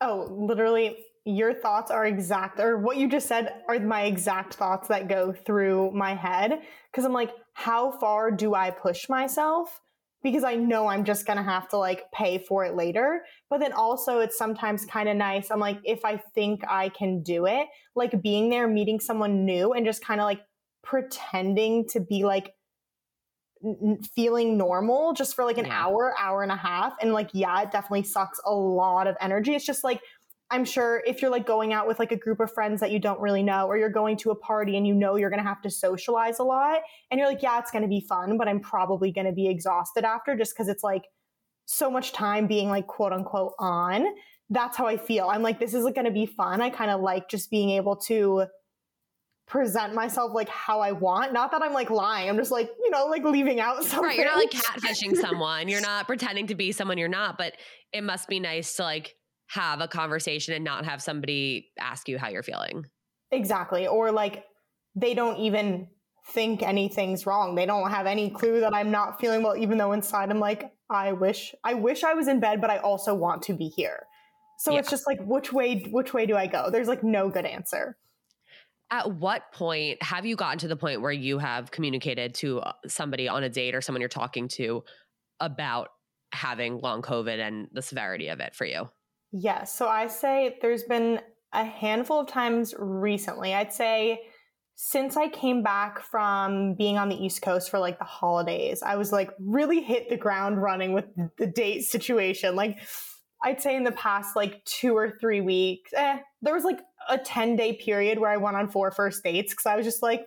Oh, 0.00 0.28
literally 0.30 0.96
your 1.24 1.54
thoughts 1.54 1.90
are 1.90 2.06
exact, 2.06 2.60
or 2.60 2.78
what 2.78 2.96
you 2.96 3.08
just 3.08 3.26
said 3.26 3.62
are 3.68 3.78
my 3.80 4.02
exact 4.02 4.54
thoughts 4.54 4.88
that 4.88 5.08
go 5.08 5.32
through 5.32 5.90
my 5.92 6.14
head. 6.14 6.60
Cause 6.92 7.04
I'm 7.04 7.12
like, 7.12 7.30
how 7.54 7.92
far 7.92 8.30
do 8.30 8.54
I 8.54 8.70
push 8.70 9.08
myself? 9.08 9.80
Because 10.22 10.44
I 10.44 10.54
know 10.54 10.86
I'm 10.86 11.04
just 11.04 11.26
gonna 11.26 11.42
have 11.42 11.68
to 11.68 11.78
like 11.78 12.10
pay 12.12 12.38
for 12.38 12.64
it 12.64 12.74
later. 12.74 13.24
But 13.48 13.60
then 13.60 13.72
also, 13.72 14.20
it's 14.20 14.36
sometimes 14.36 14.84
kind 14.84 15.08
of 15.08 15.16
nice. 15.16 15.50
I'm 15.50 15.60
like, 15.60 15.78
if 15.84 16.04
I 16.04 16.16
think 16.34 16.62
I 16.68 16.88
can 16.90 17.22
do 17.22 17.46
it, 17.46 17.68
like 17.94 18.22
being 18.22 18.50
there, 18.50 18.66
meeting 18.66 19.00
someone 19.00 19.44
new, 19.44 19.72
and 19.72 19.86
just 19.86 20.04
kind 20.04 20.20
of 20.20 20.24
like 20.24 20.40
pretending 20.82 21.86
to 21.88 22.00
be 22.00 22.24
like 22.24 22.54
n- 23.64 23.98
feeling 24.14 24.56
normal 24.56 25.12
just 25.14 25.34
for 25.34 25.44
like 25.44 25.58
an 25.58 25.66
yeah. 25.66 25.84
hour, 25.84 26.14
hour 26.18 26.42
and 26.42 26.52
a 26.52 26.56
half. 26.56 26.94
And 27.00 27.12
like, 27.12 27.30
yeah, 27.32 27.62
it 27.62 27.70
definitely 27.70 28.04
sucks 28.04 28.40
a 28.46 28.52
lot 28.52 29.06
of 29.06 29.16
energy. 29.20 29.54
It's 29.54 29.66
just 29.66 29.84
like, 29.84 30.00
I'm 30.54 30.64
sure 30.64 31.02
if 31.04 31.20
you're 31.20 31.32
like 31.32 31.46
going 31.46 31.72
out 31.72 31.88
with 31.88 31.98
like 31.98 32.12
a 32.12 32.16
group 32.16 32.38
of 32.38 32.52
friends 32.52 32.80
that 32.80 32.92
you 32.92 33.00
don't 33.00 33.20
really 33.20 33.42
know, 33.42 33.66
or 33.66 33.76
you're 33.76 33.90
going 33.90 34.16
to 34.18 34.30
a 34.30 34.36
party 34.36 34.76
and 34.76 34.86
you 34.86 34.94
know 34.94 35.16
you're 35.16 35.28
going 35.28 35.42
to 35.42 35.48
have 35.48 35.60
to 35.62 35.70
socialize 35.70 36.38
a 36.38 36.44
lot, 36.44 36.78
and 37.10 37.18
you're 37.18 37.28
like, 37.28 37.42
yeah, 37.42 37.58
it's 37.58 37.72
going 37.72 37.82
to 37.82 37.88
be 37.88 38.00
fun, 38.00 38.38
but 38.38 38.46
I'm 38.46 38.60
probably 38.60 39.10
going 39.10 39.26
to 39.26 39.32
be 39.32 39.48
exhausted 39.48 40.04
after 40.04 40.36
just 40.36 40.54
because 40.54 40.68
it's 40.68 40.84
like 40.84 41.06
so 41.66 41.90
much 41.90 42.12
time 42.12 42.46
being 42.46 42.68
like 42.68 42.86
quote 42.86 43.12
unquote 43.12 43.54
on. 43.58 44.06
That's 44.48 44.76
how 44.76 44.86
I 44.86 44.96
feel. 44.96 45.26
I'm 45.26 45.42
like, 45.42 45.58
this 45.58 45.74
is 45.74 45.82
going 45.82 46.04
to 46.04 46.12
be 46.12 46.26
fun. 46.26 46.60
I 46.60 46.70
kind 46.70 46.92
of 46.92 47.00
like 47.00 47.28
just 47.28 47.50
being 47.50 47.70
able 47.70 47.96
to 48.06 48.44
present 49.46 49.92
myself 49.92 50.32
like 50.32 50.48
how 50.48 50.80
I 50.80 50.92
want. 50.92 51.32
Not 51.32 51.50
that 51.50 51.62
I'm 51.62 51.72
like 51.72 51.90
lying. 51.90 52.28
I'm 52.28 52.36
just 52.36 52.52
like, 52.52 52.70
you 52.82 52.90
know, 52.90 53.06
like 53.06 53.24
leaving 53.24 53.58
out 53.58 53.82
something. 53.82 54.04
Right. 54.04 54.16
You're 54.18 54.26
not 54.26 54.36
like 54.36 54.50
catfishing 54.50 55.16
someone. 55.16 55.68
You're 55.68 55.80
not 55.80 56.06
pretending 56.06 56.46
to 56.46 56.54
be 56.54 56.70
someone 56.70 56.96
you're 56.96 57.08
not, 57.08 57.38
but 57.38 57.54
it 57.92 58.04
must 58.04 58.28
be 58.28 58.38
nice 58.38 58.76
to 58.76 58.82
like 58.82 59.16
have 59.48 59.80
a 59.80 59.88
conversation 59.88 60.54
and 60.54 60.64
not 60.64 60.84
have 60.84 61.02
somebody 61.02 61.70
ask 61.78 62.08
you 62.08 62.18
how 62.18 62.28
you're 62.28 62.42
feeling. 62.42 62.86
Exactly. 63.30 63.86
Or 63.86 64.10
like 64.10 64.44
they 64.94 65.14
don't 65.14 65.38
even 65.38 65.88
think 66.28 66.62
anything's 66.62 67.26
wrong. 67.26 67.54
They 67.54 67.66
don't 67.66 67.90
have 67.90 68.06
any 68.06 68.30
clue 68.30 68.60
that 68.60 68.74
I'm 68.74 68.90
not 68.90 69.20
feeling 69.20 69.42
well, 69.42 69.56
even 69.56 69.78
though 69.78 69.92
inside 69.92 70.30
I'm 70.30 70.40
like, 70.40 70.72
I 70.88 71.12
wish, 71.12 71.54
I 71.64 71.74
wish 71.74 72.04
I 72.04 72.14
was 72.14 72.28
in 72.28 72.40
bed, 72.40 72.60
but 72.60 72.70
I 72.70 72.78
also 72.78 73.14
want 73.14 73.42
to 73.42 73.52
be 73.52 73.68
here. 73.68 74.06
So 74.58 74.72
yeah. 74.72 74.78
it's 74.78 74.90
just 74.90 75.06
like, 75.06 75.18
which 75.20 75.52
way, 75.52 75.80
which 75.90 76.14
way 76.14 76.26
do 76.26 76.36
I 76.36 76.46
go? 76.46 76.70
There's 76.70 76.88
like 76.88 77.02
no 77.02 77.28
good 77.28 77.44
answer. 77.44 77.96
At 78.90 79.12
what 79.12 79.50
point 79.52 80.02
have 80.02 80.24
you 80.24 80.36
gotten 80.36 80.58
to 80.58 80.68
the 80.68 80.76
point 80.76 81.00
where 81.00 81.12
you 81.12 81.38
have 81.38 81.70
communicated 81.70 82.34
to 82.36 82.60
uh, 82.60 82.72
somebody 82.86 83.28
on 83.28 83.42
a 83.42 83.48
date 83.48 83.74
or 83.74 83.80
someone 83.80 84.00
you're 84.00 84.08
talking 84.08 84.48
to 84.48 84.84
about 85.40 85.88
having 86.32 86.78
long 86.78 87.02
COVID 87.02 87.38
and 87.38 87.68
the 87.72 87.82
severity 87.82 88.28
of 88.28 88.40
it 88.40 88.54
for 88.54 88.64
you? 88.64 88.88
Yes. 89.36 89.74
So 89.74 89.88
I 89.88 90.06
say 90.06 90.58
there's 90.62 90.84
been 90.84 91.20
a 91.52 91.64
handful 91.64 92.20
of 92.20 92.28
times 92.28 92.72
recently. 92.78 93.52
I'd 93.52 93.72
say 93.72 94.20
since 94.76 95.16
I 95.16 95.28
came 95.28 95.60
back 95.60 95.98
from 95.98 96.74
being 96.74 96.98
on 96.98 97.08
the 97.08 97.16
East 97.16 97.42
Coast 97.42 97.68
for 97.68 97.80
like 97.80 97.98
the 97.98 98.04
holidays, 98.04 98.80
I 98.80 98.94
was 98.94 99.10
like 99.10 99.30
really 99.40 99.82
hit 99.82 100.08
the 100.08 100.16
ground 100.16 100.62
running 100.62 100.92
with 100.92 101.06
the 101.36 101.48
date 101.48 101.82
situation. 101.82 102.54
Like 102.54 102.78
I'd 103.42 103.60
say 103.60 103.74
in 103.74 103.82
the 103.82 103.90
past 103.90 104.36
like 104.36 104.64
two 104.66 104.96
or 104.96 105.16
three 105.20 105.40
weeks, 105.40 105.92
eh, 105.96 106.18
there 106.40 106.54
was 106.54 106.62
like 106.62 106.78
a 107.08 107.18
10 107.18 107.56
day 107.56 107.72
period 107.72 108.20
where 108.20 108.30
I 108.30 108.36
went 108.36 108.56
on 108.56 108.68
four 108.68 108.92
first 108.92 109.24
dates 109.24 109.52
because 109.52 109.66
I 109.66 109.74
was 109.74 109.84
just 109.84 110.00
like, 110.00 110.26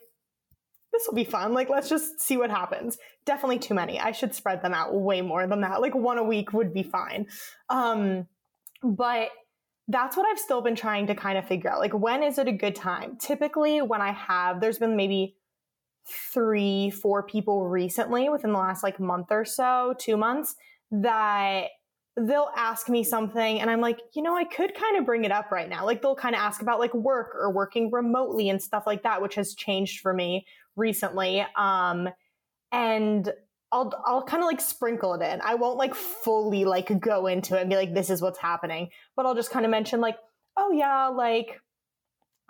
this 0.92 1.08
will 1.08 1.16
be 1.16 1.24
fun. 1.24 1.54
Like, 1.54 1.70
let's 1.70 1.88
just 1.88 2.20
see 2.20 2.36
what 2.36 2.50
happens. 2.50 2.98
Definitely 3.26 3.60
too 3.60 3.74
many. 3.74 4.00
I 4.00 4.12
should 4.12 4.36
spread 4.36 4.62
them 4.62 4.74
out 4.74 4.94
way 4.94 5.22
more 5.22 5.48
than 5.48 5.62
that. 5.62 5.80
Like, 5.80 5.96
one 5.96 6.18
a 6.18 6.24
week 6.24 6.54
would 6.54 6.74
be 6.74 6.84
fine. 6.84 7.28
Um, 7.70 8.28
but 8.84 9.30
that's 9.88 10.18
what 10.18 10.26
I've 10.30 10.40
still 10.40 10.62
been 10.62 10.76
trying 10.76 11.08
to 11.08 11.16
kind 11.16 11.38
of 11.38 11.48
figure 11.48 11.72
out. 11.72 11.80
Like, 11.80 11.94
when 11.94 12.24
is 12.24 12.38
it 12.38 12.48
a 12.48 12.52
good 12.52 12.76
time? 12.76 13.18
Typically, 13.20 13.82
when 13.82 14.02
I 14.02 14.12
have, 14.12 14.60
there's 14.60 14.80
been 14.80 14.96
maybe 14.96 15.36
three, 16.34 16.90
four 16.90 17.24
people 17.24 17.68
recently 17.68 18.30
within 18.30 18.52
the 18.52 18.60
last 18.60 18.84
like 18.84 19.00
month 19.00 19.28
or 19.30 19.46
so, 19.46 19.94
two 20.00 20.18
months, 20.18 20.56
that 20.92 21.68
they'll 22.18 22.50
ask 22.56 22.90
me 22.90 23.04
something 23.04 23.62
and 23.62 23.70
I'm 23.70 23.82
like, 23.82 24.00
you 24.16 24.24
know, 24.24 24.36
I 24.36 24.44
could 24.44 24.74
kind 24.74 24.98
of 24.98 25.06
bring 25.06 25.24
it 25.24 25.32
up 25.32 25.52
right 25.52 25.70
now. 25.70 25.86
Like 25.86 26.02
they'll 26.02 26.16
kind 26.16 26.34
of 26.34 26.42
ask 26.42 26.62
about 26.62 26.80
like 26.80 26.94
work 26.94 27.36
or 27.36 27.52
working 27.52 27.92
remotely 27.92 28.50
and 28.50 28.62
stuff 28.62 28.84
like 28.88 29.04
that, 29.04 29.22
which 29.22 29.36
has 29.36 29.54
changed 29.54 30.00
for 30.00 30.14
me 30.14 30.46
recently. 30.76 31.46
Um, 31.56 32.10
and 32.72 33.32
I'll 33.72 33.92
I'll 34.06 34.24
kind 34.24 34.42
of 34.42 34.48
like 34.48 34.62
sprinkle 34.62 35.14
it 35.16 35.22
in. 35.22 35.42
I 35.42 35.56
won't 35.56 35.78
like 35.78 35.94
fully 35.96 36.66
like 36.66 37.00
go 37.00 37.28
into 37.28 37.58
it 37.58 37.62
and 37.62 37.70
be 37.70 37.76
like 37.76 37.94
this 37.94 38.10
is 38.10 38.22
what's 38.22 38.40
happening, 38.40 38.90
but 39.16 39.26
I'll 39.26 39.36
just 39.36 39.52
kind 39.52 39.66
of 39.66 39.72
mention 39.72 40.00
like, 40.00 40.18
"Oh 40.56 40.72
yeah, 40.72 41.08
like 41.08 41.60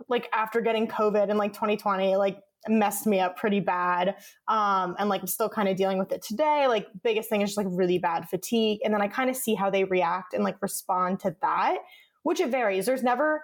like 0.10 0.30
after 0.34 0.62
getting 0.62 0.88
COVID 0.88 1.30
in 1.30 1.38
like 1.38 1.54
2020, 1.54 2.16
like 2.18 2.40
messed 2.68 3.06
me 3.08 3.20
up 3.20 3.38
pretty 3.38 3.60
bad. 3.60 4.16
Um, 4.48 4.96
and 5.00 5.10
like 5.10 5.22
I'm 5.22 5.28
still 5.28 5.50
kind 5.50 5.68
of 5.68 5.78
dealing 5.78 5.98
with 5.98 6.12
it 6.12 6.22
today. 6.22 6.68
Like 6.68 6.88
biggest 7.04 7.30
thing 7.30 7.42
is 7.42 7.50
just 7.50 7.58
like 7.58 7.68
really 7.70 7.98
bad 7.98 8.28
fatigue. 8.30 8.80
And 8.84 8.94
then 8.94 9.02
I 9.02 9.08
kind 9.08 9.30
of 9.30 9.36
see 9.36 9.56
how 9.56 9.70
they 9.70 9.84
react 9.84 10.34
and 10.34 10.44
like 10.44 10.62
respond 10.62 11.20
to 11.22 11.36
that, 11.42 11.78
which 12.24 12.40
it 12.40 12.50
varies. 12.50 12.86
There's 12.86 13.04
never 13.04 13.44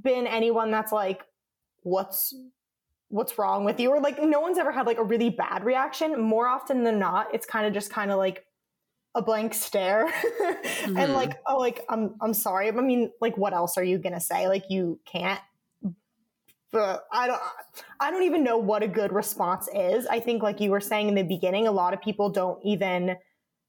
been 0.00 0.26
anyone 0.26 0.70
that's 0.70 0.92
like, 0.92 1.22
what's 1.82 2.34
what's 3.10 3.38
wrong 3.38 3.64
with 3.64 3.78
you? 3.78 3.90
Or 3.90 4.00
like 4.00 4.22
no 4.22 4.40
one's 4.40 4.58
ever 4.58 4.72
had 4.72 4.86
like 4.86 4.98
a 4.98 5.04
really 5.04 5.30
bad 5.30 5.64
reaction. 5.64 6.20
More 6.20 6.48
often 6.48 6.82
than 6.82 6.98
not, 6.98 7.34
it's 7.34 7.46
kind 7.46 7.66
of 7.66 7.74
just 7.74 7.90
kind 7.90 8.10
of 8.10 8.18
like 8.18 8.44
a 9.14 9.22
blank 9.22 9.52
stare 9.52 10.06
mm-hmm. 10.42 10.96
and 10.96 11.14
like 11.14 11.40
oh 11.48 11.56
like 11.56 11.80
i'm 11.88 12.14
i'm 12.20 12.32
sorry 12.32 12.68
i 12.68 12.70
mean 12.70 13.10
like 13.20 13.36
what 13.36 13.52
else 13.52 13.76
are 13.76 13.82
you 13.82 13.98
gonna 13.98 14.20
say 14.20 14.46
like 14.46 14.62
you 14.70 15.00
can't 15.04 15.40
but 16.72 17.04
I 17.12 17.26
don't 17.26 17.40
I 17.98 18.10
don't 18.10 18.22
even 18.22 18.44
know 18.44 18.56
what 18.56 18.82
a 18.82 18.88
good 18.88 19.12
response 19.12 19.68
is. 19.74 20.06
I 20.06 20.20
think 20.20 20.42
like 20.42 20.60
you 20.60 20.70
were 20.70 20.80
saying 20.80 21.08
in 21.08 21.14
the 21.14 21.22
beginning, 21.22 21.66
a 21.66 21.72
lot 21.72 21.94
of 21.94 22.00
people 22.00 22.30
don't 22.30 22.64
even 22.64 23.16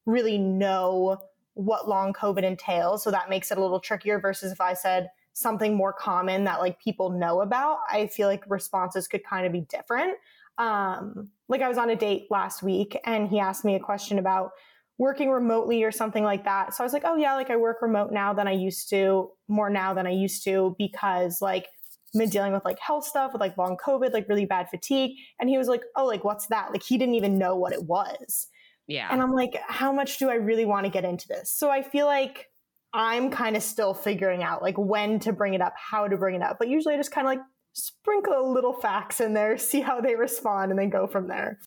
really 0.06 0.38
know 0.38 1.18
what 1.54 1.88
long 1.88 2.12
COVID 2.12 2.44
entails. 2.44 3.02
So 3.02 3.10
that 3.10 3.28
makes 3.28 3.50
it 3.50 3.58
a 3.58 3.60
little 3.60 3.80
trickier 3.80 4.18
versus 4.20 4.52
if 4.52 4.60
I 4.60 4.74
said 4.74 5.10
something 5.32 5.74
more 5.74 5.92
common 5.92 6.44
that 6.44 6.60
like 6.60 6.80
people 6.80 7.10
know 7.10 7.40
about, 7.40 7.78
I 7.90 8.06
feel 8.06 8.28
like 8.28 8.44
responses 8.48 9.08
could 9.08 9.24
kind 9.24 9.46
of 9.46 9.52
be 9.52 9.62
different. 9.62 10.16
Um, 10.58 11.28
like 11.48 11.62
I 11.62 11.68
was 11.68 11.78
on 11.78 11.90
a 11.90 11.96
date 11.96 12.26
last 12.30 12.62
week 12.62 12.98
and 13.04 13.28
he 13.28 13.40
asked 13.40 13.64
me 13.64 13.74
a 13.74 13.80
question 13.80 14.18
about 14.18 14.50
working 14.98 15.30
remotely 15.30 15.82
or 15.82 15.90
something 15.90 16.22
like 16.22 16.44
that. 16.44 16.74
So 16.74 16.84
I 16.84 16.86
was 16.86 16.92
like, 16.92 17.04
oh 17.04 17.16
yeah, 17.16 17.34
like 17.34 17.50
I 17.50 17.56
work 17.56 17.80
remote 17.82 18.12
now 18.12 18.32
than 18.32 18.46
I 18.46 18.52
used 18.52 18.90
to, 18.90 19.30
more 19.48 19.70
now 19.70 19.94
than 19.94 20.06
I 20.06 20.12
used 20.12 20.44
to 20.44 20.76
because 20.78 21.40
like 21.40 21.68
been 22.14 22.28
dealing 22.28 22.52
with 22.52 22.64
like 22.64 22.78
health 22.78 23.06
stuff 23.06 23.32
with 23.32 23.40
like 23.40 23.56
long 23.56 23.76
COVID, 23.84 24.12
like 24.12 24.28
really 24.28 24.44
bad 24.44 24.68
fatigue. 24.68 25.16
And 25.40 25.48
he 25.48 25.56
was 25.56 25.68
like, 25.68 25.82
Oh, 25.96 26.06
like 26.06 26.24
what's 26.24 26.46
that? 26.48 26.70
Like 26.70 26.82
he 26.82 26.98
didn't 26.98 27.14
even 27.14 27.38
know 27.38 27.56
what 27.56 27.72
it 27.72 27.84
was. 27.84 28.48
Yeah. 28.86 29.08
And 29.10 29.22
I'm 29.22 29.32
like, 29.32 29.58
how 29.66 29.92
much 29.92 30.18
do 30.18 30.28
I 30.28 30.34
really 30.34 30.66
want 30.66 30.84
to 30.84 30.90
get 30.90 31.04
into 31.04 31.26
this? 31.28 31.50
So 31.50 31.70
I 31.70 31.82
feel 31.82 32.06
like 32.06 32.48
I'm 32.94 33.30
kind 33.30 33.56
of 33.56 33.62
still 33.62 33.94
figuring 33.94 34.42
out 34.42 34.60
like 34.60 34.76
when 34.76 35.18
to 35.20 35.32
bring 35.32 35.54
it 35.54 35.62
up, 35.62 35.72
how 35.76 36.08
to 36.08 36.16
bring 36.18 36.34
it 36.34 36.42
up. 36.42 36.58
But 36.58 36.68
usually 36.68 36.94
I 36.94 36.98
just 36.98 37.10
kind 37.10 37.26
of 37.26 37.30
like 37.30 37.40
sprinkle 37.72 38.38
a 38.38 38.46
little 38.52 38.74
facts 38.74 39.20
in 39.20 39.32
there, 39.32 39.56
see 39.56 39.80
how 39.80 40.02
they 40.02 40.14
respond, 40.14 40.70
and 40.70 40.78
then 40.78 40.90
go 40.90 41.06
from 41.06 41.28
there. 41.28 41.58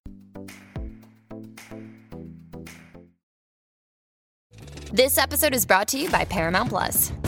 This 4.94 5.18
episode 5.18 5.56
is 5.56 5.66
brought 5.66 5.88
to 5.90 5.98
you 5.98 6.10
by 6.12 6.26
Paramount 6.26 6.70
Plus. 6.70 7.12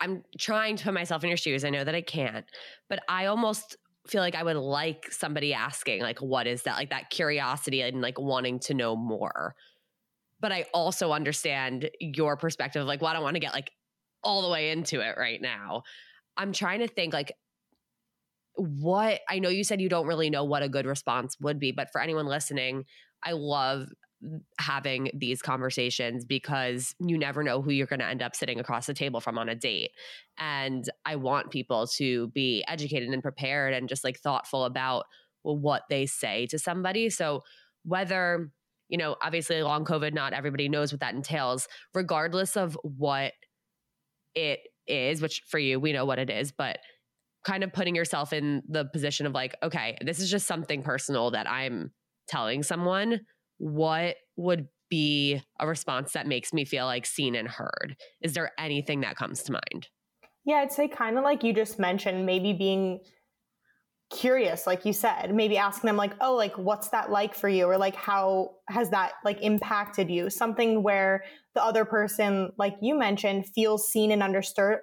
I'm 0.00 0.24
trying 0.38 0.76
to 0.76 0.84
put 0.84 0.94
myself 0.94 1.22
in 1.22 1.28
your 1.28 1.36
shoes. 1.36 1.64
I 1.64 1.70
know 1.70 1.84
that 1.84 1.94
I 1.94 2.00
can't, 2.00 2.44
but 2.88 3.00
I 3.08 3.26
almost 3.26 3.76
feel 4.06 4.22
like 4.22 4.34
I 4.34 4.42
would 4.42 4.56
like 4.56 5.12
somebody 5.12 5.54
asking, 5.54 6.02
like, 6.02 6.18
what 6.18 6.46
is 6.46 6.62
that? 6.62 6.76
Like 6.76 6.90
that 6.90 7.10
curiosity 7.10 7.82
and 7.82 8.00
like 8.00 8.18
wanting 8.18 8.58
to 8.60 8.74
know 8.74 8.96
more. 8.96 9.54
But 10.40 10.52
I 10.52 10.66
also 10.72 11.12
understand 11.12 11.90
your 12.00 12.36
perspective. 12.36 12.86
Like, 12.86 13.02
well, 13.02 13.10
I 13.10 13.14
don't 13.14 13.22
want 13.22 13.36
to 13.36 13.40
get 13.40 13.52
like 13.52 13.70
all 14.22 14.42
the 14.42 14.50
way 14.50 14.70
into 14.70 15.00
it 15.00 15.16
right 15.18 15.40
now. 15.40 15.82
I'm 16.36 16.52
trying 16.52 16.80
to 16.80 16.88
think 16.88 17.12
like 17.12 17.32
what 18.54 19.20
I 19.28 19.38
know 19.38 19.48
you 19.48 19.64
said 19.64 19.80
you 19.80 19.88
don't 19.88 20.06
really 20.06 20.30
know 20.30 20.44
what 20.44 20.62
a 20.62 20.68
good 20.68 20.86
response 20.86 21.36
would 21.40 21.58
be, 21.58 21.72
but 21.72 21.90
for 21.92 22.00
anyone 22.00 22.26
listening, 22.26 22.84
I 23.22 23.32
love 23.32 23.88
having 24.58 25.10
these 25.14 25.40
conversations 25.40 26.24
because 26.24 26.94
you 26.98 27.16
never 27.16 27.42
know 27.42 27.62
who 27.62 27.70
you're 27.70 27.86
going 27.86 28.00
to 28.00 28.06
end 28.06 28.22
up 28.22 28.34
sitting 28.34 28.58
across 28.58 28.86
the 28.86 28.94
table 28.94 29.20
from 29.20 29.38
on 29.38 29.48
a 29.48 29.54
date. 29.54 29.90
And 30.38 30.84
I 31.06 31.16
want 31.16 31.50
people 31.50 31.86
to 31.98 32.28
be 32.28 32.64
educated 32.66 33.08
and 33.10 33.22
prepared 33.22 33.74
and 33.74 33.88
just 33.88 34.04
like 34.04 34.18
thoughtful 34.18 34.64
about 34.64 35.04
what 35.42 35.82
they 35.88 36.06
say 36.06 36.46
to 36.46 36.58
somebody. 36.58 37.10
So 37.10 37.42
whether, 37.84 38.50
you 38.88 38.98
know, 38.98 39.16
obviously 39.22 39.62
long 39.62 39.84
COVID, 39.84 40.12
not 40.12 40.32
everybody 40.32 40.68
knows 40.68 40.92
what 40.92 41.00
that 41.00 41.14
entails, 41.14 41.68
regardless 41.94 42.56
of 42.56 42.76
what 42.82 43.32
it 44.34 44.60
is, 44.86 45.22
which 45.22 45.42
for 45.48 45.58
you, 45.58 45.78
we 45.78 45.92
know 45.92 46.04
what 46.04 46.18
it 46.18 46.30
is, 46.30 46.50
but 46.50 46.78
kind 47.44 47.62
of 47.62 47.72
putting 47.72 47.94
yourself 47.94 48.32
in 48.32 48.62
the 48.68 48.84
position 48.84 49.26
of 49.26 49.32
like, 49.32 49.54
okay, 49.62 49.96
this 50.04 50.18
is 50.18 50.30
just 50.30 50.46
something 50.46 50.82
personal 50.82 51.30
that 51.30 51.48
I'm 51.48 51.92
telling 52.26 52.62
someone 52.62 53.20
what 53.58 54.16
would 54.36 54.68
be 54.88 55.42
a 55.60 55.66
response 55.66 56.12
that 56.12 56.26
makes 56.26 56.52
me 56.52 56.64
feel 56.64 56.86
like 56.86 57.06
seen 57.06 57.34
and 57.34 57.48
heard? 57.48 57.96
Is 58.22 58.32
there 58.32 58.52
anything 58.58 59.02
that 59.02 59.16
comes 59.16 59.42
to 59.44 59.52
mind? 59.52 59.88
Yeah, 60.44 60.56
I'd 60.56 60.72
say 60.72 60.88
kind 60.88 61.18
of 61.18 61.24
like 61.24 61.44
you 61.44 61.52
just 61.52 61.78
mentioned, 61.78 62.24
maybe 62.24 62.52
being 62.52 63.00
curious 64.10 64.66
like 64.66 64.86
you 64.86 64.92
said 64.92 65.34
maybe 65.34 65.58
asking 65.58 65.86
them 65.86 65.96
like 65.96 66.14
oh 66.22 66.34
like 66.34 66.56
what's 66.56 66.88
that 66.88 67.10
like 67.10 67.34
for 67.34 67.46
you 67.46 67.66
or 67.66 67.76
like 67.76 67.94
how 67.94 68.48
has 68.66 68.88
that 68.88 69.12
like 69.22 69.38
impacted 69.42 70.10
you 70.10 70.30
something 70.30 70.82
where 70.82 71.22
the 71.54 71.62
other 71.62 71.84
person 71.84 72.50
like 72.56 72.74
you 72.80 72.98
mentioned 72.98 73.44
feels 73.54 73.86
seen 73.86 74.10
and 74.10 74.22
understood 74.22 74.80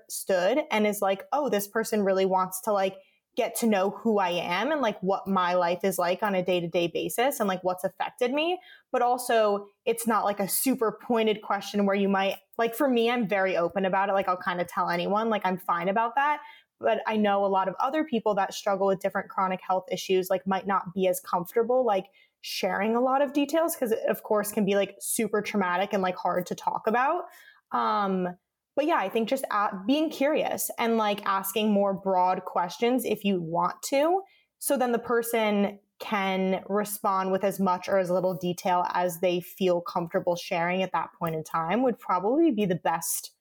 and 0.70 0.86
is 0.86 1.02
like 1.02 1.24
oh 1.34 1.50
this 1.50 1.68
person 1.68 2.04
really 2.04 2.26
wants 2.26 2.62
to 2.62 2.72
like 2.72 2.94
get 3.36 3.56
to 3.56 3.68
know 3.68 3.90
who 3.90 4.18
I 4.20 4.30
am 4.30 4.72
and 4.72 4.82
like 4.82 4.98
what 5.02 5.28
my 5.28 5.56
life 5.56 5.84
is 5.84 5.98
like 6.00 6.24
on 6.24 6.36
a 6.36 6.44
day 6.44 6.60
to 6.60 6.68
day 6.68 6.88
basis 6.88 7.40
and 7.40 7.50
like 7.50 7.64
what's 7.64 7.84
affected 7.84 8.32
me. 8.34 8.60
But 8.92 9.02
also, 9.02 9.68
it's 9.86 10.08
not 10.08 10.24
like 10.24 10.40
a 10.40 10.48
super 10.48 10.98
pointed 11.02 11.42
question 11.42 11.86
where 11.86 11.96
you 11.96 12.08
might, 12.08 12.38
like, 12.58 12.74
for 12.74 12.88
me, 12.88 13.10
I'm 13.10 13.28
very 13.28 13.58
open 13.58 13.84
about 13.86 14.10
it. 14.10 14.14
Like, 14.14 14.30
I'll 14.30 14.38
kind 14.38 14.62
of 14.62 14.68
tell 14.68 14.90
anyone, 14.90 15.30
like, 15.30 15.46
I'm 15.46 15.58
fine 15.58 15.90
about 15.90 16.16
that. 16.16 16.40
But 16.80 17.00
I 17.08 17.18
know 17.18 17.46
a 17.46 17.48
lot 17.48 17.68
of 17.68 17.76
other 17.80 18.04
people 18.04 18.36
that 18.36 18.54
struggle 18.54 18.88
with 18.88 19.00
different 19.00 19.30
chronic 19.30 19.60
health 19.66 19.86
issues, 19.92 20.30
like, 20.30 20.48
might 20.48 20.66
not 20.68 20.94
be 20.94 21.08
as 21.08 21.20
comfortable, 21.20 21.86
like, 21.86 22.06
sharing 22.42 22.96
a 22.96 23.02
lot 23.02 23.22
of 23.22 23.34
details 23.34 23.76
because, 23.76 23.92
it, 23.92 24.00
of 24.08 24.24
course, 24.24 24.52
can 24.52 24.66
be 24.66 24.76
like 24.76 24.96
super 25.00 25.42
traumatic 25.42 25.94
and 25.94 26.04
like 26.04 26.16
hard 26.16 26.46
to 26.46 26.56
talk 26.56 26.84
about. 26.88 27.24
Um, 27.72 28.30
but 28.76 28.86
yeah, 28.86 28.98
I 28.98 29.10
think 29.10 29.30
just 29.30 29.46
being 29.88 30.10
curious 30.10 30.70
and 30.78 30.98
like 30.98 31.26
asking 31.26 31.72
more 31.72 31.94
broad 31.94 32.44
questions 32.46 33.06
if 33.06 33.24
you 33.24 33.42
want 33.42 33.82
to. 33.90 34.22
So 34.60 34.78
then 34.78 34.92
the 34.92 35.00
person 35.00 35.80
can 36.00 36.62
respond 36.68 37.32
with 37.32 37.44
as 37.44 37.60
much 37.60 37.88
or 37.88 37.98
as 37.98 38.10
little 38.10 38.34
detail 38.34 38.86
as 38.94 39.20
they 39.20 39.40
feel 39.40 39.80
comfortable 39.80 40.36
sharing 40.36 40.84
at 40.84 40.92
that 40.92 41.10
point 41.18 41.36
in 41.36 41.44
time 41.44 41.84
would 41.84 41.98
probably 42.00 42.52
be 42.52 42.66
the 42.66 42.76
best 42.76 43.32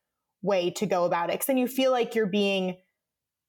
way 0.42 0.70
to 0.70 0.86
go 0.86 1.04
about 1.04 1.30
it. 1.30 1.38
Cause 1.38 1.46
then 1.46 1.58
you 1.58 1.66
feel 1.66 1.90
like 1.90 2.14
you're 2.14 2.26
being 2.26 2.76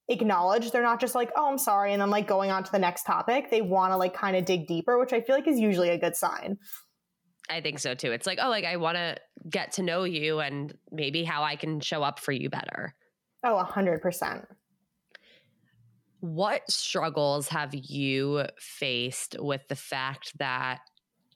acknowledged. 0.07 0.71
They're 0.71 0.81
not 0.81 0.99
just 0.99 1.15
like, 1.15 1.31
oh, 1.35 1.51
I'm 1.51 1.57
sorry. 1.57 1.93
And 1.93 2.01
then 2.01 2.09
like 2.09 2.27
going 2.27 2.51
on 2.51 2.63
to 2.63 2.71
the 2.71 2.79
next 2.79 3.03
topic. 3.03 3.51
They 3.51 3.61
want 3.61 3.91
to 3.91 3.97
like 3.97 4.13
kind 4.13 4.35
of 4.35 4.45
dig 4.45 4.67
deeper, 4.67 4.97
which 4.99 5.13
I 5.13 5.21
feel 5.21 5.35
like 5.35 5.47
is 5.47 5.59
usually 5.59 5.89
a 5.89 5.99
good 5.99 6.15
sign. 6.15 6.57
I 7.49 7.61
think 7.61 7.79
so 7.79 7.93
too. 7.93 8.11
It's 8.11 8.25
like, 8.25 8.39
oh, 8.41 8.49
like 8.49 8.65
I 8.65 8.77
want 8.77 8.97
to 8.97 9.17
get 9.49 9.73
to 9.73 9.83
know 9.83 10.03
you 10.03 10.39
and 10.39 10.75
maybe 10.91 11.23
how 11.23 11.43
I 11.43 11.55
can 11.55 11.79
show 11.79 12.03
up 12.03 12.19
for 12.19 12.31
you 12.31 12.49
better. 12.49 12.95
Oh, 13.43 13.57
a 13.57 13.63
hundred 13.63 14.01
percent. 14.01 14.47
What 16.21 16.69
struggles 16.71 17.49
have 17.49 17.75
you 17.75 18.45
faced 18.57 19.35
with 19.39 19.67
the 19.67 19.75
fact 19.75 20.33
that 20.39 20.79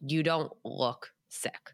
you 0.02 0.24
don't 0.24 0.52
look 0.65 1.12
sick? 1.28 1.74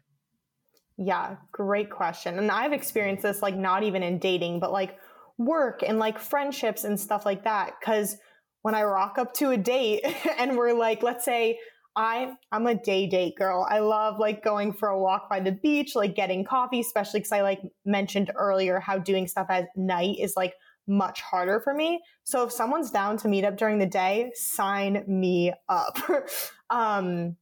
Yeah, 0.98 1.36
great 1.52 1.90
question. 1.90 2.38
And 2.38 2.50
I've 2.50 2.72
experienced 2.72 3.22
this 3.22 3.42
like 3.42 3.56
not 3.56 3.82
even 3.82 4.02
in 4.02 4.18
dating, 4.18 4.60
but 4.60 4.72
like 4.72 4.98
work 5.38 5.82
and 5.86 5.98
like 5.98 6.18
friendships 6.18 6.84
and 6.84 6.98
stuff 6.98 7.24
like 7.24 7.44
that. 7.44 7.80
Cause 7.82 8.16
when 8.62 8.74
I 8.74 8.82
rock 8.82 9.16
up 9.18 9.32
to 9.34 9.50
a 9.50 9.56
date 9.56 10.04
and 10.38 10.56
we're 10.56 10.72
like, 10.72 11.02
let's 11.02 11.24
say 11.24 11.58
I 11.96 12.36
I'm 12.52 12.66
a 12.66 12.74
day 12.74 13.06
date 13.06 13.36
girl. 13.36 13.66
I 13.68 13.78
love 13.78 14.18
like 14.18 14.44
going 14.44 14.72
for 14.72 14.88
a 14.88 14.98
walk 14.98 15.28
by 15.30 15.40
the 15.40 15.52
beach, 15.52 15.96
like 15.96 16.14
getting 16.14 16.44
coffee, 16.44 16.80
especially 16.80 17.20
because 17.20 17.32
I 17.32 17.40
like 17.42 17.60
mentioned 17.84 18.30
earlier 18.36 18.78
how 18.80 18.98
doing 18.98 19.26
stuff 19.26 19.46
at 19.48 19.68
night 19.76 20.18
is 20.18 20.36
like 20.36 20.54
much 20.86 21.20
harder 21.20 21.60
for 21.60 21.74
me. 21.74 22.02
So 22.24 22.44
if 22.44 22.52
someone's 22.52 22.90
down 22.90 23.16
to 23.18 23.28
meet 23.28 23.44
up 23.44 23.56
during 23.56 23.78
the 23.78 23.86
day, 23.86 24.30
sign 24.34 25.04
me 25.06 25.52
up. 25.68 25.98
um, 26.70 27.36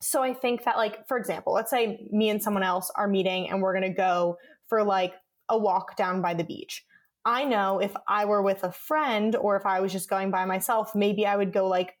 So 0.00 0.22
I 0.22 0.34
think 0.34 0.64
that, 0.64 0.76
like, 0.76 1.08
for 1.08 1.16
example, 1.16 1.54
let's 1.54 1.70
say 1.70 2.06
me 2.12 2.28
and 2.28 2.42
someone 2.42 2.62
else 2.62 2.90
are 2.94 3.08
meeting 3.08 3.48
and 3.48 3.62
we're 3.62 3.72
going 3.72 3.90
to 3.90 3.96
go 3.96 4.36
for 4.68 4.84
like 4.84 5.14
a 5.48 5.56
walk 5.58 5.96
down 5.96 6.20
by 6.20 6.34
the 6.34 6.44
beach. 6.44 6.84
I 7.24 7.44
know 7.44 7.78
if 7.78 7.92
I 8.06 8.26
were 8.26 8.42
with 8.42 8.64
a 8.64 8.72
friend 8.72 9.34
or 9.34 9.56
if 9.56 9.64
I 9.64 9.80
was 9.80 9.92
just 9.92 10.10
going 10.10 10.30
by 10.30 10.44
myself, 10.44 10.94
maybe 10.94 11.26
I 11.26 11.36
would 11.36 11.54
go 11.54 11.66
like 11.66 11.96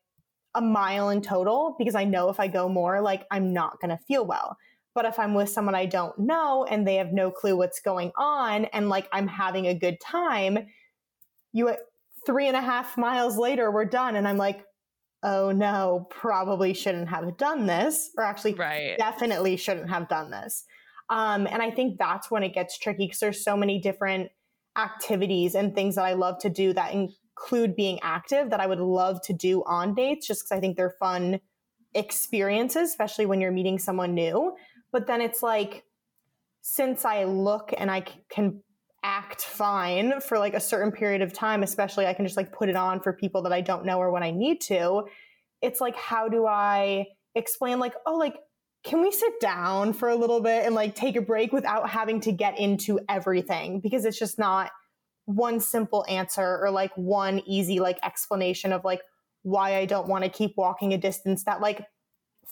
a 0.54 0.60
mile 0.60 1.10
in 1.10 1.20
total 1.20 1.74
because 1.78 1.94
I 1.94 2.04
know 2.04 2.28
if 2.28 2.38
I 2.38 2.48
go 2.48 2.68
more, 2.68 3.00
like 3.00 3.26
I'm 3.30 3.52
not 3.52 3.80
going 3.80 3.90
to 3.90 4.02
feel 4.04 4.24
well. 4.24 4.56
But 4.94 5.06
if 5.06 5.18
I'm 5.18 5.34
with 5.34 5.48
someone 5.48 5.74
I 5.74 5.86
don't 5.86 6.16
know 6.18 6.64
and 6.70 6.86
they 6.86 6.96
have 6.96 7.12
no 7.12 7.30
clue 7.30 7.56
what's 7.56 7.80
going 7.80 8.12
on 8.16 8.66
and 8.66 8.88
like 8.88 9.08
I'm 9.12 9.26
having 9.26 9.66
a 9.66 9.74
good 9.74 10.00
time, 10.00 10.68
you 11.52 11.74
three 12.24 12.46
and 12.46 12.56
a 12.56 12.60
half 12.60 12.96
miles 12.96 13.36
later, 13.36 13.70
we're 13.70 13.84
done. 13.84 14.16
And 14.16 14.26
I'm 14.26 14.36
like, 14.36 14.64
oh 15.24 15.50
no, 15.50 16.06
probably 16.10 16.74
shouldn't 16.74 17.08
have 17.08 17.36
done 17.36 17.66
this, 17.66 18.10
or 18.16 18.24
actually, 18.24 18.54
right. 18.54 18.96
definitely 18.98 19.56
shouldn't 19.56 19.88
have 19.88 20.08
done 20.08 20.30
this. 20.30 20.64
Um, 21.10 21.46
and 21.46 21.62
I 21.62 21.70
think 21.70 21.98
that's 21.98 22.30
when 22.30 22.42
it 22.42 22.54
gets 22.54 22.78
tricky 22.78 23.06
because 23.06 23.20
there's 23.20 23.44
so 23.44 23.56
many 23.56 23.80
different 23.80 24.30
activities 24.76 25.54
and 25.54 25.74
things 25.74 25.94
that 25.94 26.04
I 26.04 26.12
love 26.14 26.38
to 26.40 26.50
do 26.50 26.72
that 26.72 26.92
include 27.36 27.74
being 27.76 27.98
active 28.02 28.50
that 28.50 28.60
I 28.60 28.66
would 28.66 28.80
love 28.80 29.20
to 29.22 29.32
do 29.32 29.62
on 29.64 29.94
dates 29.94 30.26
just 30.26 30.42
because 30.42 30.56
I 30.56 30.60
think 30.60 30.76
they're 30.76 30.94
fun 31.00 31.40
experiences, 31.94 32.90
especially 32.90 33.26
when 33.26 33.40
you're 33.40 33.52
meeting 33.52 33.78
someone 33.78 34.14
new. 34.14 34.54
But 34.92 35.06
then 35.06 35.20
it's 35.20 35.42
like, 35.42 35.84
since 36.62 37.04
I 37.04 37.24
look 37.24 37.74
and 37.76 37.90
I 37.90 38.04
can 38.30 38.62
act 39.02 39.42
fine 39.42 40.20
for 40.20 40.38
like 40.38 40.54
a 40.54 40.60
certain 40.60 40.92
period 40.92 41.20
of 41.22 41.32
time, 41.32 41.62
especially 41.62 42.06
I 42.06 42.14
can 42.14 42.24
just 42.24 42.36
like 42.36 42.52
put 42.52 42.68
it 42.68 42.76
on 42.76 43.00
for 43.00 43.12
people 43.12 43.42
that 43.42 43.52
I 43.52 43.60
don't 43.60 43.84
know 43.84 43.98
or 43.98 44.10
when 44.10 44.22
I 44.22 44.30
need 44.30 44.60
to. 44.62 45.04
It's 45.60 45.80
like, 45.80 45.96
how 45.96 46.28
do 46.28 46.46
I 46.46 47.06
explain, 47.34 47.78
like, 47.80 47.94
oh, 48.06 48.14
like, 48.14 48.36
can 48.84 49.00
we 49.00 49.10
sit 49.10 49.40
down 49.40 49.92
for 49.92 50.08
a 50.08 50.14
little 50.14 50.40
bit 50.40 50.64
and 50.64 50.74
like 50.74 50.94
take 50.94 51.16
a 51.16 51.22
break 51.22 51.52
without 51.52 51.88
having 51.88 52.20
to 52.20 52.32
get 52.32 52.58
into 52.58 53.00
everything? 53.08 53.80
Because 53.80 54.04
it's 54.04 54.18
just 54.18 54.38
not 54.38 54.70
one 55.26 55.60
simple 55.60 56.04
answer 56.08 56.58
or 56.62 56.70
like 56.70 56.92
one 56.96 57.40
easy 57.46 57.80
like 57.80 57.98
explanation 58.02 58.72
of 58.72 58.84
like 58.84 59.02
why 59.42 59.76
I 59.76 59.86
don't 59.86 60.08
want 60.08 60.24
to 60.24 60.30
keep 60.30 60.54
walking 60.56 60.92
a 60.92 60.98
distance 60.98 61.44
that 61.44 61.60
like 61.60 61.86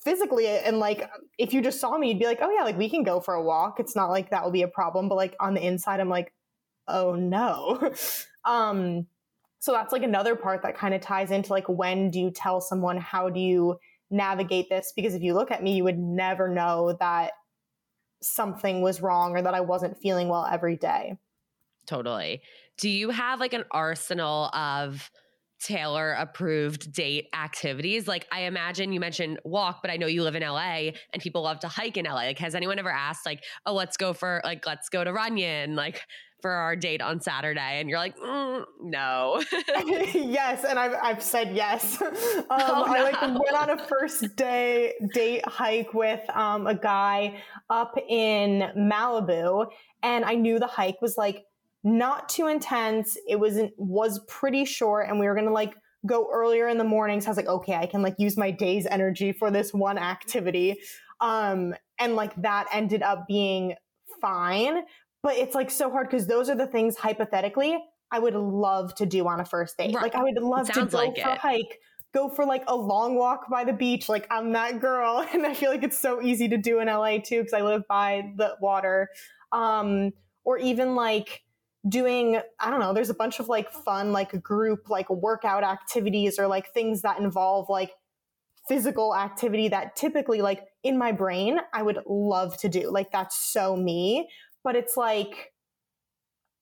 physically 0.05 0.47
and 0.49 0.79
like 0.79 1.09
if 1.39 1.53
you 1.53 1.63
just 1.63 1.81
saw 1.81 1.97
me 1.97 2.09
you'd 2.09 2.19
be 2.19 2.25
like 2.25 2.41
oh 2.43 2.51
yeah 2.51 2.65
like 2.65 2.77
we 2.77 2.89
can 2.89 3.05
go 3.05 3.21
for 3.21 3.35
a 3.35 3.43
walk 3.43 3.79
it's 3.79 3.95
not 3.95 4.11
like 4.11 4.31
that 4.31 4.43
will 4.43 4.51
be 4.51 4.63
a 4.63 4.69
problem 4.69 5.09
but 5.09 5.15
like 5.15 5.37
on 5.39 5.55
the 5.55 5.65
inside 5.65 6.01
i'm 6.01 6.09
like 6.09 6.33
oh 6.89 7.15
no 7.15 7.93
um 8.45 9.07
so 9.61 9.71
that's 9.71 9.93
like 9.93 10.03
another 10.03 10.35
part 10.35 10.63
that 10.63 10.77
kind 10.77 10.93
of 10.93 11.01
ties 11.01 11.31
into 11.31 11.53
like 11.53 11.69
when 11.69 12.11
do 12.11 12.19
you 12.19 12.31
tell 12.33 12.61
someone 12.61 12.97
how 12.97 13.29
do 13.29 13.39
you 13.39 13.79
navigate 14.13 14.69
this 14.69 14.93
because 14.95 15.15
if 15.15 15.23
you 15.23 15.35
look 15.35 15.51
at 15.51 15.63
me, 15.63 15.75
you 15.75 15.85
would 15.85 15.99
never 15.99 16.49
know 16.49 16.97
that 17.01 17.33
something 18.21 18.83
was 18.83 19.01
wrong 19.01 19.35
or 19.35 19.43
that 19.43 19.55
I 19.55 19.63
wasn't 19.63 19.99
feeling 19.99 20.29
well 20.29 20.47
every 20.47 20.77
day. 20.77 21.17
Totally. 21.87 22.43
Do 22.79 22.89
you 22.89 23.11
have 23.11 23.41
like 23.41 23.53
an 23.53 23.65
arsenal 23.71 24.47
of 24.47 25.11
Taylor 25.63 26.13
approved 26.13 26.93
date 26.93 27.29
activities? 27.35 28.09
Like, 28.09 28.27
I 28.33 28.43
imagine 28.43 28.93
you 28.93 29.01
mentioned 29.01 29.39
walk, 29.45 29.81
but 29.83 29.91
I 29.91 29.97
know 29.97 30.07
you 30.07 30.23
live 30.23 30.35
in 30.35 30.43
LA 30.43 30.91
and 31.13 31.23
people 31.23 31.43
love 31.43 31.61
to 31.61 31.69
hike 31.69 31.97
in 31.97 32.05
LA. 32.05 32.15
Like, 32.15 32.39
has 32.39 32.55
anyone 32.55 32.79
ever 32.79 32.91
asked, 32.91 33.25
like, 33.25 33.45
oh, 33.67 33.75
let's 33.75 33.97
go 33.97 34.13
for, 34.13 34.41
like, 34.45 34.67
let's 34.67 34.89
go 34.89 35.05
to 35.05 35.13
Runyon? 35.13 35.77
Like, 35.77 36.03
for 36.43 36.51
our 36.51 36.75
date 36.75 37.01
on 37.01 37.21
Saturday, 37.21 37.81
and 37.81 37.89
you're 37.89 38.01
like, 38.01 38.19
mm, 38.19 38.65
no. 38.81 39.41
yes, 40.13 40.65
and 40.65 40.79
I've 40.79 40.95
I've 41.01 41.23
said 41.23 41.55
yes. 41.55 42.03
Um, 42.51 42.59
oh, 42.61 42.85
no. 42.87 42.93
I 42.93 43.03
like 43.03 43.21
went 43.23 43.57
on 43.57 43.71
a 43.71 43.87
first 43.87 44.37
day 44.37 44.95
date 45.15 45.47
hike 45.47 45.95
with 45.95 46.21
um, 46.37 46.67
a 46.67 46.75
guy 46.75 47.41
up 47.71 47.95
in 48.09 48.71
Malibu, 48.77 49.69
and 50.03 50.25
I 50.25 50.35
knew 50.35 50.59
the 50.59 50.67
hike 50.67 51.01
was 51.01 51.17
like 51.17 51.45
not 51.85 52.29
too 52.29 52.47
intense. 52.47 53.17
It 53.29 53.37
wasn't 53.37 53.73
was 53.77 54.21
pretty 54.29 54.65
short, 54.65 55.09
and 55.09 55.19
we 55.19 55.27
were 55.27 55.35
gonna 55.35 55.53
like 55.53 55.75
go 56.07 56.29
earlier 56.33 56.69
in 56.69 56.79
the 56.79 56.85
morning. 56.85 57.21
So 57.21 57.29
I 57.29 57.31
was 57.31 57.37
like, 57.37 57.47
okay, 57.47 57.75
I 57.75 57.87
can 57.87 58.03
like 58.03 58.17
use 58.19 58.37
my 58.37 58.51
day's 58.51 58.87
energy 58.87 59.33
for 59.33 59.51
this 59.51 59.73
one 59.73 59.99
activity. 59.99 60.81
Um, 61.21 61.75
and 61.99 62.17
like 62.17 62.35
that 62.43 62.67
ended 62.73 63.03
up 63.03 63.27
being 63.29 63.75
fine. 64.21 64.83
But 65.23 65.37
it's 65.37 65.55
like 65.55 65.71
so 65.71 65.91
hard 65.91 66.09
because 66.11 66.27
those 66.27 66.51
are 66.51 66.57
the 66.57 66.67
things 66.67 66.97
hypothetically 66.97 67.79
I 68.13 68.19
would 68.19 68.35
love 68.35 68.95
to 68.97 69.07
do 69.07 69.27
on 69.27 69.41
a 69.41 69.45
first 69.45 69.79
date. 69.79 69.95
Right. 69.95 70.03
Like 70.03 70.15
I 70.15 70.23
would 70.23 70.37
love 70.37 70.71
to 70.73 70.85
go 70.85 70.99
like 70.99 71.15
for 71.15 71.31
it. 71.31 71.37
a 71.37 71.41
hike, 71.41 71.79
go 72.13 72.29
for 72.29 72.45
like 72.45 72.65
a 72.67 72.77
long 72.77 73.15
walk 73.15 73.49
by 73.49 73.65
the 73.65 73.73
beach. 73.73 74.09
Like 74.09 74.27
I'm 74.31 74.53
that 74.53 74.81
girl. 74.81 75.27
And 75.33 75.47
I 75.47 75.55
feel 75.55 75.71
like 75.71 75.83
it's 75.83 75.99
so 75.99 76.21
easy 76.21 76.49
to 76.49 76.59
do 76.59 76.81
in 76.81 76.89
LA 76.89 77.19
too, 77.19 77.39
because 77.39 77.55
I 77.55 77.63
live 77.63 77.83
by 77.89 78.33
the 78.37 78.57
water. 78.61 79.09
Um, 79.51 80.13
or 80.45 80.59
even 80.59 80.95
like 80.95 81.43
doing, 81.89 82.41
I 82.61 82.71
don't 82.71 82.81
know, 82.81 82.93
there's 82.93 83.11
a 83.11 83.15
bunch 83.15 83.41
of 83.41 83.49
like 83.49 83.73
fun, 83.73 84.13
like 84.13 84.41
group, 84.43 84.89
like 84.89 85.11
workout 85.11 85.65
activities 85.65 86.39
or 86.39 86.47
like 86.47 86.73
things 86.73 87.03
that 87.03 87.19
involve 87.19 87.69
like 87.69 87.93
physical 88.69 89.17
activity 89.17 89.69
that 89.69 89.97
typically 89.97 90.41
like 90.41 90.65
in 90.85 90.97
my 90.97 91.11
brain 91.11 91.59
I 91.73 91.83
would 91.83 91.99
love 92.07 92.57
to 92.59 92.69
do. 92.69 92.91
Like 92.91 93.11
that's 93.11 93.37
so 93.37 93.77
me 93.77 94.29
but 94.65 94.77
it's 94.77 94.97
like 94.97 95.53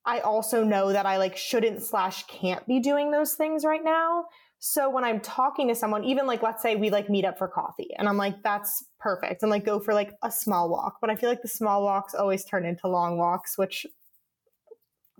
I 0.06 0.20
also 0.20 0.64
know 0.64 0.92
that 0.92 1.06
I 1.06 1.18
like 1.18 1.36
shouldn't 1.36 1.82
slash 1.82 2.26
can't 2.26 2.66
be 2.66 2.80
doing 2.80 3.10
those 3.10 3.34
things 3.34 3.64
right 3.64 3.84
now. 3.84 4.24
So 4.58 4.90
when 4.90 5.04
I'm 5.04 5.20
talking 5.20 5.68
to 5.68 5.74
someone, 5.74 6.04
even 6.04 6.26
like 6.26 6.42
let's 6.42 6.62
say 6.62 6.76
we 6.76 6.90
like 6.90 7.10
meet 7.10 7.24
up 7.24 7.38
for 7.38 7.48
coffee 7.48 7.90
and 7.98 8.08
I'm 8.08 8.16
like, 8.16 8.42
that's 8.42 8.84
perfect. 8.98 9.42
And 9.42 9.50
like 9.50 9.64
go 9.64 9.78
for 9.78 9.94
like 9.94 10.14
a 10.22 10.30
small 10.30 10.70
walk. 10.70 10.96
But 11.00 11.10
I 11.10 11.16
feel 11.16 11.28
like 11.28 11.42
the 11.42 11.48
small 11.48 11.82
walks 11.82 12.14
always 12.14 12.44
turn 12.44 12.64
into 12.64 12.88
long 12.88 13.18
walks, 13.18 13.58
which 13.58 13.86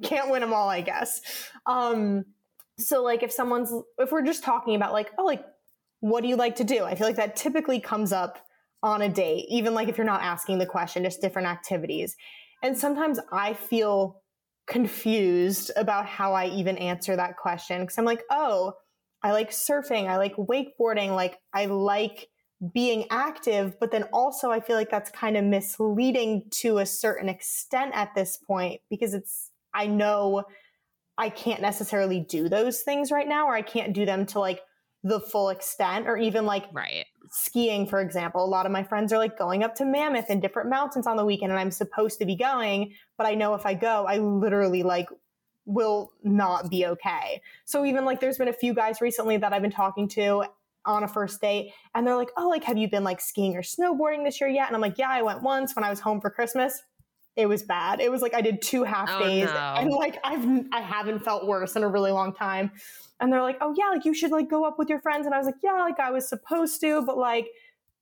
can't 0.03 0.31
win 0.31 0.41
them 0.41 0.53
all, 0.53 0.69
I 0.69 0.81
guess. 0.81 1.21
Um, 1.67 2.25
so 2.79 3.03
like 3.03 3.23
if 3.23 3.33
someone's 3.33 3.73
if 3.99 4.11
we're 4.11 4.25
just 4.25 4.43
talking 4.43 4.75
about 4.75 4.93
like, 4.93 5.11
oh, 5.19 5.25
like 5.25 5.45
what 6.01 6.23
do 6.23 6.29
you 6.29 6.37
like 6.37 6.57
to 6.57 6.65
do? 6.65 6.85
I 6.85 6.95
feel 6.95 7.07
like 7.07 7.17
that 7.17 7.37
typically 7.37 7.81
comes 7.81 8.13
up 8.13 8.39
on 8.83 9.03
a 9.03 9.09
date, 9.09 9.47
even 9.51 9.75
like 9.75 9.89
if 9.89 9.99
you're 9.99 10.07
not 10.07 10.23
asking 10.23 10.59
the 10.59 10.67
question, 10.67 11.05
just 11.05 11.21
different 11.21 11.49
activities. 11.49 12.17
And 12.63 12.77
sometimes 12.77 13.19
I 13.31 13.55
feel 13.55 14.23
confused 14.67 15.71
about 15.77 16.07
how 16.07 16.33
I 16.33 16.47
even 16.47 16.79
answer 16.79 17.17
that 17.17 17.37
question 17.37 17.81
because 17.83 17.99
I'm 17.99 18.05
like, 18.05 18.23
oh, 18.31 18.75
I 19.23 19.33
like 19.33 19.51
surfing, 19.51 20.09
I 20.09 20.17
like 20.17 20.37
wakeboarding, 20.37 21.15
like 21.15 21.39
I 21.53 21.67
like 21.67 22.29
being 22.73 23.07
active, 23.11 23.79
but 23.81 23.91
then 23.91 24.05
also 24.13 24.51
I 24.51 24.61
feel 24.61 24.77
like 24.77 24.91
that's 24.91 25.11
kind 25.11 25.37
of 25.37 25.45
misleading 25.45 26.45
to 26.61 26.79
a 26.79 26.87
certain 26.87 27.29
extent 27.29 27.93
at 27.95 28.15
this 28.15 28.37
point 28.37 28.81
because 28.89 29.13
it's, 29.13 29.51
I 29.75 29.87
know 29.87 30.45
I 31.19 31.29
can't 31.29 31.61
necessarily 31.61 32.21
do 32.21 32.49
those 32.49 32.81
things 32.81 33.11
right 33.11 33.29
now, 33.29 33.47
or 33.47 33.55
I 33.55 33.63
can't 33.63 33.93
do 33.93 34.07
them 34.07 34.27
to 34.27 34.41
like 34.41 34.61
the 35.03 35.21
full 35.21 35.49
extent, 35.49 36.07
or 36.07 36.17
even 36.17 36.47
like 36.47 36.67
right 36.73 37.07
skiing, 37.31 37.87
for 37.87 38.01
example, 38.01 38.45
a 38.45 38.47
lot 38.47 38.67
of 38.67 38.73
my 38.73 38.83
friends 38.83 39.13
are 39.13 39.19
like 39.19 39.39
going 39.39 39.63
up 39.63 39.75
to 39.77 39.85
Mammoth 39.85 40.27
and 40.29 40.43
different 40.43 40.69
mountains 40.69 41.07
on 41.07 41.17
the 41.17 41.25
weekend, 41.25 41.53
and 41.53 41.61
I'm 41.61 41.71
supposed 41.71 42.19
to 42.19 42.27
be 42.27 42.37
going, 42.37 42.93
but 43.17 43.27
I 43.27 43.35
know 43.35 43.55
if 43.55 43.65
I 43.65 43.75
go, 43.75 44.07
I 44.07 44.19
literally 44.19 44.83
like 44.83 45.09
will 45.65 46.13
not 46.25 46.71
be 46.71 46.87
okay. 46.87 47.41
So 47.65 47.85
even 47.85 48.05
like 48.05 48.21
there's 48.21 48.39
been 48.39 48.49
a 48.49 48.53
few 48.53 48.75
guys 48.75 49.01
recently 49.01 49.37
that 49.37 49.53
I've 49.53 49.63
been 49.63 49.71
talking 49.71 50.09
to 50.09 50.45
on 50.87 51.05
a 51.05 51.09
first 51.09 51.41
date 51.41 51.73
and 51.95 52.07
they're 52.07 52.17
like, 52.17 52.31
"Oh, 52.37 52.49
like 52.49 52.65
have 52.65 52.79
you 52.79 52.89
been 52.89 53.05
like 53.05 53.21
skiing 53.21 53.57
or 53.57 53.63
snowboarding 53.63 54.25
this 54.25 54.41
year 54.41 54.51
yet?" 54.51 54.67
And 54.67 54.75
I'm 54.75 54.81
like, 54.81 54.99
"Yeah, 54.99 55.11
I 55.11 55.23
went 55.23 55.43
once 55.43 55.77
when 55.77 55.85
I 55.85 55.91
was 55.91 56.01
home 56.01 56.21
for 56.21 56.31
Christmas." 56.31 56.83
It 57.37 57.47
was 57.47 57.63
bad. 57.63 58.01
It 58.01 58.11
was 58.11 58.23
like 58.23 58.35
I 58.35 58.41
did 58.41 58.61
two 58.61 58.85
half 58.85 59.09
oh, 59.13 59.25
days 59.25 59.47
no. 59.47 59.75
and 59.79 59.91
like 59.91 60.19
I've 60.25 60.67
I 60.73 60.81
haven't 60.81 61.21
felt 61.21 61.47
worse 61.47 61.77
in 61.77 61.83
a 61.83 61.89
really 61.89 62.13
long 62.13 62.35
time 62.35 62.73
and 63.21 63.33
they're 63.33 63.43
like, 63.43 63.59
oh 63.61 63.75
yeah, 63.77 63.91
like 63.91 64.05
you 64.05 64.15
should 64.15 64.31
like 64.31 64.49
go 64.49 64.65
up 64.65 64.79
with 64.79 64.89
your 64.89 65.01
friends. 65.01 65.27
And 65.27 65.35
I 65.35 65.39
was 65.39 65.47
like, 65.47 65.63
yeah, 65.63 65.73
like 65.73 66.01
I 66.01 66.11
was 66.11 66.29
supposed 66.29 66.81
to, 66.81 67.03
but 67.03 67.19
like 67.19 67.49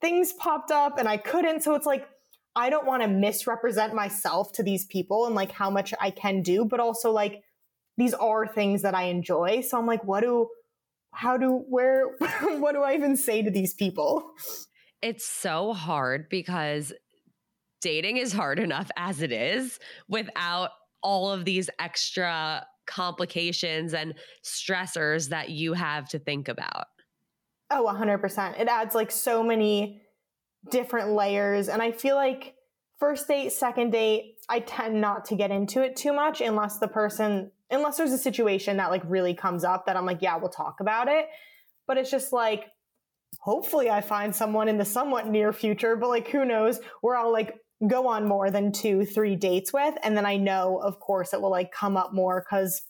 things 0.00 0.32
popped 0.32 0.70
up 0.70 0.98
and 0.98 1.08
I 1.08 1.16
couldn't. 1.16 1.62
So 1.62 1.74
it's 1.74 1.86
like, 1.86 2.08
I 2.54 2.70
don't 2.70 2.86
want 2.86 3.02
to 3.02 3.08
misrepresent 3.08 3.94
myself 3.94 4.52
to 4.54 4.62
these 4.62 4.86
people 4.86 5.26
and 5.26 5.34
like 5.34 5.52
how 5.52 5.70
much 5.70 5.92
I 6.00 6.10
can 6.10 6.42
do, 6.42 6.64
but 6.64 6.80
also 6.80 7.10
like 7.10 7.42
these 7.96 8.14
are 8.14 8.46
things 8.46 8.82
that 8.82 8.94
I 8.94 9.04
enjoy. 9.04 9.60
So 9.60 9.78
I'm 9.78 9.86
like, 9.86 10.04
what 10.04 10.20
do, 10.20 10.48
how 11.12 11.36
do, 11.36 11.64
where, 11.68 12.06
what 12.42 12.72
do 12.72 12.82
I 12.82 12.94
even 12.94 13.16
say 13.16 13.42
to 13.42 13.50
these 13.50 13.74
people? 13.74 14.32
It's 15.02 15.24
so 15.24 15.72
hard 15.72 16.28
because 16.28 16.92
dating 17.80 18.16
is 18.16 18.32
hard 18.32 18.58
enough 18.58 18.90
as 18.96 19.22
it 19.22 19.32
is 19.32 19.78
without 20.08 20.70
all 21.02 21.30
of 21.30 21.44
these 21.44 21.70
extra 21.78 22.66
complications 22.86 23.94
and 23.94 24.14
stressors 24.44 25.28
that 25.28 25.50
you 25.50 25.74
have 25.74 26.08
to 26.08 26.18
think 26.18 26.48
about. 26.48 26.86
Oh, 27.70 27.86
100%. 27.86 28.58
It 28.58 28.68
adds 28.68 28.94
like 28.94 29.10
so 29.10 29.42
many 29.42 30.00
different 30.70 31.10
layers. 31.10 31.68
And 31.68 31.82
I 31.82 31.92
feel 31.92 32.16
like 32.16 32.54
first 32.98 33.28
date, 33.28 33.52
second 33.52 33.90
date, 33.90 34.36
I 34.48 34.60
tend 34.60 35.00
not 35.00 35.26
to 35.26 35.36
get 35.36 35.50
into 35.50 35.82
it 35.82 35.94
too 35.94 36.12
much 36.12 36.40
unless 36.40 36.78
the 36.78 36.88
person, 36.88 37.52
unless 37.70 37.98
there's 37.98 38.12
a 38.12 38.18
situation 38.18 38.78
that 38.78 38.90
like 38.90 39.02
really 39.06 39.34
comes 39.34 39.64
up 39.64 39.86
that 39.86 39.96
I'm 39.96 40.06
like, 40.06 40.22
yeah, 40.22 40.36
we'll 40.36 40.48
talk 40.48 40.80
about 40.80 41.08
it. 41.08 41.26
But 41.86 41.98
it's 41.98 42.10
just 42.10 42.32
like, 42.32 42.66
hopefully 43.40 43.90
I 43.90 44.00
find 44.00 44.34
someone 44.34 44.68
in 44.68 44.78
the 44.78 44.84
somewhat 44.84 45.26
near 45.26 45.52
future, 45.52 45.94
but 45.96 46.08
like 46.08 46.28
who 46.28 46.46
knows 46.46 46.80
where 47.02 47.16
I'll 47.16 47.32
like 47.32 47.54
go 47.86 48.08
on 48.08 48.26
more 48.26 48.50
than 48.50 48.72
two, 48.72 49.04
three 49.04 49.36
dates 49.36 49.72
with. 49.72 49.94
And 50.02 50.16
then 50.16 50.26
I 50.26 50.36
know, 50.36 50.78
of 50.78 50.98
course, 50.98 51.32
it 51.32 51.40
will 51.40 51.50
like 51.50 51.70
come 51.70 51.96
up 51.96 52.12
more 52.12 52.44
because 52.44 52.82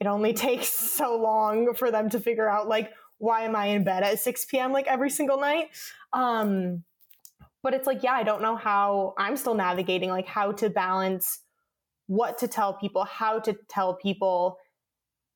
it 0.00 0.06
only 0.06 0.32
takes 0.34 0.68
so 0.68 1.16
long 1.16 1.74
for 1.74 1.90
them 1.90 2.10
to 2.10 2.20
figure 2.20 2.48
out 2.48 2.68
like, 2.68 2.90
why 3.18 3.42
am 3.42 3.56
I 3.56 3.66
in 3.66 3.84
bed 3.84 4.02
at 4.02 4.20
6 4.20 4.46
p.m. 4.46 4.72
like 4.72 4.86
every 4.86 5.10
single 5.10 5.40
night? 5.40 5.68
Um, 6.12 6.84
but 7.62 7.74
it's 7.74 7.86
like, 7.86 8.02
yeah, 8.02 8.12
I 8.12 8.22
don't 8.22 8.42
know 8.42 8.56
how 8.56 9.14
I'm 9.18 9.36
still 9.36 9.54
navigating 9.54 10.10
like 10.10 10.26
how 10.26 10.52
to 10.52 10.70
balance 10.70 11.40
what 12.06 12.38
to 12.38 12.48
tell 12.48 12.74
people, 12.74 13.04
how 13.04 13.40
to 13.40 13.56
tell 13.68 13.94
people, 13.94 14.56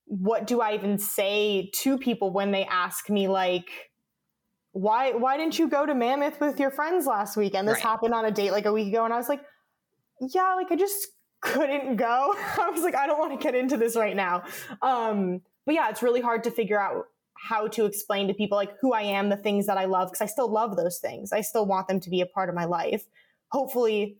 what 0.06 0.46
do 0.46 0.60
I 0.60 0.74
even 0.74 0.98
say 0.98 1.70
to 1.74 1.98
people 1.98 2.32
when 2.32 2.50
they 2.50 2.64
ask 2.64 3.10
me 3.10 3.28
like, 3.28 3.91
why 4.72 5.12
why 5.12 5.36
didn't 5.36 5.58
you 5.58 5.68
go 5.68 5.86
to 5.86 5.94
Mammoth 5.94 6.40
with 6.40 6.58
your 6.58 6.70
friends 6.70 7.06
last 7.06 7.36
week? 7.36 7.54
And 7.54 7.68
this 7.68 7.74
right. 7.74 7.82
happened 7.82 8.14
on 8.14 8.24
a 8.24 8.30
date 8.30 8.52
like 8.52 8.64
a 8.64 8.72
week 8.72 8.88
ago, 8.88 9.04
and 9.04 9.12
I 9.12 9.18
was 9.18 9.28
like, 9.28 9.42
yeah, 10.20 10.54
like 10.54 10.72
I 10.72 10.76
just 10.76 11.08
couldn't 11.40 11.96
go. 11.96 12.34
I 12.60 12.70
was 12.70 12.82
like, 12.82 12.94
I 12.94 13.06
don't 13.06 13.18
want 13.18 13.38
to 13.38 13.42
get 13.42 13.54
into 13.54 13.76
this 13.76 13.96
right 13.96 14.16
now. 14.16 14.44
Um, 14.80 15.42
but 15.66 15.74
yeah, 15.74 15.90
it's 15.90 16.02
really 16.02 16.20
hard 16.20 16.44
to 16.44 16.50
figure 16.50 16.80
out 16.80 17.04
how 17.34 17.66
to 17.66 17.84
explain 17.84 18.28
to 18.28 18.34
people 18.34 18.56
like 18.56 18.70
who 18.80 18.92
I 18.92 19.02
am, 19.02 19.28
the 19.28 19.36
things 19.36 19.66
that 19.66 19.76
I 19.76 19.84
love, 19.84 20.10
because 20.10 20.22
I 20.22 20.26
still 20.26 20.50
love 20.50 20.76
those 20.76 20.98
things. 20.98 21.32
I 21.32 21.40
still 21.42 21.66
want 21.66 21.88
them 21.88 22.00
to 22.00 22.10
be 22.10 22.20
a 22.20 22.26
part 22.26 22.48
of 22.48 22.54
my 22.54 22.64
life. 22.64 23.04
Hopefully, 23.50 24.16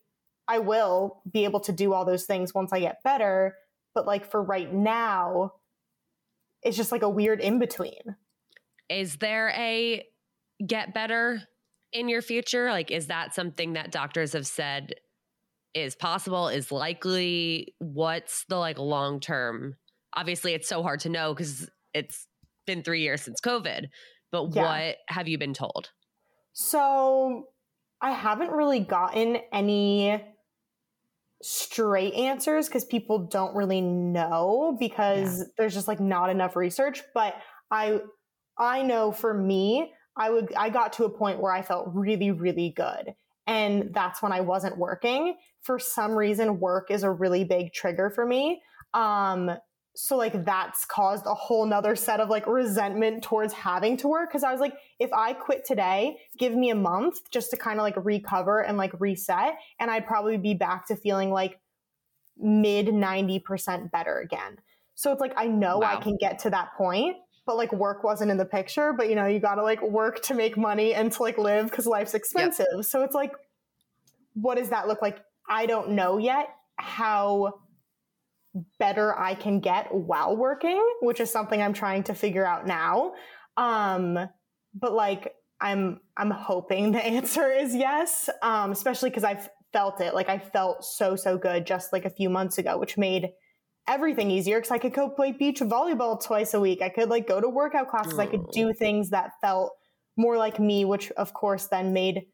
I 0.48 0.58
will 0.58 1.22
be 1.30 1.44
able 1.44 1.60
to 1.60 1.72
do 1.72 1.94
all 1.94 2.04
those 2.04 2.24
things 2.24 2.52
once 2.52 2.72
I 2.72 2.80
get 2.80 3.02
better. 3.02 3.56
But 3.94 4.06
like 4.06 4.30
for 4.30 4.42
right 4.42 4.72
now, 4.72 5.52
it's 6.62 6.76
just 6.76 6.92
like 6.92 7.02
a 7.02 7.08
weird 7.08 7.40
in 7.40 7.58
between. 7.58 8.16
Is 8.88 9.16
there 9.16 9.50
a 9.56 10.04
get 10.66 10.94
better 10.94 11.42
in 11.92 12.08
your 12.08 12.22
future? 12.22 12.70
Like, 12.70 12.90
is 12.90 13.06
that 13.06 13.34
something 13.34 13.74
that 13.74 13.92
doctors 13.92 14.32
have 14.32 14.46
said 14.46 14.94
is 15.74 15.94
possible, 15.94 16.48
is 16.48 16.72
likely? 16.72 17.74
What's 17.78 18.44
the 18.48 18.56
like 18.56 18.78
long 18.78 19.20
term? 19.20 19.76
Obviously, 20.14 20.54
it's 20.54 20.68
so 20.68 20.82
hard 20.82 21.00
to 21.00 21.08
know 21.08 21.34
because 21.34 21.68
it's 21.94 22.26
been 22.66 22.82
three 22.82 23.00
years 23.00 23.22
since 23.22 23.40
COVID, 23.40 23.86
but 24.30 24.54
yeah. 24.54 24.62
what 24.62 24.96
have 25.08 25.28
you 25.28 25.38
been 25.38 25.54
told? 25.54 25.90
So, 26.52 27.48
I 28.00 28.10
haven't 28.10 28.50
really 28.50 28.80
gotten 28.80 29.38
any 29.52 30.22
straight 31.42 32.14
answers 32.14 32.68
because 32.68 32.84
people 32.84 33.26
don't 33.26 33.54
really 33.56 33.80
know 33.80 34.76
because 34.78 35.38
yeah. 35.38 35.44
there's 35.58 35.74
just 35.74 35.88
like 35.88 35.98
not 35.98 36.30
enough 36.30 36.54
research 36.54 37.02
but 37.14 37.34
i 37.68 37.98
i 38.58 38.82
know 38.82 39.10
for 39.10 39.34
me 39.34 39.92
I 40.16 40.30
would 40.30 40.52
I 40.54 40.70
got 40.70 40.92
to 40.94 41.04
a 41.04 41.10
point 41.10 41.40
where 41.40 41.52
I 41.52 41.62
felt 41.62 41.88
really 41.92 42.30
really 42.30 42.70
good. 42.70 43.14
And 43.46 43.92
that's 43.92 44.22
when 44.22 44.32
I 44.32 44.40
wasn't 44.40 44.78
working. 44.78 45.36
For 45.62 45.78
some 45.78 46.12
reason 46.12 46.60
work 46.60 46.90
is 46.90 47.02
a 47.02 47.10
really 47.10 47.44
big 47.44 47.72
trigger 47.72 48.10
for 48.10 48.26
me. 48.26 48.62
Um 48.94 49.50
so 49.94 50.16
like 50.16 50.44
that's 50.44 50.84
caused 50.86 51.26
a 51.26 51.34
whole 51.34 51.66
nother 51.66 51.96
set 51.96 52.20
of 52.20 52.30
like 52.30 52.46
resentment 52.46 53.22
towards 53.22 53.52
having 53.52 53.96
to 53.98 54.08
work 54.08 54.30
because 54.30 54.42
I 54.42 54.50
was 54.50 54.60
like, 54.60 54.74
if 54.98 55.12
I 55.12 55.34
quit 55.34 55.66
today, 55.66 56.16
give 56.38 56.54
me 56.54 56.70
a 56.70 56.74
month 56.74 57.18
just 57.30 57.50
to 57.50 57.56
kind 57.56 57.78
of 57.78 57.82
like 57.82 57.94
recover 58.02 58.60
and 58.60 58.78
like 58.78 58.98
reset, 58.98 59.54
and 59.78 59.90
I'd 59.90 60.06
probably 60.06 60.38
be 60.38 60.54
back 60.54 60.86
to 60.88 60.96
feeling 60.96 61.30
like 61.30 61.60
mid 62.38 62.86
90% 62.86 63.90
better 63.90 64.18
again. 64.18 64.56
So 64.94 65.12
it's 65.12 65.20
like 65.20 65.34
I 65.36 65.46
know 65.46 65.78
wow. 65.78 65.96
I 65.96 66.00
can 66.00 66.16
get 66.18 66.38
to 66.40 66.50
that 66.50 66.74
point, 66.76 67.16
but 67.46 67.56
like 67.56 67.72
work 67.72 68.04
wasn't 68.04 68.30
in 68.30 68.36
the 68.36 68.44
picture 68.44 68.92
but 68.92 69.08
you 69.08 69.14
know 69.14 69.26
you 69.26 69.38
gotta 69.38 69.62
like 69.62 69.82
work 69.82 70.22
to 70.22 70.34
make 70.34 70.56
money 70.56 70.94
and 70.94 71.12
to 71.12 71.22
like 71.22 71.38
live 71.38 71.70
because 71.70 71.86
life's 71.86 72.14
expensive. 72.14 72.66
Yep. 72.74 72.84
so 72.84 73.02
it's 73.02 73.14
like 73.14 73.32
what 74.34 74.56
does 74.56 74.70
that 74.70 74.88
look 74.88 75.02
like? 75.02 75.22
I 75.48 75.66
don't 75.66 75.90
know 75.90 76.18
yet 76.18 76.48
how 76.76 77.54
better 78.78 79.18
i 79.18 79.34
can 79.34 79.60
get 79.60 79.94
while 79.94 80.36
working 80.36 80.86
which 81.00 81.20
is 81.20 81.30
something 81.30 81.62
i'm 81.62 81.72
trying 81.72 82.02
to 82.02 82.14
figure 82.14 82.44
out 82.44 82.66
now. 82.66 83.14
Um 83.56 84.18
but 84.74 84.92
like 84.92 85.34
i'm 85.60 86.00
i'm 86.16 86.30
hoping 86.30 86.92
the 86.92 87.04
answer 87.04 87.50
is 87.50 87.74
yes 87.74 88.28
um 88.42 88.72
especially 88.72 89.10
because 89.10 89.24
i've 89.24 89.48
felt 89.72 90.00
it. 90.02 90.14
Like 90.14 90.28
i 90.28 90.38
felt 90.38 90.84
so 90.84 91.16
so 91.16 91.38
good 91.38 91.66
just 91.66 91.92
like 91.92 92.04
a 92.04 92.10
few 92.10 92.28
months 92.28 92.58
ago 92.58 92.78
which 92.78 92.98
made 92.98 93.30
everything 93.88 94.30
easier 94.30 94.58
because 94.58 94.70
I 94.70 94.78
could 94.78 94.94
go 94.94 95.08
play 95.08 95.32
beach 95.32 95.60
volleyball 95.60 96.22
twice 96.22 96.54
a 96.54 96.60
week. 96.60 96.82
I 96.82 96.88
could 96.88 97.08
like 97.08 97.26
go 97.26 97.40
to 97.40 97.48
workout 97.48 97.88
classes. 97.88 98.18
I 98.18 98.26
could 98.26 98.50
do 98.52 98.72
things 98.72 99.10
that 99.10 99.32
felt 99.40 99.72
more 100.16 100.36
like 100.36 100.60
me, 100.60 100.84
which 100.84 101.10
of 101.12 101.32
course 101.32 101.66
then 101.66 101.92
made 101.92 102.26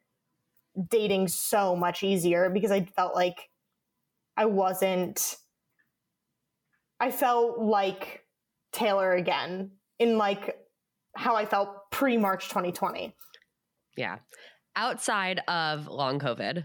dating 0.90 1.28
so 1.28 1.74
much 1.74 2.03
easier 2.03 2.51
because 2.51 2.70
I 2.70 2.84
felt 2.84 3.14
like 3.14 3.49
I 4.36 4.44
wasn't, 4.44 5.36
I 7.01 7.11
felt 7.11 7.59
like 7.59 8.24
Taylor 8.72 9.12
again 9.12 9.72
in 9.99 10.18
like 10.18 10.57
how 11.16 11.34
I 11.34 11.46
felt 11.46 11.90
pre 11.90 12.16
March 12.16 12.49
2020. 12.49 13.14
Yeah. 13.96 14.18
Outside 14.76 15.40
of 15.49 15.88
long 15.88 16.20
COVID, 16.20 16.64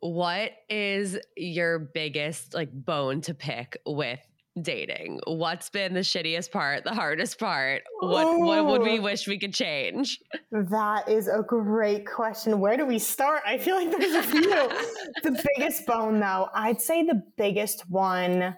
what 0.00 0.52
is 0.68 1.18
your 1.36 1.78
biggest 1.78 2.54
like 2.54 2.70
bone 2.72 3.20
to 3.22 3.34
pick 3.34 3.80
with 3.86 4.20
dating? 4.60 5.20
What's 5.26 5.70
been 5.70 5.94
the 5.94 6.00
shittiest 6.00 6.50
part, 6.50 6.84
the 6.84 6.94
hardest 6.94 7.38
part? 7.38 7.82
What 8.00 8.26
Ooh, 8.26 8.40
what 8.40 8.66
would 8.66 8.82
we 8.82 8.98
wish 8.98 9.28
we 9.28 9.38
could 9.38 9.54
change? 9.54 10.20
That 10.50 11.08
is 11.08 11.28
a 11.28 11.42
great 11.42 12.06
question. 12.06 12.58
Where 12.60 12.76
do 12.76 12.84
we 12.84 12.98
start? 12.98 13.42
I 13.46 13.58
feel 13.58 13.76
like 13.76 13.96
there's 13.96 14.14
a 14.14 14.22
few. 14.22 14.50
the 15.22 15.44
biggest 15.56 15.86
bone 15.86 16.20
though, 16.20 16.48
I'd 16.54 16.80
say 16.80 17.04
the 17.04 17.22
biggest 17.36 17.88
one 17.88 18.56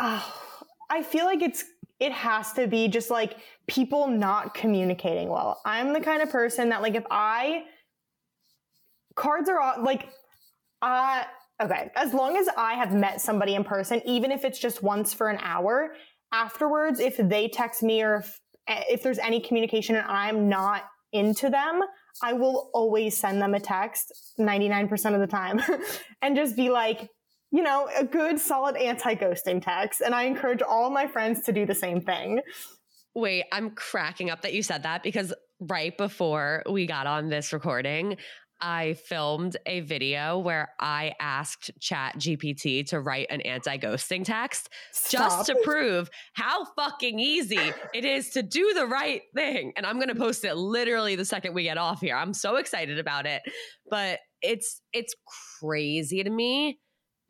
oh, 0.00 0.34
I 0.90 1.02
feel 1.02 1.26
like 1.26 1.42
it's 1.42 1.64
it 2.00 2.12
has 2.12 2.54
to 2.54 2.66
be 2.66 2.88
just 2.88 3.10
like 3.10 3.36
people 3.66 4.08
not 4.08 4.54
communicating 4.54 5.28
well. 5.28 5.60
I'm 5.66 5.92
the 5.92 6.00
kind 6.00 6.22
of 6.22 6.30
person 6.30 6.70
that 6.70 6.82
like 6.82 6.94
if 6.94 7.04
I 7.10 7.64
cards 9.20 9.48
are 9.48 9.60
all, 9.60 9.84
like, 9.84 10.08
uh, 10.82 11.22
okay, 11.62 11.90
as 11.94 12.14
long 12.14 12.36
as 12.36 12.48
I 12.56 12.74
have 12.74 12.94
met 12.94 13.20
somebody 13.20 13.54
in 13.54 13.64
person, 13.64 14.00
even 14.06 14.32
if 14.32 14.44
it's 14.44 14.58
just 14.58 14.82
once 14.82 15.12
for 15.12 15.28
an 15.28 15.38
hour, 15.42 15.94
afterwards, 16.32 17.00
if 17.00 17.16
they 17.18 17.48
text 17.48 17.82
me 17.82 18.02
or 18.02 18.16
if, 18.16 18.40
if 18.66 19.02
there's 19.02 19.18
any 19.18 19.40
communication 19.40 19.96
and 19.96 20.06
I'm 20.06 20.48
not 20.48 20.84
into 21.12 21.50
them, 21.50 21.82
I 22.22 22.32
will 22.32 22.70
always 22.72 23.16
send 23.16 23.42
them 23.42 23.54
a 23.54 23.60
text 23.60 24.34
99% 24.38 25.14
of 25.14 25.20
the 25.20 25.26
time 25.26 25.60
and 26.22 26.34
just 26.34 26.56
be 26.56 26.70
like, 26.70 27.08
you 27.52 27.62
know, 27.62 27.88
a 27.96 28.04
good 28.04 28.38
solid 28.38 28.76
anti 28.76 29.14
ghosting 29.14 29.62
text. 29.62 30.00
And 30.00 30.14
I 30.14 30.24
encourage 30.24 30.62
all 30.62 30.88
my 30.90 31.06
friends 31.06 31.42
to 31.42 31.52
do 31.52 31.66
the 31.66 31.74
same 31.74 32.00
thing. 32.00 32.40
Wait, 33.14 33.44
I'm 33.52 33.70
cracking 33.70 34.30
up 34.30 34.42
that 34.42 34.54
you 34.54 34.62
said 34.62 34.84
that 34.84 35.02
because 35.02 35.34
right 35.58 35.96
before 35.98 36.62
we 36.70 36.86
got 36.86 37.06
on 37.06 37.28
this 37.28 37.52
recording, 37.52 38.16
I 38.60 38.94
filmed 38.94 39.56
a 39.66 39.80
video 39.80 40.38
where 40.38 40.70
I 40.78 41.14
asked 41.20 41.70
Chat 41.80 42.16
GPT 42.18 42.86
to 42.88 43.00
write 43.00 43.26
an 43.30 43.40
anti 43.40 43.78
ghosting 43.78 44.24
text 44.24 44.68
Stop. 44.92 45.10
just 45.10 45.46
to 45.46 45.56
prove 45.62 46.10
how 46.34 46.64
fucking 46.76 47.18
easy 47.18 47.72
it 47.94 48.04
is 48.04 48.30
to 48.30 48.42
do 48.42 48.72
the 48.74 48.86
right 48.86 49.22
thing. 49.34 49.72
And 49.76 49.86
I'm 49.86 49.96
going 49.96 50.08
to 50.08 50.14
post 50.14 50.44
it 50.44 50.54
literally 50.56 51.16
the 51.16 51.24
second 51.24 51.54
we 51.54 51.62
get 51.62 51.78
off 51.78 52.00
here. 52.00 52.16
I'm 52.16 52.34
so 52.34 52.56
excited 52.56 52.98
about 52.98 53.26
it. 53.26 53.42
But 53.88 54.20
it's 54.42 54.80
it's 54.92 55.14
crazy 55.60 56.22
to 56.22 56.30
me 56.30 56.78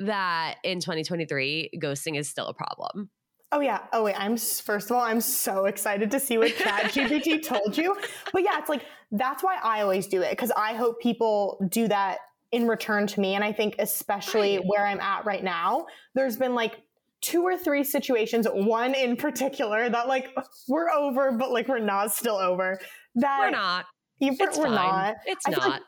that 0.00 0.56
in 0.64 0.80
2023 0.80 1.70
ghosting 1.82 2.18
is 2.18 2.28
still 2.28 2.46
a 2.46 2.54
problem. 2.54 3.10
Oh 3.52 3.60
yeah. 3.60 3.80
Oh 3.92 4.04
wait. 4.04 4.14
I'm 4.18 4.36
first 4.36 4.90
of 4.90 4.96
all, 4.96 5.02
I'm 5.02 5.20
so 5.20 5.66
excited 5.66 6.10
to 6.12 6.20
see 6.20 6.38
what 6.38 6.52
ChatGPT 6.52 7.42
told 7.46 7.76
you. 7.76 7.96
But 8.32 8.42
yeah, 8.42 8.58
it's 8.58 8.68
like 8.68 8.84
that's 9.10 9.42
why 9.42 9.58
I 9.62 9.82
always 9.82 10.06
do 10.06 10.22
it 10.22 10.30
because 10.30 10.52
I 10.52 10.74
hope 10.74 11.00
people 11.00 11.64
do 11.68 11.88
that 11.88 12.18
in 12.52 12.68
return 12.68 13.06
to 13.08 13.20
me. 13.20 13.34
And 13.34 13.44
I 13.44 13.52
think 13.52 13.76
especially 13.78 14.56
where 14.56 14.86
I'm 14.86 15.00
at 15.00 15.24
right 15.24 15.42
now, 15.42 15.86
there's 16.14 16.36
been 16.36 16.54
like 16.54 16.82
two 17.20 17.42
or 17.42 17.56
three 17.56 17.84
situations, 17.84 18.46
one 18.52 18.94
in 18.94 19.16
particular 19.16 19.88
that 19.88 20.08
like 20.08 20.28
we're 20.68 20.90
over, 20.90 21.32
but 21.32 21.50
like 21.50 21.68
we're 21.68 21.78
not 21.78 22.12
still 22.12 22.36
over. 22.36 22.78
That 23.16 23.40
we're 23.40 23.50
not. 23.50 23.86
Even, 24.20 24.36
it's 24.40 24.58
we're 24.58 24.64
fine. 24.64 24.74
not. 24.74 25.16
It's 25.26 25.48
not. 25.48 25.68
Like 25.68 25.82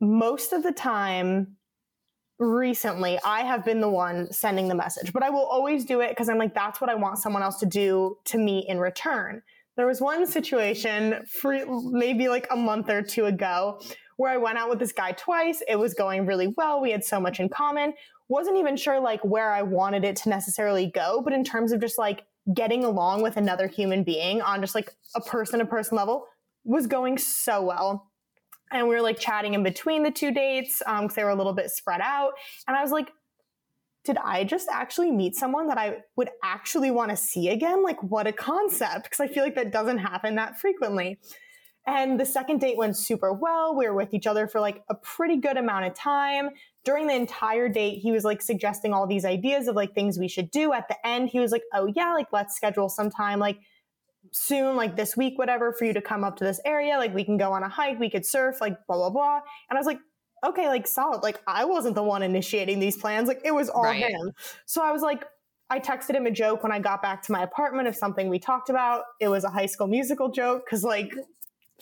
most 0.00 0.52
of 0.52 0.62
the 0.62 0.72
time 0.72 1.56
recently 2.38 3.18
I 3.24 3.40
have 3.40 3.64
been 3.64 3.80
the 3.80 3.88
one 3.88 4.32
sending 4.32 4.68
the 4.68 4.74
message, 4.74 5.12
but 5.12 5.22
I 5.22 5.30
will 5.30 5.46
always 5.46 5.84
do 5.84 6.00
it 6.00 6.10
because 6.10 6.28
I'm 6.28 6.38
like, 6.38 6.54
that's 6.54 6.80
what 6.80 6.90
I 6.90 6.94
want 6.94 7.18
someone 7.18 7.42
else 7.42 7.58
to 7.60 7.66
do 7.66 8.18
to 8.26 8.38
me 8.38 8.66
in 8.68 8.78
return. 8.78 9.42
There 9.76 9.86
was 9.86 10.00
one 10.00 10.26
situation 10.26 11.24
for 11.26 11.58
maybe 11.90 12.28
like 12.28 12.46
a 12.50 12.56
month 12.56 12.88
or 12.88 13.02
two 13.02 13.26
ago 13.26 13.80
where 14.16 14.32
I 14.32 14.38
went 14.38 14.58
out 14.58 14.70
with 14.70 14.78
this 14.78 14.92
guy 14.92 15.12
twice. 15.12 15.62
It 15.68 15.76
was 15.76 15.92
going 15.92 16.26
really 16.26 16.48
well. 16.56 16.80
We 16.80 16.90
had 16.90 17.04
so 17.04 17.20
much 17.20 17.40
in 17.40 17.48
common. 17.48 17.92
Wasn't 18.28 18.56
even 18.56 18.76
sure 18.76 18.98
like 18.98 19.22
where 19.24 19.52
I 19.52 19.62
wanted 19.62 20.04
it 20.04 20.16
to 20.16 20.28
necessarily 20.30 20.86
go, 20.86 21.20
but 21.22 21.32
in 21.32 21.44
terms 21.44 21.72
of 21.72 21.80
just 21.80 21.98
like 21.98 22.24
getting 22.54 22.84
along 22.84 23.22
with 23.22 23.36
another 23.36 23.66
human 23.66 24.02
being 24.02 24.40
on 24.40 24.60
just 24.60 24.74
like 24.74 24.90
a 25.14 25.20
person 25.20 25.58
to 25.58 25.66
person 25.66 25.96
level 25.96 26.26
was 26.64 26.86
going 26.86 27.18
so 27.18 27.62
well. 27.62 28.10
And 28.72 28.88
we 28.88 28.94
were 28.94 29.00
like 29.00 29.18
chatting 29.18 29.54
in 29.54 29.62
between 29.62 30.02
the 30.02 30.10
two 30.10 30.32
dates 30.32 30.78
because 30.78 31.00
um, 31.00 31.10
they 31.14 31.24
were 31.24 31.30
a 31.30 31.36
little 31.36 31.52
bit 31.52 31.70
spread 31.70 32.00
out. 32.00 32.32
And 32.66 32.76
I 32.76 32.82
was 32.82 32.90
like, 32.90 33.10
did 34.04 34.18
I 34.18 34.44
just 34.44 34.68
actually 34.70 35.10
meet 35.10 35.34
someone 35.34 35.66
that 35.68 35.78
I 35.78 35.98
would 36.16 36.30
actually 36.42 36.90
want 36.90 37.10
to 37.10 37.16
see 37.16 37.48
again? 37.48 37.82
Like, 37.82 38.02
what 38.02 38.26
a 38.26 38.32
concept. 38.32 39.04
Because 39.04 39.20
I 39.20 39.26
feel 39.26 39.42
like 39.42 39.56
that 39.56 39.72
doesn't 39.72 39.98
happen 39.98 40.36
that 40.36 40.58
frequently. 40.58 41.18
And 41.88 42.18
the 42.18 42.26
second 42.26 42.60
date 42.60 42.76
went 42.76 42.96
super 42.96 43.32
well. 43.32 43.76
We 43.76 43.86
were 43.86 43.94
with 43.94 44.12
each 44.12 44.26
other 44.26 44.48
for 44.48 44.60
like 44.60 44.82
a 44.90 44.94
pretty 44.94 45.36
good 45.36 45.56
amount 45.56 45.86
of 45.86 45.94
time. 45.94 46.50
During 46.84 47.06
the 47.06 47.14
entire 47.14 47.68
date, 47.68 47.98
he 47.98 48.10
was 48.10 48.24
like 48.24 48.42
suggesting 48.42 48.92
all 48.92 49.06
these 49.06 49.24
ideas 49.24 49.68
of 49.68 49.76
like 49.76 49.94
things 49.94 50.18
we 50.18 50.28
should 50.28 50.50
do. 50.50 50.72
At 50.72 50.88
the 50.88 50.96
end, 51.06 51.28
he 51.28 51.38
was 51.38 51.52
like, 51.52 51.62
oh 51.72 51.86
yeah, 51.94 52.12
like 52.12 52.28
let's 52.32 52.56
schedule 52.56 52.88
some 52.88 53.10
time 53.10 53.38
like 53.38 53.58
soon, 54.32 54.76
like 54.76 54.96
this 54.96 55.16
week, 55.16 55.38
whatever, 55.38 55.72
for 55.72 55.84
you 55.84 55.92
to 55.92 56.02
come 56.02 56.24
up 56.24 56.36
to 56.36 56.44
this 56.44 56.60
area. 56.64 56.96
Like 56.98 57.14
we 57.14 57.24
can 57.24 57.36
go 57.36 57.52
on 57.52 57.62
a 57.62 57.68
hike, 57.68 57.98
we 57.98 58.10
could 58.10 58.26
surf, 58.26 58.60
like 58.60 58.76
blah, 58.86 58.96
blah, 58.96 59.10
blah. 59.10 59.40
And 59.70 59.76
I 59.76 59.80
was 59.80 59.86
like, 59.86 59.98
okay, 60.44 60.68
like 60.68 60.86
solid. 60.86 61.22
Like 61.22 61.40
I 61.46 61.64
wasn't 61.64 61.94
the 61.94 62.02
one 62.02 62.22
initiating 62.22 62.80
these 62.80 62.96
plans. 62.96 63.28
Like 63.28 63.40
it 63.44 63.54
was 63.54 63.68
all 63.68 63.84
right. 63.84 64.02
him. 64.02 64.32
So 64.66 64.82
I 64.82 64.92
was 64.92 65.02
like, 65.02 65.24
I 65.68 65.80
texted 65.80 66.14
him 66.14 66.26
a 66.26 66.30
joke 66.30 66.62
when 66.62 66.70
I 66.70 66.78
got 66.78 67.02
back 67.02 67.22
to 67.22 67.32
my 67.32 67.42
apartment 67.42 67.88
of 67.88 67.96
something 67.96 68.28
we 68.28 68.38
talked 68.38 68.70
about. 68.70 69.02
It 69.20 69.28
was 69.28 69.44
a 69.44 69.50
high 69.50 69.66
school 69.66 69.88
musical 69.88 70.30
joke 70.30 70.64
because 70.64 70.84
like 70.84 71.12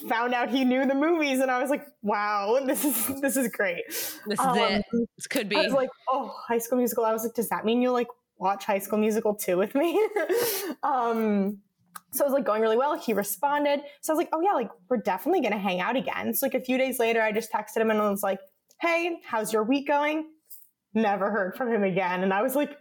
found 0.09 0.35
out 0.35 0.51
he 0.51 0.65
knew 0.65 0.87
the 0.87 0.95
movies 0.95 1.41
and 1.41 1.51
I 1.51 1.61
was 1.61 1.71
like, 1.71 1.87
wow, 2.03 2.61
this 2.67 2.85
is 2.85 3.21
this 3.21 3.37
is 3.37 3.49
great. 3.49 3.85
This 4.27 4.41
um, 4.41 4.59
is 4.59 4.79
it. 4.79 4.85
This 5.17 5.27
could 5.27 5.49
be. 5.49 5.57
I 5.57 5.63
was 5.63 5.73
like, 5.73 5.91
oh, 6.11 6.35
high 6.49 6.59
school 6.59 6.79
musical. 6.79 7.05
I 7.05 7.13
was 7.13 7.25
like, 7.25 7.35
does 7.35 7.49
that 7.51 7.65
mean 7.65 7.83
you'll 7.83 7.93
like 7.93 8.09
watch 8.39 8.65
high 8.65 8.79
school 8.79 8.99
musical 8.99 9.35
2 9.35 9.57
with 9.57 9.75
me? 9.75 10.01
um 10.83 11.59
so 12.15 12.25
it 12.25 12.29
was 12.29 12.33
like 12.33 12.45
going 12.45 12.63
really 12.63 12.77
well. 12.77 12.97
He 12.97 13.13
responded. 13.13 13.81
So 14.01 14.13
I 14.13 14.17
was 14.17 14.19
like, 14.19 14.29
oh 14.33 14.41
yeah, 14.41 14.53
like 14.53 14.71
we're 14.89 14.99
definitely 14.99 15.41
gonna 15.41 15.59
hang 15.59 15.81
out 15.81 15.97
again. 15.97 16.33
So 16.33 16.47
like 16.47 16.55
a 16.55 16.61
few 16.61 16.79
days 16.79 17.01
later, 17.01 17.21
I 17.21 17.33
just 17.33 17.53
texted 17.53 17.79
him 17.79 17.91
and 17.91 18.01
I 18.01 18.09
was 18.09 18.23
like, 18.23 18.39
hey, 18.81 19.19
how's 19.27 19.53
your 19.53 19.65
week 19.65 19.89
going? 19.89 20.29
Never 20.95 21.31
heard 21.31 21.57
from 21.57 21.73
him 21.73 21.83
again. 21.83 22.23
And 22.23 22.33
I 22.33 22.43
was 22.43 22.55
like, 22.55 22.77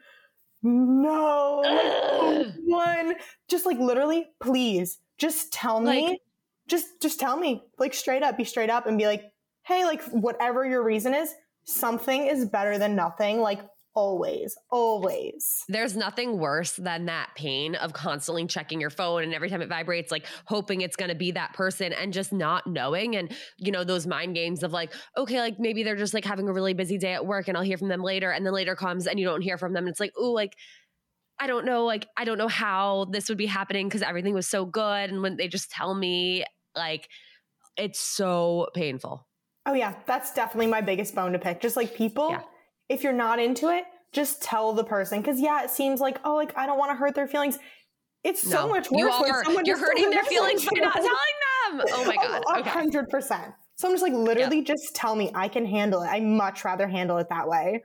no, 0.62 1.62
like, 1.64 2.48
one, 2.66 3.16
just 3.48 3.66
like 3.66 3.80
literally, 3.80 4.28
please, 4.40 5.00
just 5.18 5.52
tell 5.52 5.80
me 5.80 6.10
like, 6.10 6.22
just 6.68 7.02
just 7.02 7.20
tell 7.20 7.36
me 7.38 7.64
like 7.80 7.94
straight 7.94 8.24
up 8.24 8.38
be 8.38 8.44
straight 8.44 8.70
up 8.70 8.88
and 8.88 8.98
be 8.98 9.06
like 9.06 9.32
hey 9.64 9.84
like 9.86 10.02
whatever 10.12 10.66
your 10.66 10.84
reason 10.84 11.14
is 11.14 11.34
something 11.66 12.28
is 12.28 12.46
better 12.46 12.78
than 12.78 12.96
nothing 12.96 13.40
like 13.40 13.60
always 13.96 14.58
always 14.72 15.64
there's 15.70 15.96
nothing 15.96 16.40
worse 16.40 16.74
than 16.74 17.06
that 17.06 17.30
pain 17.36 17.76
of 17.76 17.94
constantly 17.94 18.46
checking 18.48 18.82
your 18.82 18.90
phone 18.90 19.24
and 19.24 19.34
every 19.34 19.50
time 19.50 19.62
it 19.62 19.70
vibrates 19.70 20.12
like 20.12 20.26
hoping 20.46 20.82
it's 20.82 20.96
going 20.96 21.10
to 21.10 21.16
be 21.16 21.32
that 21.32 21.54
person 21.54 21.94
and 21.94 22.12
just 22.12 22.34
not 22.34 22.66
knowing 22.66 23.16
and 23.16 23.32
you 23.60 23.72
know 23.72 23.84
those 23.84 24.08
mind 24.08 24.34
games 24.34 24.64
of 24.64 24.72
like 24.72 24.92
okay 25.16 25.40
like 25.40 25.60
maybe 25.60 25.84
they're 25.84 25.96
just 25.96 26.14
like 26.14 26.26
having 26.26 26.50
a 26.50 26.54
really 26.54 26.74
busy 26.74 26.98
day 26.98 27.14
at 27.14 27.26
work 27.26 27.48
and 27.48 27.56
I'll 27.56 27.64
hear 27.64 27.78
from 27.78 27.88
them 27.88 28.02
later 28.02 28.32
and 28.32 28.46
then 28.46 28.54
later 28.54 28.76
comes 28.76 29.06
and 29.06 29.20
you 29.20 29.26
don't 29.26 29.42
hear 29.42 29.58
from 29.58 29.74
them 29.74 29.84
and 29.84 29.92
it's 29.92 30.00
like 30.00 30.14
oh 30.18 30.32
like 30.32 30.56
I 31.40 31.48
don't 31.48 31.66
know, 31.66 31.84
like, 31.86 32.08
I 32.16 32.26
don't 32.26 32.38
know 32.38 32.48
how 32.48 33.08
this 33.12 33.28
would 33.28 33.38
be 33.38 33.48
happening 33.48 33.88
because 33.88 34.02
everything 34.02 34.34
was 34.34 34.48
so 34.48 34.66
good. 34.66 35.10
And 35.10 35.22
when 35.22 35.36
they 35.36 35.48
just 35.48 35.72
tell 35.72 35.94
me, 35.94 36.46
like, 36.76 37.10
it's 37.76 38.00
so 38.00 38.68
painful. 38.74 39.28
Oh, 39.66 39.74
yeah. 39.74 39.96
That's 40.06 40.34
definitely 40.34 40.68
my 40.68 40.82
biggest 40.82 41.16
bone 41.16 41.34
to 41.34 41.40
pick. 41.40 41.60
Just 41.60 41.76
like 41.76 41.96
people, 41.96 42.30
yeah. 42.30 42.42
If 42.90 43.04
you're 43.04 43.14
not 43.14 43.40
into 43.40 43.70
it, 43.70 43.86
just 44.12 44.42
tell 44.42 44.74
the 44.74 44.84
person. 44.84 45.22
Cause 45.24 45.40
yeah, 45.40 45.64
it 45.64 45.70
seems 45.70 46.00
like, 46.00 46.20
oh, 46.24 46.36
like, 46.36 46.56
I 46.58 46.66
don't 46.66 46.78
want 46.78 46.92
to 46.92 46.96
hurt 46.96 47.16
their 47.16 47.28
feelings. 47.28 47.58
It's 48.24 48.42
so 48.42 48.68
much 48.70 48.90
worse 48.90 49.20
you 49.20 49.22
when 49.22 49.44
someone 49.44 49.66
you're 49.66 49.78
hurting 49.78 50.10
their 50.10 50.24
feelings 50.24 50.64
by 50.66 50.80
not 50.80 50.94
telling 50.94 51.08
them. 51.10 51.86
Oh 51.92 52.06
my 52.06 52.16
God. 52.16 52.44
A 52.48 52.70
hundred 52.70 53.10
percent. 53.10 53.54
So 53.76 53.88
I'm 53.88 53.94
just 53.94 54.04
like, 54.04 54.14
literally 54.14 54.62
just 54.62 54.96
tell 54.96 55.16
me 55.16 55.30
I 55.36 55.50
can 55.50 55.66
handle 55.66 56.04
it. 56.04 56.08
I 56.08 56.22
much 56.22 56.64
rather 56.64 56.88
handle 56.88 57.18
it 57.18 57.28
that 57.30 57.50
way. 57.50 57.84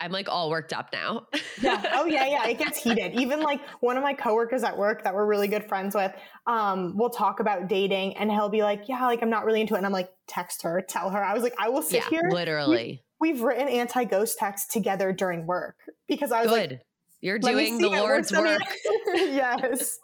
I'm 0.00 0.12
like 0.12 0.28
all 0.28 0.50
worked 0.50 0.72
up 0.72 0.90
now. 0.92 1.26
yeah. 1.60 1.82
Oh 1.94 2.04
yeah, 2.04 2.26
yeah. 2.26 2.46
It 2.46 2.58
gets 2.58 2.78
heated. 2.82 3.14
Even 3.14 3.40
like 3.40 3.60
one 3.80 3.96
of 3.96 4.02
my 4.02 4.14
coworkers 4.14 4.62
at 4.62 4.76
work 4.76 5.04
that 5.04 5.14
we're 5.14 5.26
really 5.26 5.48
good 5.48 5.64
friends 5.68 5.94
with, 5.94 6.12
um, 6.46 6.96
we'll 6.96 7.10
talk 7.10 7.40
about 7.40 7.68
dating 7.68 8.16
and 8.16 8.30
he'll 8.30 8.48
be 8.48 8.62
like, 8.62 8.88
Yeah, 8.88 9.04
like 9.06 9.22
I'm 9.22 9.30
not 9.30 9.44
really 9.44 9.60
into 9.60 9.74
it. 9.74 9.78
And 9.78 9.86
I'm 9.86 9.92
like, 9.92 10.10
text 10.26 10.62
her, 10.62 10.82
tell 10.86 11.10
her. 11.10 11.22
I 11.22 11.34
was 11.34 11.42
like, 11.42 11.54
I 11.58 11.68
will 11.68 11.82
sit 11.82 12.02
yeah, 12.02 12.08
here. 12.10 12.28
Literally. 12.30 13.02
We've, 13.20 13.40
written 13.40 13.68
anti-ghost 13.68 14.38
text 14.38 14.70
together 14.70 15.12
during 15.12 15.46
work 15.46 15.76
because 16.06 16.32
I 16.32 16.42
was 16.42 16.50
good. 16.50 16.70
like 16.70 16.80
you're 17.20 17.38
doing 17.38 17.78
the 17.78 17.88
Lord's 17.88 18.32
work. 18.32 18.62
yes. 19.06 19.98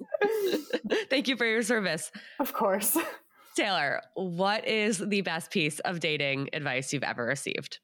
Thank 1.11 1.29
you 1.29 1.37
for 1.37 1.47
your 1.47 1.63
service. 1.63 2.11
Of 2.41 2.53
course. 2.53 2.97
Taylor, 3.57 4.01
what 4.15 4.67
is 4.67 4.99
the 4.99 5.21
best 5.21 5.53
piece 5.53 5.79
of 5.81 6.01
dating 6.01 6.49
advice 6.53 6.93
you've 6.93 7.05
ever 7.05 7.25
received? 7.25 7.79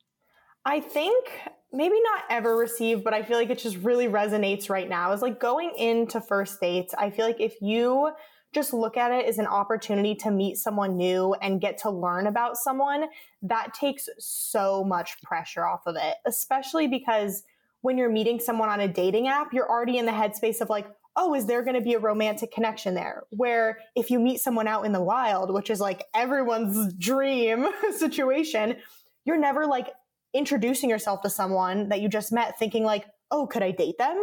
I 0.65 0.81
think 0.81 1.29
maybe 1.73 1.95
not 2.03 2.25
ever 2.29 2.57
received, 2.57 3.05
but 3.05 3.15
I 3.15 3.23
feel 3.23 3.39
like 3.39 3.51
it 3.51 3.59
just 3.59 3.77
really 3.77 4.09
resonates 4.09 4.69
right 4.69 4.89
now 4.89 5.13
is 5.13 5.23
like 5.23 5.39
going 5.39 5.73
into 5.77 6.21
first 6.21 6.61
dates. 6.61 6.93
I 6.99 7.11
feel 7.11 7.25
like 7.25 7.41
if 7.41 7.55
you 7.63 8.11
just 8.53 8.73
look 8.73 8.97
at 8.97 9.13
it 9.13 9.27
as 9.27 9.39
an 9.39 9.47
opportunity 9.47 10.17
to 10.17 10.31
meet 10.31 10.57
someone 10.57 10.97
new 10.97 11.35
and 11.35 11.61
get 11.61 11.79
to 11.79 11.91
learn 11.91 12.27
about 12.27 12.57
someone, 12.57 13.05
that 13.43 13.75
takes 13.75 14.09
so 14.19 14.85
much 14.85 15.21
pressure 15.23 15.65
off 15.65 15.83
of 15.87 15.97
it, 15.97 16.17
especially 16.27 16.87
because 16.87 17.43
when 17.83 17.97
you're 17.97 18.11
meeting 18.11 18.39
someone 18.39 18.69
on 18.69 18.81
a 18.81 18.89
dating 18.89 19.29
app, 19.29 19.53
you're 19.53 19.69
already 19.69 19.99
in 19.99 20.07
the 20.07 20.13
headspace 20.13 20.61
of 20.61 20.69
like, 20.69 20.87
oh, 21.17 21.35
is 21.35 21.47
there 21.47 21.63
going 21.63 21.75
to 21.75 21.81
be 21.81 21.95
a 21.95 21.99
romantic 21.99 22.53
connection 22.53 22.95
there? 22.95 23.25
Where 23.31 23.79
if 23.97 24.11
you 24.11 24.21
meet 24.21 24.41
someone 24.41 24.69
out 24.69 24.85
in 24.85 24.93
the 24.93 25.03
wild, 25.03 25.53
which 25.53 25.71
is 25.71 25.81
like 25.81 26.05
everyone's 26.15 26.93
dream 26.95 27.67
situation, 27.97 28.77
you're 29.25 29.39
never 29.39 29.67
like 29.67 29.89
introducing 30.33 30.89
yourself 30.89 31.23
to 31.23 31.31
someone 31.31 31.89
that 31.89 32.01
you 32.01 32.09
just 32.09 32.33
met 32.33 32.59
thinking 32.59 32.85
like, 32.85 33.07
oh, 33.31 33.47
could 33.47 33.63
I 33.63 33.71
date 33.71 33.99
them? 33.99 34.23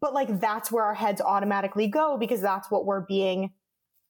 But 0.00 0.14
like 0.14 0.40
that's 0.40 0.70
where 0.70 0.84
our 0.84 0.94
heads 0.94 1.20
automatically 1.20 1.88
go 1.88 2.16
because 2.18 2.40
that's 2.40 2.70
what 2.70 2.84
we're 2.84 3.06
being 3.06 3.52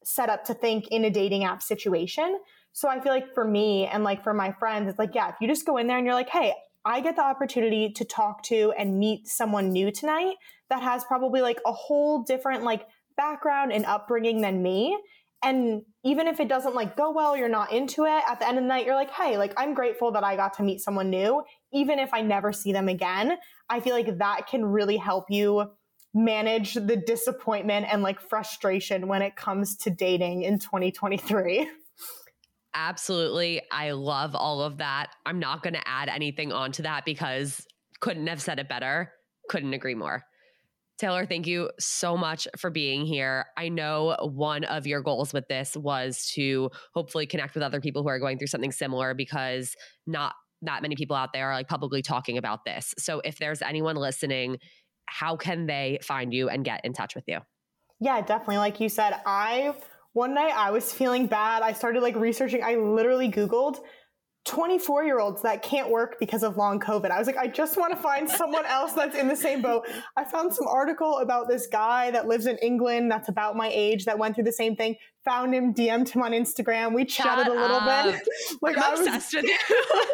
set 0.05 0.29
up 0.29 0.45
to 0.45 0.55
think 0.55 0.89
in 0.89 1.05
a 1.05 1.11
dating 1.11 1.45
app 1.45 1.63
situation. 1.63 2.39
So 2.73 2.89
I 2.89 3.01
feel 3.01 3.13
like 3.13 3.35
for 3.35 3.45
me 3.45 3.87
and 3.87 4.05
like 4.05 4.23
for 4.23 4.35
my 4.35 4.53
friends, 4.53 4.89
it's 4.89 4.99
like, 4.99 5.15
yeah, 5.15 5.29
if 5.29 5.35
you 5.41 5.49
just 5.49 5.67
go 5.67 5.79
in 5.79 5.87
there 5.87 5.97
and 5.97 6.07
you're 6.07 6.15
like, 6.15 6.29
hey, 6.29 6.55
I 6.85 7.01
get 7.01 7.17
the 7.17 7.23
opportunity 7.23 7.91
to 7.91 8.05
talk 8.05 8.43
to 8.45 8.73
and 8.79 8.99
meet 8.99 9.27
someone 9.27 9.73
new 9.73 9.91
tonight 9.91 10.37
that 10.71 10.83
has 10.83 11.05
probably 11.05 11.41
like 11.41 11.61
a 11.67 11.73
whole 11.73 12.23
different 12.23 12.63
like 12.63 12.87
background 13.17 13.73
and 13.73 13.85
upbringing 13.85 14.41
than 14.41 14.63
me. 14.63 14.97
And 15.43 15.83
even 16.05 16.27
if 16.27 16.41
it 16.41 16.49
doesn't 16.49 16.75
like 16.75 16.97
go 16.97 17.11
well, 17.11 17.37
you're 17.37 17.49
not 17.49 17.73
into 17.73 18.05
it, 18.05 18.23
at 18.27 18.41
the 18.41 18.49
end 18.49 18.59
of 18.59 18.65
the 18.65 18.69
night, 18.69 18.87
you're 18.87 18.95
like, 18.95 19.11
hey, 19.11 19.39
like 19.39 19.53
I'm 19.57 19.75
grateful 19.75 20.13
that 20.13 20.25
I 20.25 20.37
got 20.37 20.55
to 20.55 20.63
meet 20.63 20.81
someone 20.81 21.11
new. 21.11 21.43
Even 21.73 21.99
if 21.99 22.13
I 22.13 22.23
never 22.23 22.53
see 22.53 22.73
them 22.73 22.89
again, 22.89 23.37
I 23.69 23.81
feel 23.81 23.95
like 23.95 24.19
that 24.19 24.47
can 24.49 24.65
really 24.65 24.97
help 24.97 25.27
you 25.31 25.71
manage 26.15 26.75
the 26.75 26.97
disappointment 26.97 27.87
and 27.91 28.03
like 28.03 28.21
frustration 28.21 29.09
when 29.09 29.23
it 29.23 29.37
comes 29.37 29.77
to 29.77 29.91
dating 29.91 30.43
in 30.43 30.59
2023. 30.59 31.69
Absolutely. 32.81 33.61
I 33.73 33.91
love 33.91 34.37
all 34.37 34.63
of 34.63 34.79
that. 34.79 35.09
I'm 35.27 35.41
not 35.41 35.65
going 35.65 35.75
to 35.75 35.89
add 35.89 36.09
anything 36.09 36.53
onto 36.53 36.85
that 36.85 37.05
because 37.05 37.67
couldn't 38.01 38.29
have 38.29 38.41
said 38.41 38.61
it 38.61 38.69
better. 38.69 39.13
Couldn't 39.49 39.75
agree 39.75 39.97
more. 39.97 40.23
Taylor, 40.97 41.27
thank 41.27 41.49
you 41.49 41.71
so 41.81 42.17
much 42.17 42.47
for 42.57 42.71
being 42.71 43.05
here. 43.05 43.47
I 43.57 43.69
know 43.69 44.17
one 44.21 44.63
of 44.63 44.87
your 44.87 45.03
goals 45.03 45.33
with 45.33 45.49
this 45.49 45.77
was 45.77 46.31
to 46.35 46.71
hopefully 46.95 47.27
connect 47.27 47.55
with 47.55 47.65
other 47.65 47.81
people 47.81 48.05
who 48.05 48.09
are 48.11 48.21
going 48.21 48.39
through 48.39 48.47
something 48.47 48.73
similar 48.73 49.13
because 49.13 49.75
not 50.07 50.35
that 50.63 50.81
many 50.81 50.95
people 50.95 51.17
out 51.17 51.33
there 51.33 51.51
are 51.51 51.55
like 51.55 51.69
publicly 51.69 52.03
talking 52.03 52.39
about 52.39 52.65
this. 52.65 52.95
So 52.97 53.21
if 53.25 53.39
there's 53.39 53.61
anyone 53.61 53.97
listening, 53.97 54.59
how 55.07 55.37
can 55.37 55.67
they 55.67 55.99
find 56.03 56.33
you 56.33 56.49
and 56.49 56.65
get 56.65 56.85
in 56.85 56.93
touch 56.93 57.17
with 57.17 57.25
you? 57.27 57.39
Yeah, 57.99 58.21
definitely. 58.21 58.59
Like 58.59 58.79
you 58.79 58.89
said, 58.89 59.21
I 59.27 59.75
one 60.19 60.35
night 60.35 60.53
I 60.55 60.73
was 60.73 60.93
feeling 61.01 61.27
bad. 61.27 61.63
I 61.63 61.73
started 61.73 62.03
like 62.03 62.17
researching. 62.17 62.63
I 62.63 62.75
literally 62.75 63.31
Googled 63.31 63.79
24 64.45 65.05
year 65.05 65.21
olds 65.21 65.43
that 65.43 65.63
can't 65.63 65.91
work 65.91 66.17
because 66.19 66.43
of 66.43 66.57
long 66.57 66.81
COVID. 66.81 67.11
I 67.11 67.19
was 67.19 67.27
like, 67.27 67.37
I 67.37 67.47
just 67.47 67.77
want 67.77 67.95
to 67.95 68.03
find 68.03 68.29
someone 68.41 68.67
else 68.67 68.95
that's 68.95 69.17
in 69.17 69.29
the 69.29 69.37
same 69.37 69.63
boat. 69.63 69.87
I 70.17 70.25
found 70.25 70.53
some 70.53 70.67
article 70.67 71.19
about 71.19 71.49
this 71.49 71.67
guy 71.67 72.11
that 72.11 72.27
lives 72.27 72.47
in 72.47 72.57
England 72.59 73.11
that's 73.11 73.29
about 73.29 73.57
my 73.57 73.71
age 73.73 74.07
that 74.07 74.19
went 74.19 74.35
through 74.35 74.45
the 74.45 74.53
same 74.53 74.75
thing. 74.75 74.97
Found 75.25 75.55
him, 75.55 75.73
DM'd 75.73 76.09
him 76.09 76.23
on 76.23 76.33
Instagram. 76.33 76.95
We 76.95 77.05
chatted 77.05 77.47
Shut 77.47 77.57
a 77.57 77.61
little 77.61 77.77
up. 77.77 78.05
bit. 78.07 78.23
like 78.63 78.77
I'm 78.77 78.85
I 78.85 78.91
was, 78.91 79.01
with 79.01 79.45
you. 79.45 79.57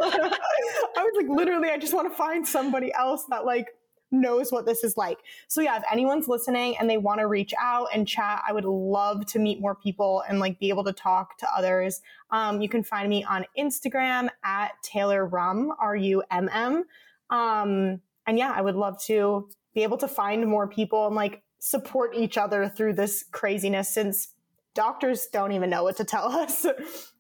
I 0.02 1.02
was 1.02 1.12
like, 1.16 1.28
literally, 1.28 1.70
I 1.70 1.78
just 1.78 1.94
want 1.94 2.10
to 2.10 2.16
find 2.16 2.46
somebody 2.46 2.92
else 2.92 3.24
that 3.30 3.44
like 3.46 3.68
knows 4.10 4.52
what 4.52 4.66
this 4.66 4.84
is 4.84 4.96
like. 4.96 5.18
So 5.48 5.60
yeah, 5.60 5.76
if 5.76 5.82
anyone's 5.90 6.28
listening 6.28 6.76
and 6.78 6.88
they 6.88 6.96
want 6.96 7.20
to 7.20 7.26
reach 7.26 7.52
out 7.60 7.88
and 7.92 8.06
chat, 8.06 8.42
I 8.46 8.52
would 8.52 8.64
love 8.64 9.26
to 9.26 9.38
meet 9.38 9.60
more 9.60 9.74
people 9.74 10.22
and 10.28 10.38
like 10.38 10.58
be 10.58 10.68
able 10.68 10.84
to 10.84 10.92
talk 10.92 11.38
to 11.38 11.48
others. 11.56 12.00
Um, 12.30 12.60
you 12.60 12.68
can 12.68 12.82
find 12.82 13.08
me 13.08 13.24
on 13.24 13.44
Instagram 13.58 14.28
at 14.44 14.72
Taylor 14.82 15.26
Rumm, 15.26 15.70
R 15.78 15.96
U 15.96 16.22
M 16.30 16.48
M. 16.52 16.84
Um, 17.30 18.00
and 18.26 18.38
yeah, 18.38 18.52
I 18.54 18.60
would 18.60 18.76
love 18.76 19.02
to 19.04 19.48
be 19.74 19.82
able 19.82 19.98
to 19.98 20.08
find 20.08 20.46
more 20.46 20.68
people 20.68 21.06
and 21.06 21.16
like 21.16 21.42
support 21.58 22.14
each 22.14 22.38
other 22.38 22.68
through 22.68 22.94
this 22.94 23.24
craziness 23.32 23.88
since 23.88 24.28
doctors 24.74 25.26
don't 25.32 25.52
even 25.52 25.70
know 25.70 25.82
what 25.82 25.96
to 25.96 26.04
tell 26.04 26.30
us. 26.38 26.66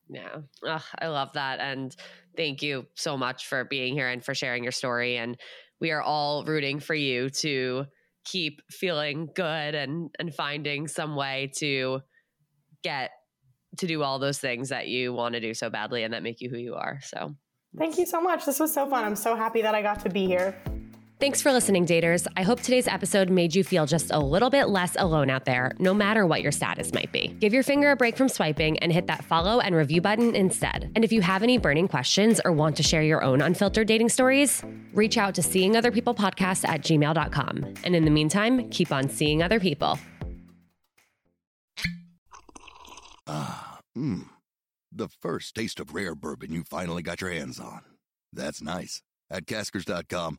Yeah, 0.08 0.40
Ugh, 0.66 0.82
I 0.98 1.08
love 1.08 1.32
that. 1.32 1.60
And 1.60 1.94
thank 2.36 2.62
you 2.62 2.86
so 2.94 3.16
much 3.16 3.46
for 3.46 3.64
being 3.64 3.94
here 3.94 4.08
and 4.08 4.22
for 4.22 4.34
sharing 4.34 4.62
your 4.62 4.72
story. 4.72 5.16
And 5.16 5.38
we 5.80 5.90
are 5.90 6.02
all 6.02 6.44
rooting 6.44 6.80
for 6.80 6.94
you 6.94 7.30
to 7.30 7.86
keep 8.24 8.60
feeling 8.70 9.28
good 9.34 9.74
and 9.74 10.10
and 10.18 10.34
finding 10.34 10.88
some 10.88 11.14
way 11.14 11.52
to 11.58 12.00
get 12.82 13.10
to 13.78 13.86
do 13.86 14.02
all 14.02 14.18
those 14.18 14.38
things 14.38 14.68
that 14.68 14.88
you 14.88 15.12
want 15.12 15.34
to 15.34 15.40
do 15.40 15.52
so 15.52 15.68
badly 15.68 16.04
and 16.04 16.14
that 16.14 16.22
make 16.22 16.40
you 16.40 16.48
who 16.48 16.58
you 16.58 16.74
are. 16.74 17.00
So 17.02 17.34
Thank 17.76 17.98
you 17.98 18.06
so 18.06 18.20
much. 18.20 18.46
This 18.46 18.60
was 18.60 18.72
so 18.72 18.88
fun. 18.88 19.04
I'm 19.04 19.16
so 19.16 19.34
happy 19.34 19.62
that 19.62 19.74
I 19.74 19.82
got 19.82 20.00
to 20.00 20.08
be 20.08 20.26
here. 20.26 20.56
Thanks 21.20 21.40
for 21.40 21.52
listening, 21.52 21.86
daters. 21.86 22.26
I 22.36 22.42
hope 22.42 22.60
today's 22.60 22.88
episode 22.88 23.30
made 23.30 23.54
you 23.54 23.62
feel 23.62 23.86
just 23.86 24.10
a 24.10 24.18
little 24.18 24.50
bit 24.50 24.68
less 24.68 24.96
alone 24.98 25.30
out 25.30 25.44
there, 25.44 25.72
no 25.78 25.94
matter 25.94 26.26
what 26.26 26.42
your 26.42 26.50
status 26.52 26.92
might 26.92 27.12
be. 27.12 27.28
Give 27.38 27.54
your 27.54 27.62
finger 27.62 27.92
a 27.92 27.96
break 27.96 28.16
from 28.16 28.28
swiping 28.28 28.78
and 28.80 28.92
hit 28.92 29.06
that 29.06 29.24
follow 29.24 29.60
and 29.60 29.76
review 29.76 30.00
button 30.00 30.34
instead. 30.34 30.90
And 30.96 31.04
if 31.04 31.12
you 31.12 31.22
have 31.22 31.44
any 31.44 31.56
burning 31.56 31.86
questions 31.86 32.40
or 32.44 32.52
want 32.52 32.76
to 32.76 32.82
share 32.82 33.02
your 33.02 33.22
own 33.22 33.40
unfiltered 33.40 33.86
dating 33.86 34.08
stories, 34.08 34.62
reach 34.92 35.16
out 35.16 35.36
to 35.36 35.42
Seeing 35.42 35.76
Other 35.76 35.92
People 35.92 36.14
Podcast 36.16 36.68
at 36.68 36.82
gmail.com. 36.82 37.74
And 37.84 37.96
in 37.96 38.04
the 38.04 38.10
meantime, 38.10 38.68
keep 38.70 38.90
on 38.90 39.08
seeing 39.08 39.40
other 39.40 39.60
people. 39.60 39.98
Ah, 43.26 43.78
mmm. 43.96 44.24
The 44.92 45.08
first 45.08 45.54
taste 45.54 45.80
of 45.80 45.94
rare 45.94 46.14
bourbon 46.14 46.52
you 46.52 46.64
finally 46.64 47.02
got 47.02 47.20
your 47.20 47.30
hands 47.30 47.58
on. 47.58 47.80
That's 48.32 48.60
nice. 48.60 49.02
At 49.30 49.46
caskers.com, 49.46 50.38